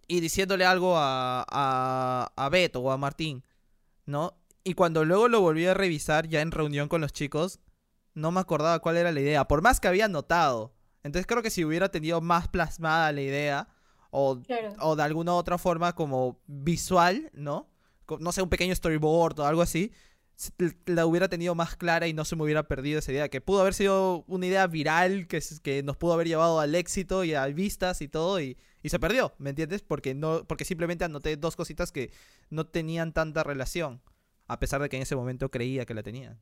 y 0.07 0.21
diciéndole 0.21 0.65
algo 0.65 0.97
a, 0.97 1.45
a, 1.49 2.31
a 2.35 2.49
Beto 2.49 2.79
o 2.81 2.91
a 2.91 2.97
Martín, 2.97 3.43
¿no? 4.05 4.37
Y 4.63 4.73
cuando 4.73 5.03
luego 5.03 5.27
lo 5.27 5.41
volví 5.41 5.65
a 5.65 5.73
revisar 5.73 6.27
ya 6.27 6.41
en 6.41 6.51
reunión 6.51 6.87
con 6.87 7.01
los 7.01 7.11
chicos, 7.13 7.59
no 8.13 8.31
me 8.31 8.39
acordaba 8.39 8.79
cuál 8.79 8.97
era 8.97 9.11
la 9.11 9.19
idea, 9.19 9.47
por 9.47 9.61
más 9.61 9.79
que 9.79 9.87
había 9.89 10.05
anotado. 10.05 10.73
Entonces 11.03 11.27
creo 11.27 11.41
que 11.43 11.49
si 11.49 11.63
hubiera 11.65 11.89
tenido 11.89 12.21
más 12.21 12.47
plasmada 12.47 13.11
la 13.11 13.21
idea, 13.21 13.67
o, 14.09 14.41
Claro. 14.41 14.73
o 14.79 14.95
de 14.95 15.03
alguna 15.03 15.33
otra 15.33 15.57
forma 15.57 15.93
como 15.93 16.39
visual, 16.47 17.29
¿no? 17.33 17.69
No 18.19 18.31
sé, 18.31 18.41
un 18.41 18.49
pequeño 18.49 18.73
storyboard 18.73 19.39
o 19.41 19.45
algo 19.45 19.61
así, 19.61 19.91
la 20.85 21.05
hubiera 21.05 21.27
tenido 21.29 21.55
más 21.55 21.75
clara 21.75 22.07
y 22.07 22.13
no 22.13 22.23
se 22.23 22.35
me 22.35 22.43
hubiera 22.43 22.67
perdido 22.67 22.99
esa 22.99 23.11
idea, 23.11 23.29
que 23.29 23.41
pudo 23.41 23.61
haber 23.61 23.73
sido 23.73 24.23
una 24.27 24.45
idea 24.45 24.67
viral 24.67 25.27
que, 25.27 25.41
que 25.63 25.81
nos 25.83 25.97
pudo 25.97 26.13
haber 26.13 26.27
llevado 26.27 26.59
al 26.59 26.75
éxito 26.75 27.23
y 27.23 27.33
a 27.33 27.45
vistas 27.47 28.01
y 28.01 28.07
todo, 28.07 28.39
y, 28.39 28.57
y 28.83 28.89
se 28.89 28.99
perdió, 28.99 29.33
¿me 29.39 29.49
entiendes? 29.49 29.81
Porque, 29.81 30.13
no, 30.13 30.43
porque 30.45 30.65
simplemente 30.65 31.05
anoté 31.05 31.37
dos 31.37 31.55
cositas 31.55 31.91
que 31.91 32.11
no 32.49 32.67
tenían 32.67 33.13
tanta 33.13 33.43
relación, 33.43 34.01
a 34.47 34.59
pesar 34.59 34.81
de 34.81 34.89
que 34.89 34.97
en 34.97 35.03
ese 35.03 35.15
momento 35.15 35.49
creía 35.49 35.85
que 35.85 35.93
la 35.93 36.03
tenían. 36.03 36.39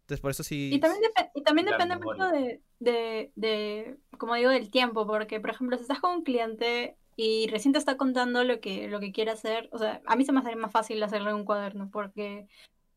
Entonces 0.00 0.20
por 0.20 0.30
eso 0.30 0.42
sí... 0.42 0.70
Y 0.72 0.78
también, 0.78 1.02
depe- 1.02 1.30
y 1.34 1.42
también 1.42 1.66
depende 1.66 1.96
memoria. 1.96 2.24
mucho 2.24 2.36
de, 2.36 2.62
de, 2.80 3.32
de, 3.34 3.96
como 4.16 4.34
digo, 4.34 4.50
del 4.50 4.70
tiempo, 4.70 5.06
porque, 5.06 5.40
por 5.40 5.50
ejemplo, 5.50 5.76
si 5.76 5.82
estás 5.82 6.00
con 6.00 6.18
un 6.18 6.22
cliente 6.22 6.96
y 7.16 7.46
recién 7.48 7.72
te 7.72 7.78
está 7.78 7.96
contando 7.96 8.44
lo 8.44 8.60
que, 8.60 8.88
lo 8.88 9.00
que 9.00 9.12
quiere 9.12 9.32
hacer, 9.32 9.68
o 9.72 9.78
sea, 9.78 10.00
a 10.06 10.16
mí 10.16 10.24
se 10.24 10.32
me 10.32 10.40
hace 10.40 10.54
más 10.56 10.70
fácil 10.70 11.02
hacerlo 11.02 11.30
en 11.30 11.36
un 11.36 11.44
cuaderno, 11.44 11.90
porque 11.90 12.46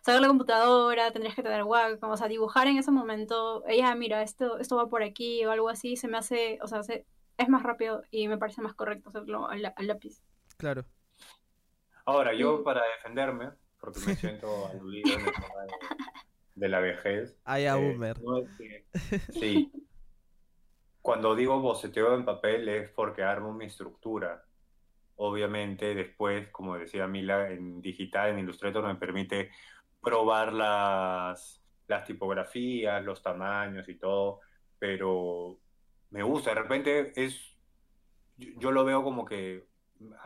saber 0.01 0.21
la 0.21 0.27
computadora, 0.27 1.11
tendrías 1.11 1.35
que 1.35 1.43
tener 1.43 1.63
Wacom, 1.63 2.09
o 2.11 2.17
sea, 2.17 2.27
dibujar 2.27 2.67
en 2.67 2.77
ese 2.77 2.91
momento, 2.91 3.63
ella, 3.67 3.93
mira, 3.95 4.21
esto, 4.23 4.57
esto 4.59 4.75
va 4.75 4.87
por 4.87 5.03
aquí 5.03 5.45
o 5.45 5.51
algo 5.51 5.69
así, 5.69 5.95
se 5.95 6.07
me 6.07 6.17
hace, 6.17 6.57
o 6.61 6.67
sea, 6.67 6.83
se- 6.83 7.05
es 7.37 7.49
más 7.49 7.63
rápido 7.63 8.03
y 8.11 8.27
me 8.27 8.37
parece 8.37 8.61
más 8.61 8.73
correcto 8.73 9.09
hacerlo 9.09 9.47
al, 9.47 9.65
al 9.75 9.87
lápiz. 9.87 10.21
Claro. 10.57 10.85
Ahora, 12.05 12.33
yo 12.33 12.63
para 12.63 12.81
defenderme, 12.97 13.51
porque 13.79 13.99
me 14.05 14.15
siento 14.15 14.67
aludido 14.67 15.13
en 15.17 15.25
el 15.25 15.31
tema 15.33 15.61
de, 15.65 15.95
de 16.55 16.69
la 16.69 16.79
vejez. 16.79 17.37
Ay, 17.45 17.65
a 17.65 17.77
eh, 17.77 17.91
boomer. 17.91 18.21
no 18.21 18.37
es 18.39 18.49
que- 18.57 18.85
sí. 19.39 19.71
Cuando 21.01 21.35
digo 21.35 21.59
boceteo 21.59 22.13
en 22.15 22.25
papel 22.25 22.69
es 22.69 22.89
porque 22.89 23.23
armo 23.23 23.53
mi 23.53 23.65
estructura. 23.65 24.45
Obviamente, 25.15 25.95
después, 25.95 26.49
como 26.49 26.77
decía 26.77 27.07
Mila, 27.07 27.49
en 27.49 27.81
digital, 27.81 28.29
en 28.31 28.39
Illustrator, 28.39 28.83
me 28.85 28.95
permite 28.95 29.49
probar 30.01 30.53
las, 30.53 31.61
las 31.87 32.05
tipografías, 32.05 33.03
los 33.03 33.21
tamaños 33.21 33.87
y 33.87 33.95
todo, 33.95 34.41
pero 34.79 35.59
me 36.09 36.23
gusta. 36.23 36.51
De 36.51 36.61
repente 36.61 37.13
es, 37.15 37.57
yo, 38.37 38.71
lo 38.71 38.83
veo 38.83 39.03
como 39.03 39.25
que 39.25 39.67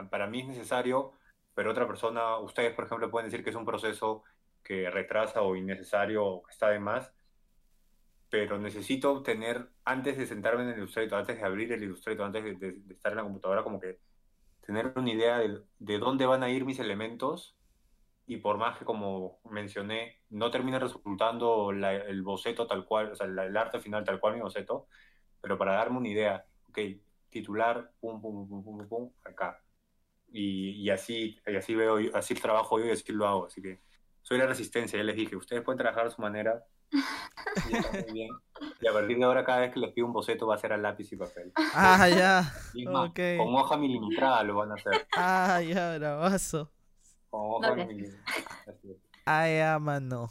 para 0.09 0.27
mí 0.27 0.41
es 0.41 0.47
necesario, 0.47 1.13
pero 1.53 1.71
otra 1.71 1.87
persona, 1.87 2.37
ustedes, 2.39 2.73
por 2.73 2.85
ejemplo, 2.85 3.11
pueden 3.11 3.29
decir 3.29 3.43
que 3.43 3.49
es 3.49 3.55
un 3.55 3.65
proceso 3.65 4.23
que 4.63 4.89
retrasa 4.89 5.41
o 5.41 5.55
innecesario 5.55 6.25
o 6.25 6.49
está 6.49 6.69
de 6.69 6.79
más, 6.79 7.11
pero 8.29 8.57
necesito 8.57 9.21
tener, 9.21 9.69
antes 9.85 10.17
de 10.17 10.25
sentarme 10.25 10.63
en 10.63 10.69
el 10.69 10.77
Illustrator, 10.77 11.19
antes 11.19 11.37
de 11.37 11.43
abrir 11.43 11.71
el 11.71 11.83
Illustrator, 11.83 12.25
antes 12.25 12.59
de 12.59 12.81
estar 12.89 13.11
en 13.11 13.17
la 13.17 13.23
computadora, 13.23 13.63
como 13.63 13.79
que 13.79 13.99
tener 14.65 14.93
una 14.95 15.11
idea 15.11 15.37
de, 15.37 15.61
de 15.79 15.99
dónde 15.99 16.25
van 16.25 16.43
a 16.43 16.49
ir 16.49 16.65
mis 16.65 16.79
elementos 16.79 17.54
y 18.27 18.37
por 18.37 18.57
más 18.57 18.77
que, 18.77 18.85
como 18.85 19.39
mencioné, 19.51 20.21
no 20.29 20.49
termine 20.49 20.79
resultando 20.79 21.71
la- 21.71 21.93
el 21.93 22.23
boceto 22.23 22.65
tal 22.65 22.85
cual, 22.85 23.11
o 23.11 23.15
sea, 23.15 23.27
la- 23.27 23.45
el 23.45 23.55
arte 23.55 23.79
final 23.79 24.03
tal 24.03 24.19
cual 24.19 24.35
mi 24.35 24.41
boceto, 24.41 24.87
pero 25.41 25.57
para 25.57 25.73
darme 25.73 25.97
una 25.99 26.09
idea, 26.09 26.45
ok, 26.69 26.79
titular, 27.29 27.91
pum, 27.99 28.21
pum, 28.21 28.47
pum, 28.47 28.63
pum, 28.63 28.77
pum, 28.77 28.87
pum, 28.89 29.11
acá. 29.23 29.61
Y, 30.31 30.71
y 30.71 30.89
así, 30.89 31.39
y 31.45 31.55
así 31.55 31.75
veo, 31.75 31.99
yo- 31.99 32.15
así 32.15 32.33
trabajo 32.33 32.79
yo 32.79 32.85
y 32.85 32.91
así 32.91 33.11
lo 33.13 33.27
hago, 33.27 33.45
así 33.45 33.61
que 33.61 33.81
soy 34.21 34.37
la 34.39 34.47
resistencia, 34.47 34.97
ya 34.97 35.03
les 35.03 35.15
dije, 35.15 35.35
ustedes 35.35 35.61
pueden 35.63 35.77
trabajar 35.77 36.07
a 36.07 36.09
su 36.09 36.21
manera, 36.21 36.63
y 37.69 37.75
está 37.75 37.91
muy 37.91 38.11
bien. 38.13 38.37
Y 38.81 38.87
a 38.87 38.91
partir 38.93 39.17
de 39.17 39.23
ahora, 39.23 39.45
cada 39.45 39.59
vez 39.59 39.71
que 39.73 39.79
les 39.79 39.93
pido 39.93 40.07
un 40.07 40.13
boceto 40.13 40.47
va 40.47 40.55
a 40.55 40.57
ser 40.57 40.73
a 40.73 40.77
lápiz 40.77 41.11
y 41.11 41.15
papel. 41.15 41.51
Ah, 41.73 42.09
ya. 42.09 42.51
Y 42.73 42.83
es 42.85 42.89
más, 42.91 43.09
Ok. 43.09 43.19
con 43.37 43.55
hoja 43.55 43.77
milimetrada 43.77 44.43
lo 44.43 44.55
van 44.55 44.71
a 44.71 44.75
hacer. 44.75 45.07
Ah, 45.15 45.61
ya, 45.61 45.97
bravazo. 45.97 46.71
No. 47.35 47.59
Ay, 49.25 49.59
ah, 49.59 49.79
mano. 49.79 50.29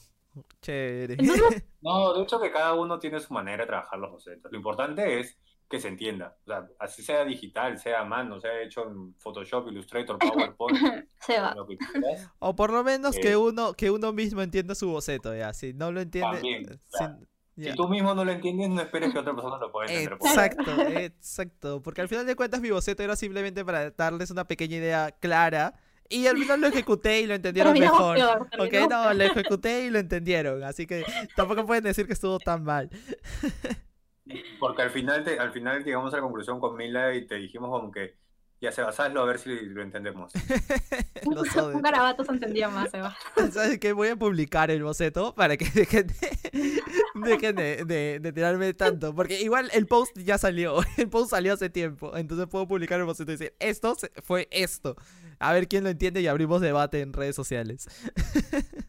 Chévere. 0.62 1.16
No, 1.86 2.14
de 2.14 2.22
hecho 2.22 2.40
que 2.40 2.50
cada 2.50 2.72
uno 2.72 2.98
tiene 2.98 3.20
su 3.20 3.34
manera 3.34 3.64
de 3.64 3.66
trabajar 3.66 3.98
los 3.98 4.10
bocetos. 4.10 4.50
Lo 4.50 4.56
importante 4.56 5.20
es 5.20 5.36
que 5.68 5.78
se 5.78 5.88
entienda. 5.88 6.34
O 6.44 6.46
sea, 6.46 6.66
así 6.78 7.02
sea 7.02 7.26
digital, 7.26 7.78
sea 7.78 8.00
a 8.00 8.04
mano, 8.06 8.40
sea 8.40 8.58
hecho 8.62 8.88
en 8.88 9.14
Photoshop, 9.18 9.68
Illustrator, 9.68 10.18
PowerPoint, 10.18 10.78
se 11.20 11.38
va. 11.38 11.54
lo 11.54 11.66
que 11.66 11.76
quieras. 11.76 12.30
O 12.38 12.56
por 12.56 12.72
lo 12.72 12.82
menos 12.82 13.16
Eh. 13.16 13.20
que 13.20 13.36
uno 13.36 13.74
que 13.74 13.90
uno 13.90 14.14
mismo 14.14 14.40
entienda 14.40 14.74
su 14.74 14.88
boceto, 14.88 15.34
ya. 15.36 15.52
Si 15.52 15.74
no 15.74 15.92
lo 15.92 16.00
entiende, 16.00 16.32
También, 16.32 16.66
sin- 16.68 16.78
claro. 16.90 17.18
ya. 17.56 17.70
Si 17.72 17.76
tú 17.76 17.86
mismo 17.88 18.14
no 18.14 18.24
lo 18.24 18.32
entiendes, 18.32 18.70
no 18.70 18.80
esperes 18.80 19.12
que 19.12 19.18
otra 19.18 19.34
persona 19.34 19.58
lo 19.58 19.70
pueda 19.70 19.88
entender. 19.92 20.16
por 20.16 20.20
ti. 20.20 20.28
Exacto, 20.28 20.82
exacto. 20.88 21.82
Porque 21.82 22.00
al 22.00 22.08
final 22.08 22.24
de 22.24 22.34
cuentas 22.34 22.62
mi 22.62 22.70
boceto 22.70 23.02
era 23.02 23.14
simplemente 23.14 23.62
para 23.62 23.90
darles 23.90 24.30
una 24.30 24.44
pequeña 24.46 24.76
idea 24.78 25.10
clara. 25.10 25.74
Y 26.08 26.26
al 26.26 26.36
final 26.36 26.60
lo 26.60 26.66
ejecuté 26.68 27.20
y 27.22 27.26
lo 27.26 27.34
entendieron 27.34 27.72
Terminamos 27.72 28.14
mejor. 28.14 28.48
peor, 28.50 28.66
Ok, 28.66 28.90
no, 28.90 29.14
lo 29.14 29.24
ejecuté 29.24 29.86
y 29.86 29.90
lo 29.90 29.98
entendieron. 29.98 30.62
Así 30.62 30.86
que 30.86 31.04
tampoco 31.34 31.64
pueden 31.66 31.84
decir 31.84 32.06
que 32.06 32.12
estuvo 32.12 32.38
tan 32.38 32.62
mal. 32.62 32.90
Porque 34.58 34.82
al 34.82 34.90
final, 34.90 35.22
te- 35.24 35.38
al 35.38 35.52
final 35.52 35.84
llegamos 35.84 36.12
a 36.12 36.16
la 36.16 36.22
conclusión 36.22 36.58
con 36.60 36.76
Mila 36.76 37.14
y 37.14 37.26
te 37.26 37.34
dijimos 37.36 37.70
como 37.70 37.90
que 37.92 38.16
ya 38.60 38.72
se 38.72 38.80
hazlo 38.80 39.20
a 39.20 39.24
ver 39.26 39.38
si 39.38 39.50
lo 39.60 39.82
entendemos. 39.82 40.32
Un 41.24 41.82
garabato 41.82 42.24
se 42.24 42.32
entendía 42.32 42.68
más, 42.68 42.90
se 42.90 43.00
va. 43.00 43.14
¿Sabes 43.52 43.78
qué? 43.78 43.92
Voy 43.92 44.08
a 44.08 44.16
publicar 44.16 44.70
el 44.70 44.82
boceto 44.82 45.34
para 45.34 45.56
que 45.58 45.66
dejen 45.66 46.06
de, 46.06 46.80
dejen 47.14 47.56
de, 47.56 47.84
de- 47.84 48.18
de 48.20 48.32
tirarme 48.32 48.72
tanto. 48.72 49.14
Porque 49.14 49.40
igual 49.42 49.68
el 49.74 49.86
post 49.86 50.16
ya 50.18 50.38
salió. 50.38 50.78
El 50.96 51.08
post 51.10 51.30
salió 51.30 51.52
hace 51.54 51.68
tiempo. 51.68 52.16
Entonces 52.16 52.46
puedo 52.46 52.66
publicar 52.66 52.98
el 53.00 53.06
boceto 53.06 53.32
y 53.32 53.36
decir, 53.36 53.54
esto 53.58 53.94
fue 54.22 54.48
esto. 54.50 54.96
A 55.38 55.52
ver 55.52 55.68
quién 55.68 55.84
lo 55.84 55.90
entiende 55.90 56.20
y 56.20 56.26
abrimos 56.26 56.60
debate 56.60 57.00
en 57.00 57.12
redes 57.12 57.36
sociales. 57.36 57.88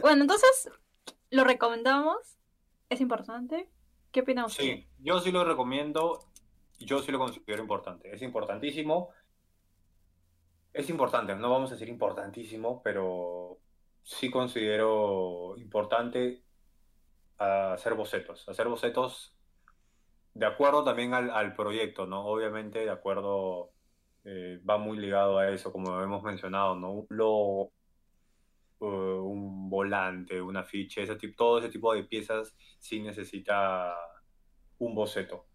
Bueno, 0.00 0.22
entonces, 0.22 0.70
¿lo 1.30 1.44
recomendamos? 1.44 2.16
¿Es 2.88 3.00
importante? 3.00 3.68
¿Qué 4.12 4.20
opina 4.20 4.46
usted? 4.46 4.62
Sí, 4.62 4.86
yo 4.98 5.18
sí 5.20 5.32
lo 5.32 5.44
recomiendo, 5.44 6.20
yo 6.78 7.00
sí 7.02 7.12
lo 7.12 7.18
considero 7.18 7.62
importante. 7.62 8.14
Es 8.14 8.22
importantísimo. 8.22 9.10
Es 10.72 10.90
importante, 10.90 11.34
no 11.34 11.50
vamos 11.50 11.70
a 11.70 11.74
decir 11.74 11.88
importantísimo, 11.88 12.82
pero 12.82 13.58
sí 14.02 14.30
considero 14.30 15.56
importante 15.56 16.42
hacer 17.38 17.94
bocetos. 17.94 18.48
Hacer 18.48 18.68
bocetos 18.68 19.34
de 20.34 20.46
acuerdo 20.46 20.84
también 20.84 21.14
al, 21.14 21.30
al 21.30 21.54
proyecto, 21.54 22.06
¿no? 22.06 22.26
Obviamente, 22.26 22.80
de 22.80 22.90
acuerdo, 22.90 23.72
eh, 24.26 24.60
va 24.68 24.76
muy 24.78 24.98
ligado 24.98 25.38
a 25.38 25.50
eso, 25.50 25.72
como 25.72 26.00
hemos 26.02 26.22
mencionado, 26.24 26.74
¿no? 26.74 26.90
Un 26.92 27.06
logo, 27.10 27.72
eh, 28.80 28.84
un 28.84 29.70
volante, 29.70 30.42
un 30.42 30.56
afiche, 30.56 31.02
ese 31.02 31.16
tipo, 31.16 31.36
todo 31.36 31.58
ese 31.60 31.68
tipo 31.70 31.94
de 31.94 32.04
piezas 32.04 32.56
sí 32.78 33.00
necesita 33.00 33.94
un 34.78 34.94
boceto. 34.94 35.46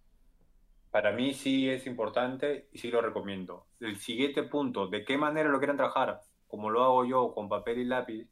para 0.92 1.12
mí 1.14 1.34
sí 1.34 1.70
es 1.70 1.88
importante 1.88 2.70
y 2.74 2.80
sí 2.80 2.92
lo 2.92 3.02
recomiendo. 3.02 3.68
El 3.80 3.98
siguiente 3.98 4.44
punto, 4.44 4.88
¿de 4.88 5.06
qué 5.06 5.18
manera 5.18 5.50
lo 5.50 5.60
quieren 5.60 5.78
trabajar? 5.78 6.22
Como 6.48 6.70
lo 6.70 6.84
hago 6.84 7.06
yo, 7.06 7.34
con 7.34 7.50
papel 7.50 7.80
y 7.80 7.86
lápiz, 7.86 8.30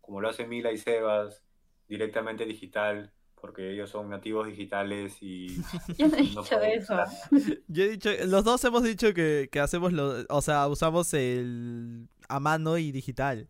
como 0.00 0.20
lo 0.20 0.28
hace 0.30 0.46
Mila 0.46 0.72
y 0.72 0.78
Sebas, 0.78 1.44
directamente 1.88 2.44
digital, 2.46 3.12
porque 3.40 3.72
ellos 3.72 3.90
son 3.90 4.08
nativos 4.10 4.46
digitales 4.46 5.18
y... 5.20 5.56
Yo 5.98 6.08
no 6.08 6.16
he 6.16 6.22
no 6.22 6.42
dicho 6.42 6.42
pueden 6.56 6.78
eso. 6.80 6.94
Yo 7.68 7.84
he 7.84 7.88
dicho, 7.90 8.10
los 8.26 8.44
dos 8.44 8.64
hemos 8.64 8.82
dicho 8.82 9.12
que, 9.14 9.48
que 9.50 9.60
hacemos 9.60 9.92
lo, 9.92 10.24
o 10.28 10.42
sea, 10.42 10.68
usamos 10.68 11.12
el 11.14 12.08
a 12.28 12.38
mano 12.40 12.78
y 12.78 12.92
digital. 12.92 13.48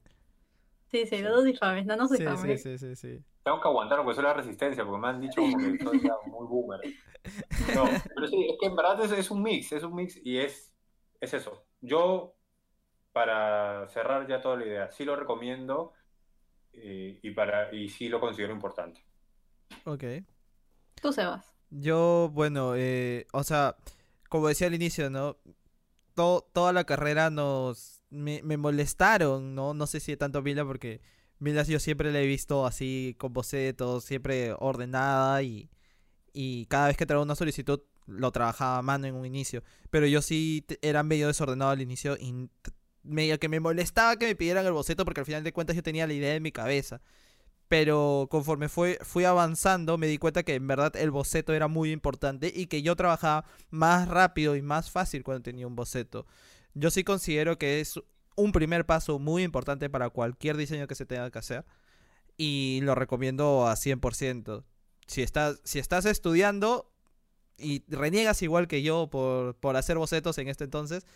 Sí, 0.90 1.06
sí, 1.06 1.22
no 1.22 1.30
nos 1.30 1.44
difames, 1.44 1.86
no 1.86 1.96
nos 1.96 2.10
Sí, 2.10 2.16
sí, 2.16 2.22
difames. 2.24 2.62
sí, 2.62 2.78
sí, 2.78 2.96
sí. 2.96 3.24
Tengo 3.44 3.60
que 3.60 3.68
aguantar 3.68 3.98
porque 3.98 4.14
soy 4.14 4.24
la 4.24 4.34
resistencia, 4.34 4.84
porque 4.84 5.00
me 5.00 5.08
han 5.08 5.20
dicho 5.20 5.40
como 5.40 5.56
que 5.58 5.78
soy 5.82 6.00
ya 6.02 6.14
muy 6.26 6.46
boomer. 6.46 6.80
No, 7.74 7.84
pero 8.14 8.26
sí, 8.26 8.46
es 8.50 8.56
que 8.60 8.66
en 8.66 8.76
verdad 8.76 9.04
es, 9.04 9.12
es 9.12 9.30
un 9.30 9.42
mix, 9.42 9.72
es 9.72 9.82
un 9.82 9.94
mix 9.94 10.18
y 10.24 10.38
es, 10.38 10.72
es 11.20 11.34
eso. 11.34 11.64
Yo, 11.80 12.34
para 13.12 13.88
cerrar 13.88 14.26
ya 14.28 14.40
toda 14.40 14.56
la 14.56 14.66
idea, 14.66 14.90
sí 14.90 15.04
lo 15.04 15.16
recomiendo 15.16 15.92
eh, 16.72 17.18
y, 17.22 17.30
para, 17.30 17.74
y 17.74 17.88
sí 17.88 18.08
lo 18.08 18.20
considero 18.20 18.52
importante. 18.52 19.04
Ok. 19.84 20.04
Tú, 21.00 21.12
Sebas. 21.12 21.54
Yo, 21.70 22.30
bueno, 22.32 22.74
eh, 22.76 23.26
o 23.32 23.44
sea, 23.44 23.76
como 24.28 24.48
decía 24.48 24.66
al 24.66 24.74
inicio, 24.74 25.08
¿no? 25.10 25.36
To- 26.14 26.48
toda 26.52 26.72
la 26.72 26.84
carrera 26.84 27.30
nos... 27.30 27.98
Me, 28.10 28.42
me 28.42 28.56
molestaron, 28.56 29.54
¿no? 29.54 29.72
No 29.74 29.86
sé 29.86 30.00
si 30.00 30.16
tanto 30.16 30.42
Mila 30.42 30.64
porque 30.64 31.00
Mila 31.38 31.62
yo 31.62 31.78
siempre 31.78 32.12
la 32.12 32.20
he 32.20 32.26
visto 32.26 32.66
así 32.66 33.14
con 33.18 33.32
bocetos, 33.32 34.04
siempre 34.04 34.52
ordenada 34.58 35.42
y, 35.44 35.70
y 36.32 36.66
cada 36.66 36.88
vez 36.88 36.96
que 36.96 37.06
traía 37.06 37.22
una 37.22 37.36
solicitud 37.36 37.80
lo 38.06 38.32
trabajaba 38.32 38.78
a 38.78 38.82
mano 38.82 39.06
en 39.06 39.14
un 39.14 39.26
inicio. 39.26 39.62
Pero 39.90 40.06
yo 40.06 40.22
sí 40.22 40.66
era 40.82 41.02
medio 41.04 41.28
desordenado 41.28 41.70
al 41.72 41.80
inicio 41.82 42.16
y 42.18 42.50
medio 43.04 43.38
que 43.38 43.48
me 43.48 43.60
molestaba 43.60 44.16
que 44.16 44.26
me 44.26 44.36
pidieran 44.36 44.66
el 44.66 44.72
boceto 44.72 45.04
porque 45.04 45.20
al 45.20 45.26
final 45.26 45.44
de 45.44 45.52
cuentas 45.52 45.76
yo 45.76 45.82
tenía 45.82 46.06
la 46.08 46.14
idea 46.14 46.34
en 46.34 46.42
mi 46.42 46.52
cabeza. 46.52 47.00
Pero 47.70 48.26
conforme 48.32 48.68
fui 48.68 49.24
avanzando, 49.24 49.96
me 49.96 50.08
di 50.08 50.18
cuenta 50.18 50.42
que 50.42 50.56
en 50.56 50.66
verdad 50.66 50.96
el 50.96 51.12
boceto 51.12 51.52
era 51.52 51.68
muy 51.68 51.92
importante 51.92 52.52
y 52.52 52.66
que 52.66 52.82
yo 52.82 52.96
trabajaba 52.96 53.44
más 53.70 54.08
rápido 54.08 54.56
y 54.56 54.60
más 54.60 54.90
fácil 54.90 55.22
cuando 55.22 55.44
tenía 55.44 55.68
un 55.68 55.76
boceto. 55.76 56.26
Yo 56.74 56.90
sí 56.90 57.04
considero 57.04 57.58
que 57.58 57.78
es 57.78 58.00
un 58.34 58.50
primer 58.50 58.86
paso 58.86 59.20
muy 59.20 59.44
importante 59.44 59.88
para 59.88 60.10
cualquier 60.10 60.56
diseño 60.56 60.88
que 60.88 60.96
se 60.96 61.06
tenga 61.06 61.30
que 61.30 61.38
hacer 61.38 61.64
y 62.36 62.80
lo 62.82 62.96
recomiendo 62.96 63.68
a 63.68 63.76
100%. 63.76 64.64
Si 65.06 65.22
estás, 65.22 65.60
si 65.62 65.78
estás 65.78 66.06
estudiando 66.06 66.92
y 67.56 67.84
reniegas 67.86 68.42
igual 68.42 68.66
que 68.66 68.82
yo 68.82 69.10
por, 69.10 69.54
por 69.54 69.76
hacer 69.76 69.96
bocetos 69.96 70.38
en 70.38 70.48
este 70.48 70.64
entonces, 70.64 71.06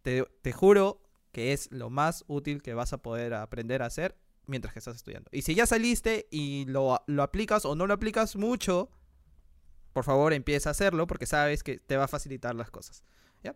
te, 0.00 0.24
te 0.40 0.52
juro 0.52 1.02
que 1.30 1.52
es 1.52 1.70
lo 1.70 1.90
más 1.90 2.24
útil 2.26 2.62
que 2.62 2.72
vas 2.72 2.94
a 2.94 3.02
poder 3.02 3.34
aprender 3.34 3.82
a 3.82 3.86
hacer 3.86 4.16
mientras 4.50 4.72
que 4.74 4.80
estás 4.80 4.96
estudiando. 4.96 5.30
Y 5.32 5.42
si 5.42 5.54
ya 5.54 5.64
saliste 5.66 6.26
y 6.30 6.66
lo, 6.66 7.02
lo 7.06 7.22
aplicas 7.22 7.64
o 7.64 7.74
no 7.74 7.86
lo 7.86 7.94
aplicas 7.94 8.36
mucho, 8.36 8.90
por 9.92 10.04
favor 10.04 10.32
empieza 10.32 10.70
a 10.70 10.72
hacerlo 10.72 11.06
porque 11.06 11.26
sabes 11.26 11.62
que 11.62 11.78
te 11.78 11.96
va 11.96 12.04
a 12.04 12.08
facilitar 12.08 12.54
las 12.54 12.70
cosas. 12.70 13.04
¿Ya? 13.42 13.54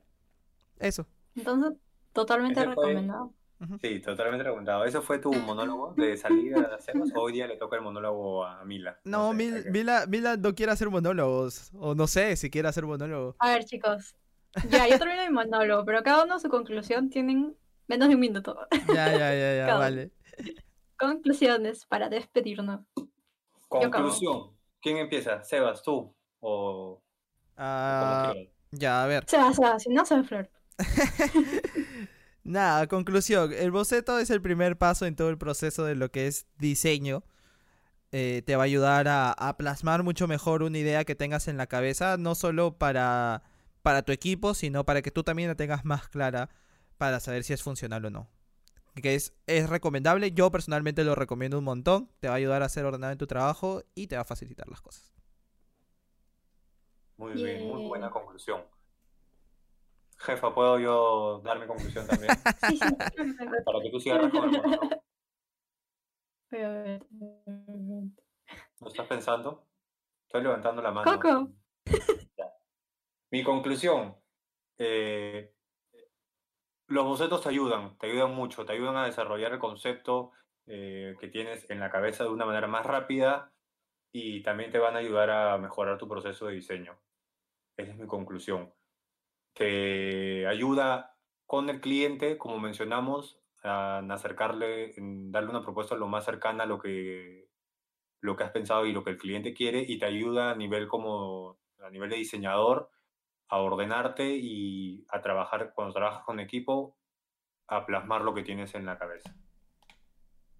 Eso. 0.78 1.06
Entonces, 1.36 1.72
totalmente 2.12 2.60
Ese 2.60 2.72
fue- 2.72 2.86
recomendado. 2.86 3.32
Sí, 3.80 4.00
totalmente 4.00 4.42
recomendado. 4.44 4.84
¿Eso 4.84 5.00
fue 5.00 5.18
tu 5.18 5.32
monólogo 5.32 5.94
de 5.94 6.16
salida 6.58 6.68
de 6.68 6.82
Sebas 6.82 7.10
o 7.14 7.20
hoy 7.22 7.32
día 7.32 7.46
le 7.46 7.56
toca 7.56 7.76
el 7.76 7.82
monólogo 7.82 8.44
a 8.44 8.64
Mila? 8.64 8.98
No, 9.04 9.30
sé, 9.30 9.36
Mil- 9.36 9.70
Mila, 9.70 10.06
Mila 10.06 10.36
no 10.36 10.54
quiere 10.54 10.72
hacer 10.72 10.90
monólogos. 10.90 11.70
O 11.74 11.94
no 11.94 12.06
sé 12.06 12.36
si 12.36 12.50
quiere 12.50 12.68
hacer 12.68 12.84
monólogos. 12.84 13.36
A 13.38 13.50
ver, 13.50 13.64
chicos. 13.64 14.14
Ya, 14.70 14.86
yo 14.88 14.98
termino 14.98 15.22
mi 15.26 15.32
monólogo, 15.32 15.84
pero 15.84 16.02
cada 16.02 16.24
uno 16.24 16.38
su 16.40 16.48
conclusión 16.48 17.10
tienen 17.10 17.56
menos 17.86 18.08
de 18.08 18.14
un 18.16 18.20
minuto. 18.20 18.56
Ya, 18.88 19.10
ya, 19.12 19.34
ya, 19.34 19.56
ya, 19.56 19.66
Cada- 19.66 19.78
vale. 19.78 20.10
Conclusiones 20.98 21.86
para 21.86 22.08
despedirnos. 22.08 22.80
Conclusión. 23.68 24.56
¿Quién 24.80 24.98
empieza? 24.98 25.42
¿Sebas, 25.42 25.82
tú? 25.82 26.14
¿O 26.40 27.02
Ah, 27.56 28.32
quieras? 28.32 28.52
ya, 28.72 29.02
a 29.04 29.06
ver. 29.06 29.24
Sebas, 29.26 29.56
Sebas, 29.56 29.82
si 29.82 29.90
no, 29.90 30.04
se 30.04 30.22
Flor. 30.24 30.50
Nada, 32.44 32.86
conclusión. 32.88 33.52
El 33.52 33.70
boceto 33.70 34.18
es 34.18 34.30
el 34.30 34.42
primer 34.42 34.76
paso 34.76 35.06
en 35.06 35.16
todo 35.16 35.30
el 35.30 35.38
proceso 35.38 35.84
de 35.84 35.94
lo 35.94 36.10
que 36.10 36.26
es 36.26 36.46
diseño. 36.58 37.24
Eh, 38.12 38.42
te 38.46 38.56
va 38.56 38.64
a 38.64 38.66
ayudar 38.66 39.08
a, 39.08 39.32
a 39.32 39.56
plasmar 39.56 40.02
mucho 40.04 40.28
mejor 40.28 40.62
una 40.62 40.78
idea 40.78 41.04
que 41.04 41.14
tengas 41.16 41.48
en 41.48 41.56
la 41.58 41.66
cabeza, 41.66 42.16
no 42.18 42.34
solo 42.36 42.78
para, 42.78 43.42
para 43.82 44.02
tu 44.02 44.12
equipo, 44.12 44.54
sino 44.54 44.84
para 44.84 45.02
que 45.02 45.10
tú 45.10 45.24
también 45.24 45.48
la 45.48 45.56
tengas 45.56 45.84
más 45.84 46.08
clara 46.08 46.50
para 46.98 47.20
saber 47.20 47.44
si 47.44 47.54
es 47.54 47.62
funcional 47.62 48.04
o 48.06 48.10
no. 48.10 48.30
Que 48.94 49.14
es, 49.16 49.34
es 49.46 49.68
recomendable, 49.68 50.32
yo 50.32 50.50
personalmente 50.50 51.02
lo 51.04 51.14
recomiendo 51.14 51.58
un 51.58 51.64
montón, 51.64 52.08
te 52.20 52.28
va 52.28 52.34
a 52.34 52.36
ayudar 52.36 52.62
a 52.62 52.68
ser 52.68 52.84
ordenado 52.84 53.12
en 53.12 53.18
tu 53.18 53.26
trabajo 53.26 53.82
y 53.94 54.06
te 54.06 54.14
va 54.16 54.22
a 54.22 54.24
facilitar 54.24 54.68
las 54.68 54.80
cosas. 54.80 55.12
Muy 57.16 57.32
bien, 57.32 57.68
muy 57.68 57.86
buena 57.86 58.10
conclusión. 58.10 58.62
Jefa, 60.18 60.54
¿puedo 60.54 60.78
yo 60.78 61.40
dar 61.44 61.58
mi 61.58 61.66
conclusión 61.66 62.06
también? 62.06 62.32
Sí, 62.68 62.78
sí. 62.78 62.86
Para 63.64 63.80
que 63.82 63.90
tú 63.90 64.00
cierres 64.00 64.30
con 64.30 64.44
el 64.44 64.50
monólogo. 64.52 64.88
Voy 66.50 66.60
a 66.60 66.68
ver. 66.68 67.06
¿Lo 68.80 68.88
estás 68.88 69.06
pensando? 69.06 69.66
Estoy 70.26 70.42
levantando 70.42 70.82
la 70.82 70.92
mano. 70.92 71.18
Coco. 71.18 71.50
Mi 73.30 73.42
conclusión. 73.42 74.16
eh, 74.78 75.52
los 76.86 77.04
bocetos 77.04 77.42
te 77.42 77.48
ayudan, 77.48 77.96
te 77.98 78.10
ayudan 78.10 78.34
mucho, 78.34 78.64
te 78.64 78.72
ayudan 78.72 78.96
a 78.96 79.06
desarrollar 79.06 79.52
el 79.52 79.58
concepto 79.58 80.32
eh, 80.66 81.14
que 81.18 81.28
tienes 81.28 81.68
en 81.70 81.80
la 81.80 81.90
cabeza 81.90 82.24
de 82.24 82.30
una 82.30 82.46
manera 82.46 82.66
más 82.66 82.86
rápida 82.86 83.52
y 84.12 84.42
también 84.42 84.70
te 84.70 84.78
van 84.78 84.96
a 84.96 85.00
ayudar 85.00 85.30
a 85.30 85.58
mejorar 85.58 85.98
tu 85.98 86.08
proceso 86.08 86.46
de 86.46 86.54
diseño. 86.54 86.98
Esa 87.76 87.92
es 87.92 87.98
mi 87.98 88.06
conclusión. 88.06 88.72
Te 89.54 90.46
ayuda 90.46 91.16
con 91.46 91.68
el 91.68 91.80
cliente, 91.80 92.38
como 92.38 92.58
mencionamos, 92.58 93.40
a 93.62 93.98
acercarle, 94.10 94.94
en 94.98 95.32
darle 95.32 95.50
una 95.50 95.62
propuesta 95.62 95.96
lo 95.96 96.06
más 96.06 96.24
cercana 96.24 96.64
a 96.64 96.66
lo 96.66 96.78
que, 96.78 97.48
lo 98.20 98.36
que 98.36 98.44
has 98.44 98.50
pensado 98.50 98.86
y 98.86 98.92
lo 98.92 99.02
que 99.02 99.10
el 99.10 99.18
cliente 99.18 99.54
quiere 99.54 99.84
y 99.86 99.98
te 99.98 100.06
ayuda 100.06 100.50
a 100.50 100.54
nivel 100.54 100.86
como 100.86 101.58
a 101.82 101.90
nivel 101.90 102.10
de 102.10 102.16
diseñador 102.16 102.90
a 103.48 103.58
ordenarte 103.58 104.26
y 104.36 105.04
a 105.10 105.20
trabajar 105.22 105.72
cuando 105.74 105.94
trabajas 105.94 106.24
con 106.24 106.40
equipo 106.40 106.96
a 107.68 107.86
plasmar 107.86 108.22
lo 108.22 108.34
que 108.34 108.42
tienes 108.42 108.74
en 108.74 108.86
la 108.86 108.98
cabeza. 108.98 109.34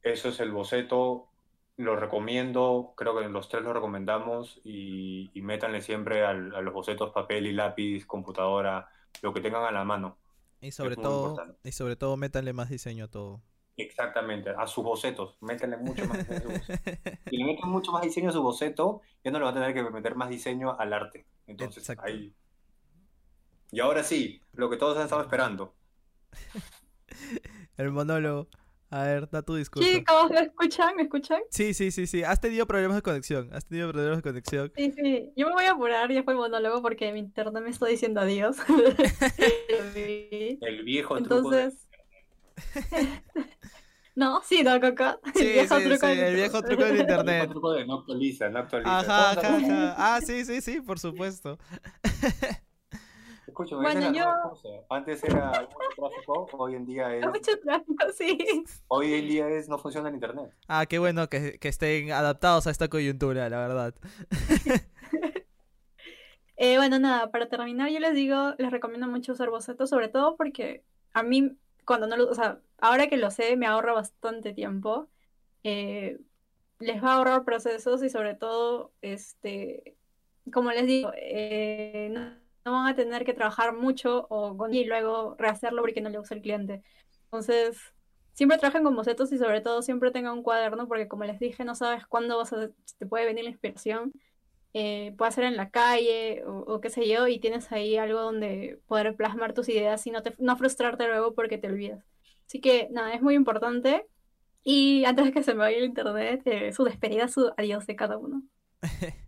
Eso 0.03 0.29
es 0.29 0.41
el 0.41 0.53
boceto, 0.53 1.29
lo 1.77 1.97
recomiendo, 1.97 2.93
creo 2.97 3.19
que 3.19 3.29
los 3.29 3.49
tres 3.49 3.63
lo 3.63 3.73
recomendamos 3.73 4.61
y, 4.65 5.31
y 5.35 5.43
métanle 5.43 5.81
siempre 5.81 6.25
al- 6.25 6.55
a 6.55 6.61
los 6.61 6.75
bocetos 6.75 7.11
papel 7.11 7.47
y 7.47 7.53
lápiz, 7.53 8.05
computadora, 8.07 8.89
lo 9.23 9.33
que 9.33 9.41
tengan 9.41 9.65
a 9.65 9.71
la 9.73 9.85
mano. 9.85 10.19
Y 10.61 10.73
sobre 10.73 10.97
todo, 10.97 11.29
importante. 11.31 11.69
y 11.69 11.73
sobre 11.73 11.97
todo 11.97 12.17
métanle 12.17 12.53
más 12.53 12.69
diseño 12.71 13.05
a 13.05 13.09
todo. 13.09 13.41
Exactamente, 13.77 14.51
a 14.51 14.67
sus 14.67 14.85
bocetos, 14.85 15.37
métanle 15.41 15.79
mucho 15.79 16.07
más 16.07 16.19
diseño 16.19 16.39
a 16.39 16.43
sus 16.43 16.53
bocetos. 16.53 16.81
Si 17.31 17.37
le 17.39 17.45
meten 17.45 17.69
mucho 17.71 17.91
más 17.93 18.03
diseño 18.03 18.29
a 18.29 18.33
su 18.33 18.43
boceto, 18.43 19.01
ya 19.25 19.31
no 19.31 19.39
le 19.39 19.45
va 19.45 19.51
a 19.51 19.55
tener 19.55 19.75
que 19.75 19.83
meter 19.91 20.15
más 20.15 20.29
diseño 20.29 20.79
al 20.79 20.93
arte. 20.93 21.27
Entonces, 21.47 21.83
Exacto. 21.83 22.05
ahí. 22.07 22.33
Y 23.71 23.81
ahora 23.81 24.05
sí, 24.05 24.41
lo 24.53 24.71
que 24.71 24.77
todos 24.77 24.97
han 24.97 25.05
estado 25.05 25.23
esperando. 25.23 25.75
El 27.77 27.91
monólogo. 27.91 28.49
A 28.91 29.03
ver, 29.03 29.29
da 29.29 29.43
tu 29.43 29.57
discurso. 29.57 29.89
Chicos, 29.89 30.31
¿me 30.31 30.41
escuchan? 30.41 30.95
¿Me 30.95 31.03
escuchan? 31.03 31.41
Sí, 31.51 31.75
sí, 31.75 31.91
sí, 31.91 32.07
sí. 32.07 32.23
Has 32.23 32.41
tenido 32.41 32.65
problemas 32.67 32.97
de 32.97 33.03
conexión. 33.03 33.53
Has 33.53 33.65
tenido 33.67 33.91
problemas 33.91 34.19
de 34.19 34.23
conexión. 34.23 34.73
Sí, 34.77 34.93
sí. 34.93 35.33
Yo 35.35 35.49
me 35.49 35.53
voy 35.55 35.65
a 35.65 35.73
apurar, 35.73 36.13
ya 36.13 36.23
fue 36.23 36.35
el 36.35 36.39
monólogo 36.39 36.81
porque 36.81 37.13
mi 37.13 37.19
internet 37.19 37.61
me 37.65 37.71
está 37.71 37.87
diciendo 37.87 38.21
adiós. 38.21 38.57
El 40.61 40.85
viejo 40.85 41.17
truco 41.23 41.51
de- 41.51 41.63
Entonces. 41.65 41.89
No, 44.17 44.41
sí, 44.45 44.63
no, 44.63 44.81
Coco. 44.81 45.19
El 45.25 45.33
Sí, 45.35 45.45
viejo 45.49 45.77
sí, 45.77 45.85
truco 45.87 46.07
sí, 46.07 46.15
del 46.15 46.19
el 46.21 46.35
viejo 46.37 46.63
truco 46.63 46.85
del 46.85 47.01
el 47.01 47.05
viejo 47.07 47.11
internet. 47.11 47.51
truco 47.51 47.73
de 47.73 47.85
no 47.85 47.95
actualiza, 47.95 48.49
no 48.49 48.59
actualiza. 48.61 49.01
Ajá, 49.01 49.31
ajá, 49.33 49.57
ajá. 49.57 49.95
Ah, 49.99 50.21
sí, 50.25 50.45
sí, 50.45 50.61
sí, 50.61 50.81
por 50.81 51.01
supuesto. 51.01 51.59
Escúchame, 53.55 53.83
Bueno, 53.83 54.13
yo-. 54.13 54.85
Antes 54.91 55.23
era 55.23 55.47
mucho 55.61 55.77
tráfico, 55.95 56.49
hoy 56.59 56.75
en 56.75 56.85
día 56.85 57.15
es, 57.15 57.25
mucho 57.25 57.57
tráfico, 57.61 58.05
sí. 58.13 58.65
hoy 58.89 59.15
en 59.15 59.29
día 59.29 59.49
es 59.49 59.69
no 59.69 59.79
funciona 59.79 60.09
el 60.09 60.17
internet. 60.17 60.53
Ah, 60.67 60.87
qué 60.87 60.99
bueno 60.99 61.29
que, 61.29 61.61
que 61.61 61.69
estén 61.69 62.11
adaptados 62.11 62.67
a 62.67 62.73
esta 62.73 62.89
coyuntura, 62.89 63.49
la 63.49 63.59
verdad. 63.59 63.95
Eh, 66.57 66.77
bueno, 66.77 67.01
nada, 67.01 67.33
para 67.33 67.49
terminar, 67.49 67.91
yo 67.91 67.99
les 67.99 68.15
digo, 68.15 68.55
les 68.59 68.71
recomiendo 68.71 69.09
mucho 69.09 69.33
usar 69.33 69.51
bocetos, 69.51 69.91
sobre 69.91 70.09
todo 70.09 70.37
porque 70.37 70.85
a 71.13 71.25
mí, 71.25 71.51
cuando 71.85 72.07
no 72.07 72.17
lo, 72.17 72.31
o 72.31 72.35
sea, 72.35 72.61
ahora 72.79 73.09
que 73.09 73.17
lo 73.17 73.33
sé, 73.33 73.57
me 73.57 73.67
ahorra 73.67 73.93
bastante 73.93 74.55
tiempo. 74.55 75.09
Eh, 75.65 76.21
les 76.79 77.03
va 77.03 77.11
a 77.11 77.17
ahorrar 77.17 77.45
procesos 77.45 78.05
y 78.05 78.09
sobre 78.09 78.37
todo, 78.37 78.93
este, 79.03 79.97
como 80.53 80.71
les 80.71 80.87
digo, 80.87 81.11
eh, 81.17 82.09
no, 82.13 82.44
no 82.65 82.73
van 82.73 82.87
a 82.87 82.97
tener 82.97 83.25
que 83.25 83.35
trabajar 83.35 83.75
mucho 83.75 84.27
o 84.31 84.57
con 84.57 84.75
y 84.75 84.85
luego 84.85 85.37
rehacerlo 85.39 85.83
porque 85.83 86.01
no 86.01 86.11
le 86.11 86.19
gusta 86.19 86.35
el 86.35 86.43
cliente. 86.43 86.83
Entonces, 87.25 87.79
siempre 88.33 88.59
trabajen 88.59 88.85
con 88.85 88.97
bocetos 88.97 89.33
y 89.33 89.39
sobre 89.39 89.61
todo 89.61 89.83
siempre 89.83 90.11
tengan 90.11 90.35
un 90.35 90.43
cuaderno 90.43 90.89
porque 90.89 91.09
como 91.09 91.25
les 91.25 91.39
dije, 91.39 91.65
no 91.65 91.75
sabes 91.75 92.07
cuándo 92.07 92.37
vas 92.39 92.53
a, 92.53 92.71
te 92.99 93.07
puede 93.07 93.27
venir 93.27 93.45
la 93.45 93.51
inspiración. 93.51 94.13
Eh, 94.77 95.15
puede 95.17 95.31
ser 95.33 95.45
en 95.45 95.57
la 95.57 95.71
calle 95.71 96.43
o, 96.47 96.81
qué 96.81 96.91
sé 96.91 97.09
yo, 97.09 97.29
y 97.29 97.39
tienes 97.39 97.71
ahí 97.71 97.97
algo 97.97 98.21
donde 98.21 98.81
poder 98.89 99.15
plasmar 99.15 99.55
tus 99.55 99.69
ideas 99.69 100.05
y 100.07 100.11
no, 100.11 100.23
te, 100.23 100.35
no 100.39 100.57
frustrarte 100.57 101.07
luego 101.07 101.33
porque 101.35 101.59
te 101.59 101.69
olvidas. 101.69 102.05
Así 102.47 102.61
que 102.61 102.89
nada, 102.91 103.15
es 103.15 103.23
muy 103.23 103.35
importante. 103.37 104.07
Y 104.65 105.05
antes 105.05 105.27
de 105.27 105.33
que 105.33 105.43
se 105.43 105.55
me 105.55 105.61
vaya 105.61 105.79
el 105.79 105.85
internet, 105.85 106.43
eh, 106.47 106.73
su 106.73 106.85
despedida, 106.85 107.29
su 107.29 107.53
adiós 107.57 107.87
de 107.87 107.97
cada 107.97 108.19
uno. 108.19 108.43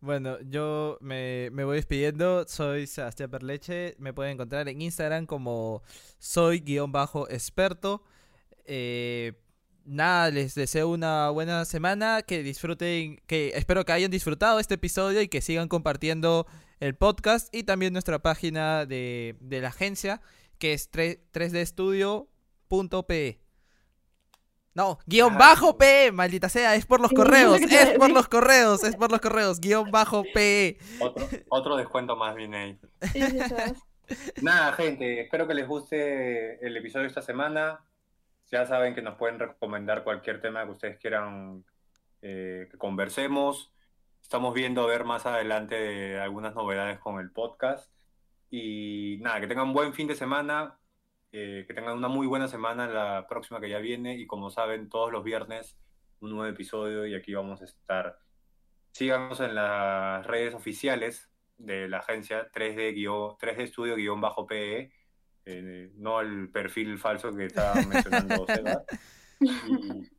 Bueno, 0.00 0.40
yo 0.42 0.98
me, 1.00 1.50
voy 1.50 1.76
despidiendo. 1.76 2.46
Soy 2.46 2.86
Sebastián 2.86 3.30
Perleche. 3.30 3.96
Me 3.98 4.12
pueden 4.12 4.34
encontrar 4.34 4.68
en 4.68 4.80
Instagram 4.80 5.26
como 5.26 5.82
soy-experto. 6.18 8.02
Eh, 8.64 9.32
nada, 9.84 10.30
les 10.30 10.54
deseo 10.54 10.90
una 10.90 11.30
buena 11.30 11.64
semana. 11.64 12.22
Que 12.22 12.42
disfruten, 12.42 13.20
que 13.26 13.52
espero 13.56 13.84
que 13.84 13.92
hayan 13.92 14.10
disfrutado 14.10 14.60
este 14.60 14.74
episodio 14.74 15.20
y 15.20 15.28
que 15.28 15.40
sigan 15.40 15.68
compartiendo 15.68 16.46
el 16.80 16.94
podcast 16.94 17.52
y 17.54 17.64
también 17.64 17.92
nuestra 17.92 18.20
página 18.20 18.86
de, 18.86 19.36
de 19.40 19.60
la 19.60 19.68
agencia 19.68 20.20
que 20.58 20.74
es 20.74 20.90
3dstudio.pe. 20.92 23.40
No, 24.78 25.00
guion 25.06 25.36
bajo 25.36 25.76
P, 25.76 26.12
maldita 26.12 26.48
sea, 26.48 26.76
es 26.76 26.86
por 26.86 27.00
los 27.00 27.10
correos, 27.10 27.60
es 27.60 27.98
por 27.98 28.12
los 28.12 28.28
correos, 28.28 28.84
es 28.84 28.94
por 28.94 29.10
los 29.10 29.20
correos, 29.20 29.58
guion 29.58 29.90
bajo 29.90 30.22
P. 30.32 30.78
Otro, 31.48 31.76
descuento 31.76 32.14
más 32.14 32.36
viene 32.36 32.56
ahí. 32.56 32.78
Nada, 34.40 34.72
gente, 34.74 35.22
espero 35.22 35.48
que 35.48 35.54
les 35.54 35.66
guste 35.66 36.64
el 36.64 36.76
episodio 36.76 37.02
de 37.02 37.08
esta 37.08 37.22
semana. 37.22 37.80
Ya 38.52 38.66
saben 38.66 38.94
que 38.94 39.02
nos 39.02 39.16
pueden 39.16 39.40
recomendar 39.40 40.04
cualquier 40.04 40.40
tema 40.40 40.64
que 40.64 40.70
ustedes 40.70 40.98
quieran 40.98 41.64
eh, 42.22 42.68
que 42.70 42.78
conversemos. 42.78 43.72
Estamos 44.22 44.54
viendo 44.54 44.84
a 44.84 44.86
ver 44.86 45.02
más 45.02 45.26
adelante 45.26 46.20
algunas 46.20 46.54
novedades 46.54 47.00
con 47.00 47.18
el 47.18 47.32
podcast. 47.32 47.90
Y 48.48 49.18
nada, 49.22 49.40
que 49.40 49.48
tengan 49.48 49.66
un 49.66 49.74
buen 49.74 49.92
fin 49.92 50.06
de 50.06 50.14
semana. 50.14 50.77
Eh, 51.30 51.64
que 51.66 51.74
tengan 51.74 51.96
una 51.96 52.08
muy 52.08 52.26
buena 52.26 52.48
semana 52.48 52.86
la 52.86 53.26
próxima 53.28 53.60
que 53.60 53.68
ya 53.68 53.80
viene 53.80 54.16
y 54.16 54.26
como 54.26 54.48
saben, 54.48 54.88
todos 54.88 55.12
los 55.12 55.22
viernes 55.22 55.78
un 56.20 56.30
nuevo 56.30 56.46
episodio 56.46 57.06
y 57.06 57.14
aquí 57.14 57.34
vamos 57.34 57.60
a 57.60 57.64
estar. 57.64 58.18
Síganos 58.92 59.40
en 59.40 59.54
las 59.54 60.26
redes 60.26 60.54
oficiales 60.54 61.30
de 61.58 61.88
la 61.88 61.98
agencia 61.98 62.50
3D, 62.50 62.94
3D 63.38 63.66
Studio-PE, 63.66 64.92
eh, 65.44 65.92
no 65.96 66.20
el 66.20 66.50
perfil 66.50 66.98
falso 66.98 67.34
que 67.34 67.46
estaba 67.46 67.74
mencionando 67.88 68.46
Seba. 68.46 68.82
Y, 69.40 70.10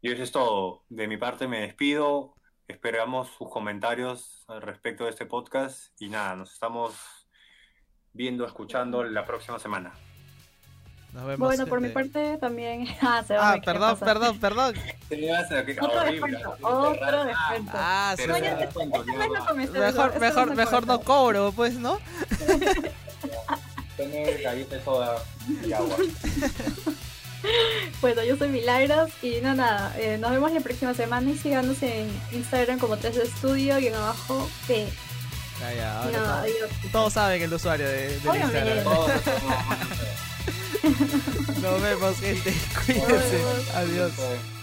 y 0.00 0.12
eso 0.12 0.22
es 0.22 0.32
todo. 0.32 0.84
De 0.88 1.08
mi 1.08 1.16
parte 1.16 1.48
me 1.48 1.60
despido. 1.60 2.34
Esperamos 2.68 3.28
sus 3.30 3.50
comentarios 3.50 4.44
al 4.48 4.62
respecto 4.62 5.04
de 5.04 5.10
este 5.10 5.26
podcast 5.26 6.00
y 6.00 6.08
nada, 6.08 6.34
nos 6.34 6.52
estamos 6.52 7.28
viendo, 8.12 8.44
escuchando 8.44 9.04
la 9.04 9.24
próxima 9.24 9.58
semana 9.58 9.92
bueno, 11.38 11.66
por 11.66 11.80
mi 11.80 11.88
parte 11.88 12.38
también. 12.38 12.86
Ah, 13.00 13.22
se 13.26 13.34
va 13.34 13.52
ah 13.52 13.60
perdón, 13.64 13.98
perdón, 13.98 14.38
perdón, 14.40 14.74
Otro 15.80 16.04
descuento, 16.04 16.56
otro 16.62 17.24
descuento. 17.24 17.72
Ah, 17.74 18.14
sí. 18.16 18.26
mejor, 19.72 20.20
mejor, 20.20 20.54
mejor 20.56 20.86
no 20.86 21.00
cobro, 21.00 21.52
pues, 21.52 21.74
¿no? 21.74 21.98
Tener 23.96 24.42
galleta 24.42 24.84
soda 24.84 25.22
y 25.64 25.72
agua. 25.72 25.96
Bueno, 28.00 28.24
yo 28.24 28.36
soy 28.36 28.48
Milagros 28.48 29.10
y 29.22 29.40
no 29.40 29.54
nada, 29.54 29.94
eh, 29.98 30.18
nos 30.18 30.32
vemos 30.32 30.52
la 30.52 30.60
próxima 30.60 30.94
semana 30.94 31.30
y 31.30 31.38
síganos 31.38 31.82
en 31.82 32.10
Instagram 32.32 32.78
como 32.78 32.96
3 32.96 33.16
Studio 33.38 33.78
y 33.78 33.86
en 33.86 33.94
abajo 33.94 34.48
P. 34.66 34.88
Ya, 35.60 35.72
ya, 35.74 36.02
ahora 36.02 36.18
no, 36.18 36.24
todos, 36.26 36.92
todos 36.92 37.12
saben 37.12 37.42
el 37.42 37.52
usuario 37.52 37.86
de, 37.86 38.08
de 38.08 38.38
Instagram. 38.38 38.84
Nos 41.60 41.82
vemos, 41.82 42.18
gente. 42.18 42.52
Cuídense. 42.84 43.70
Adiós. 43.74 44.55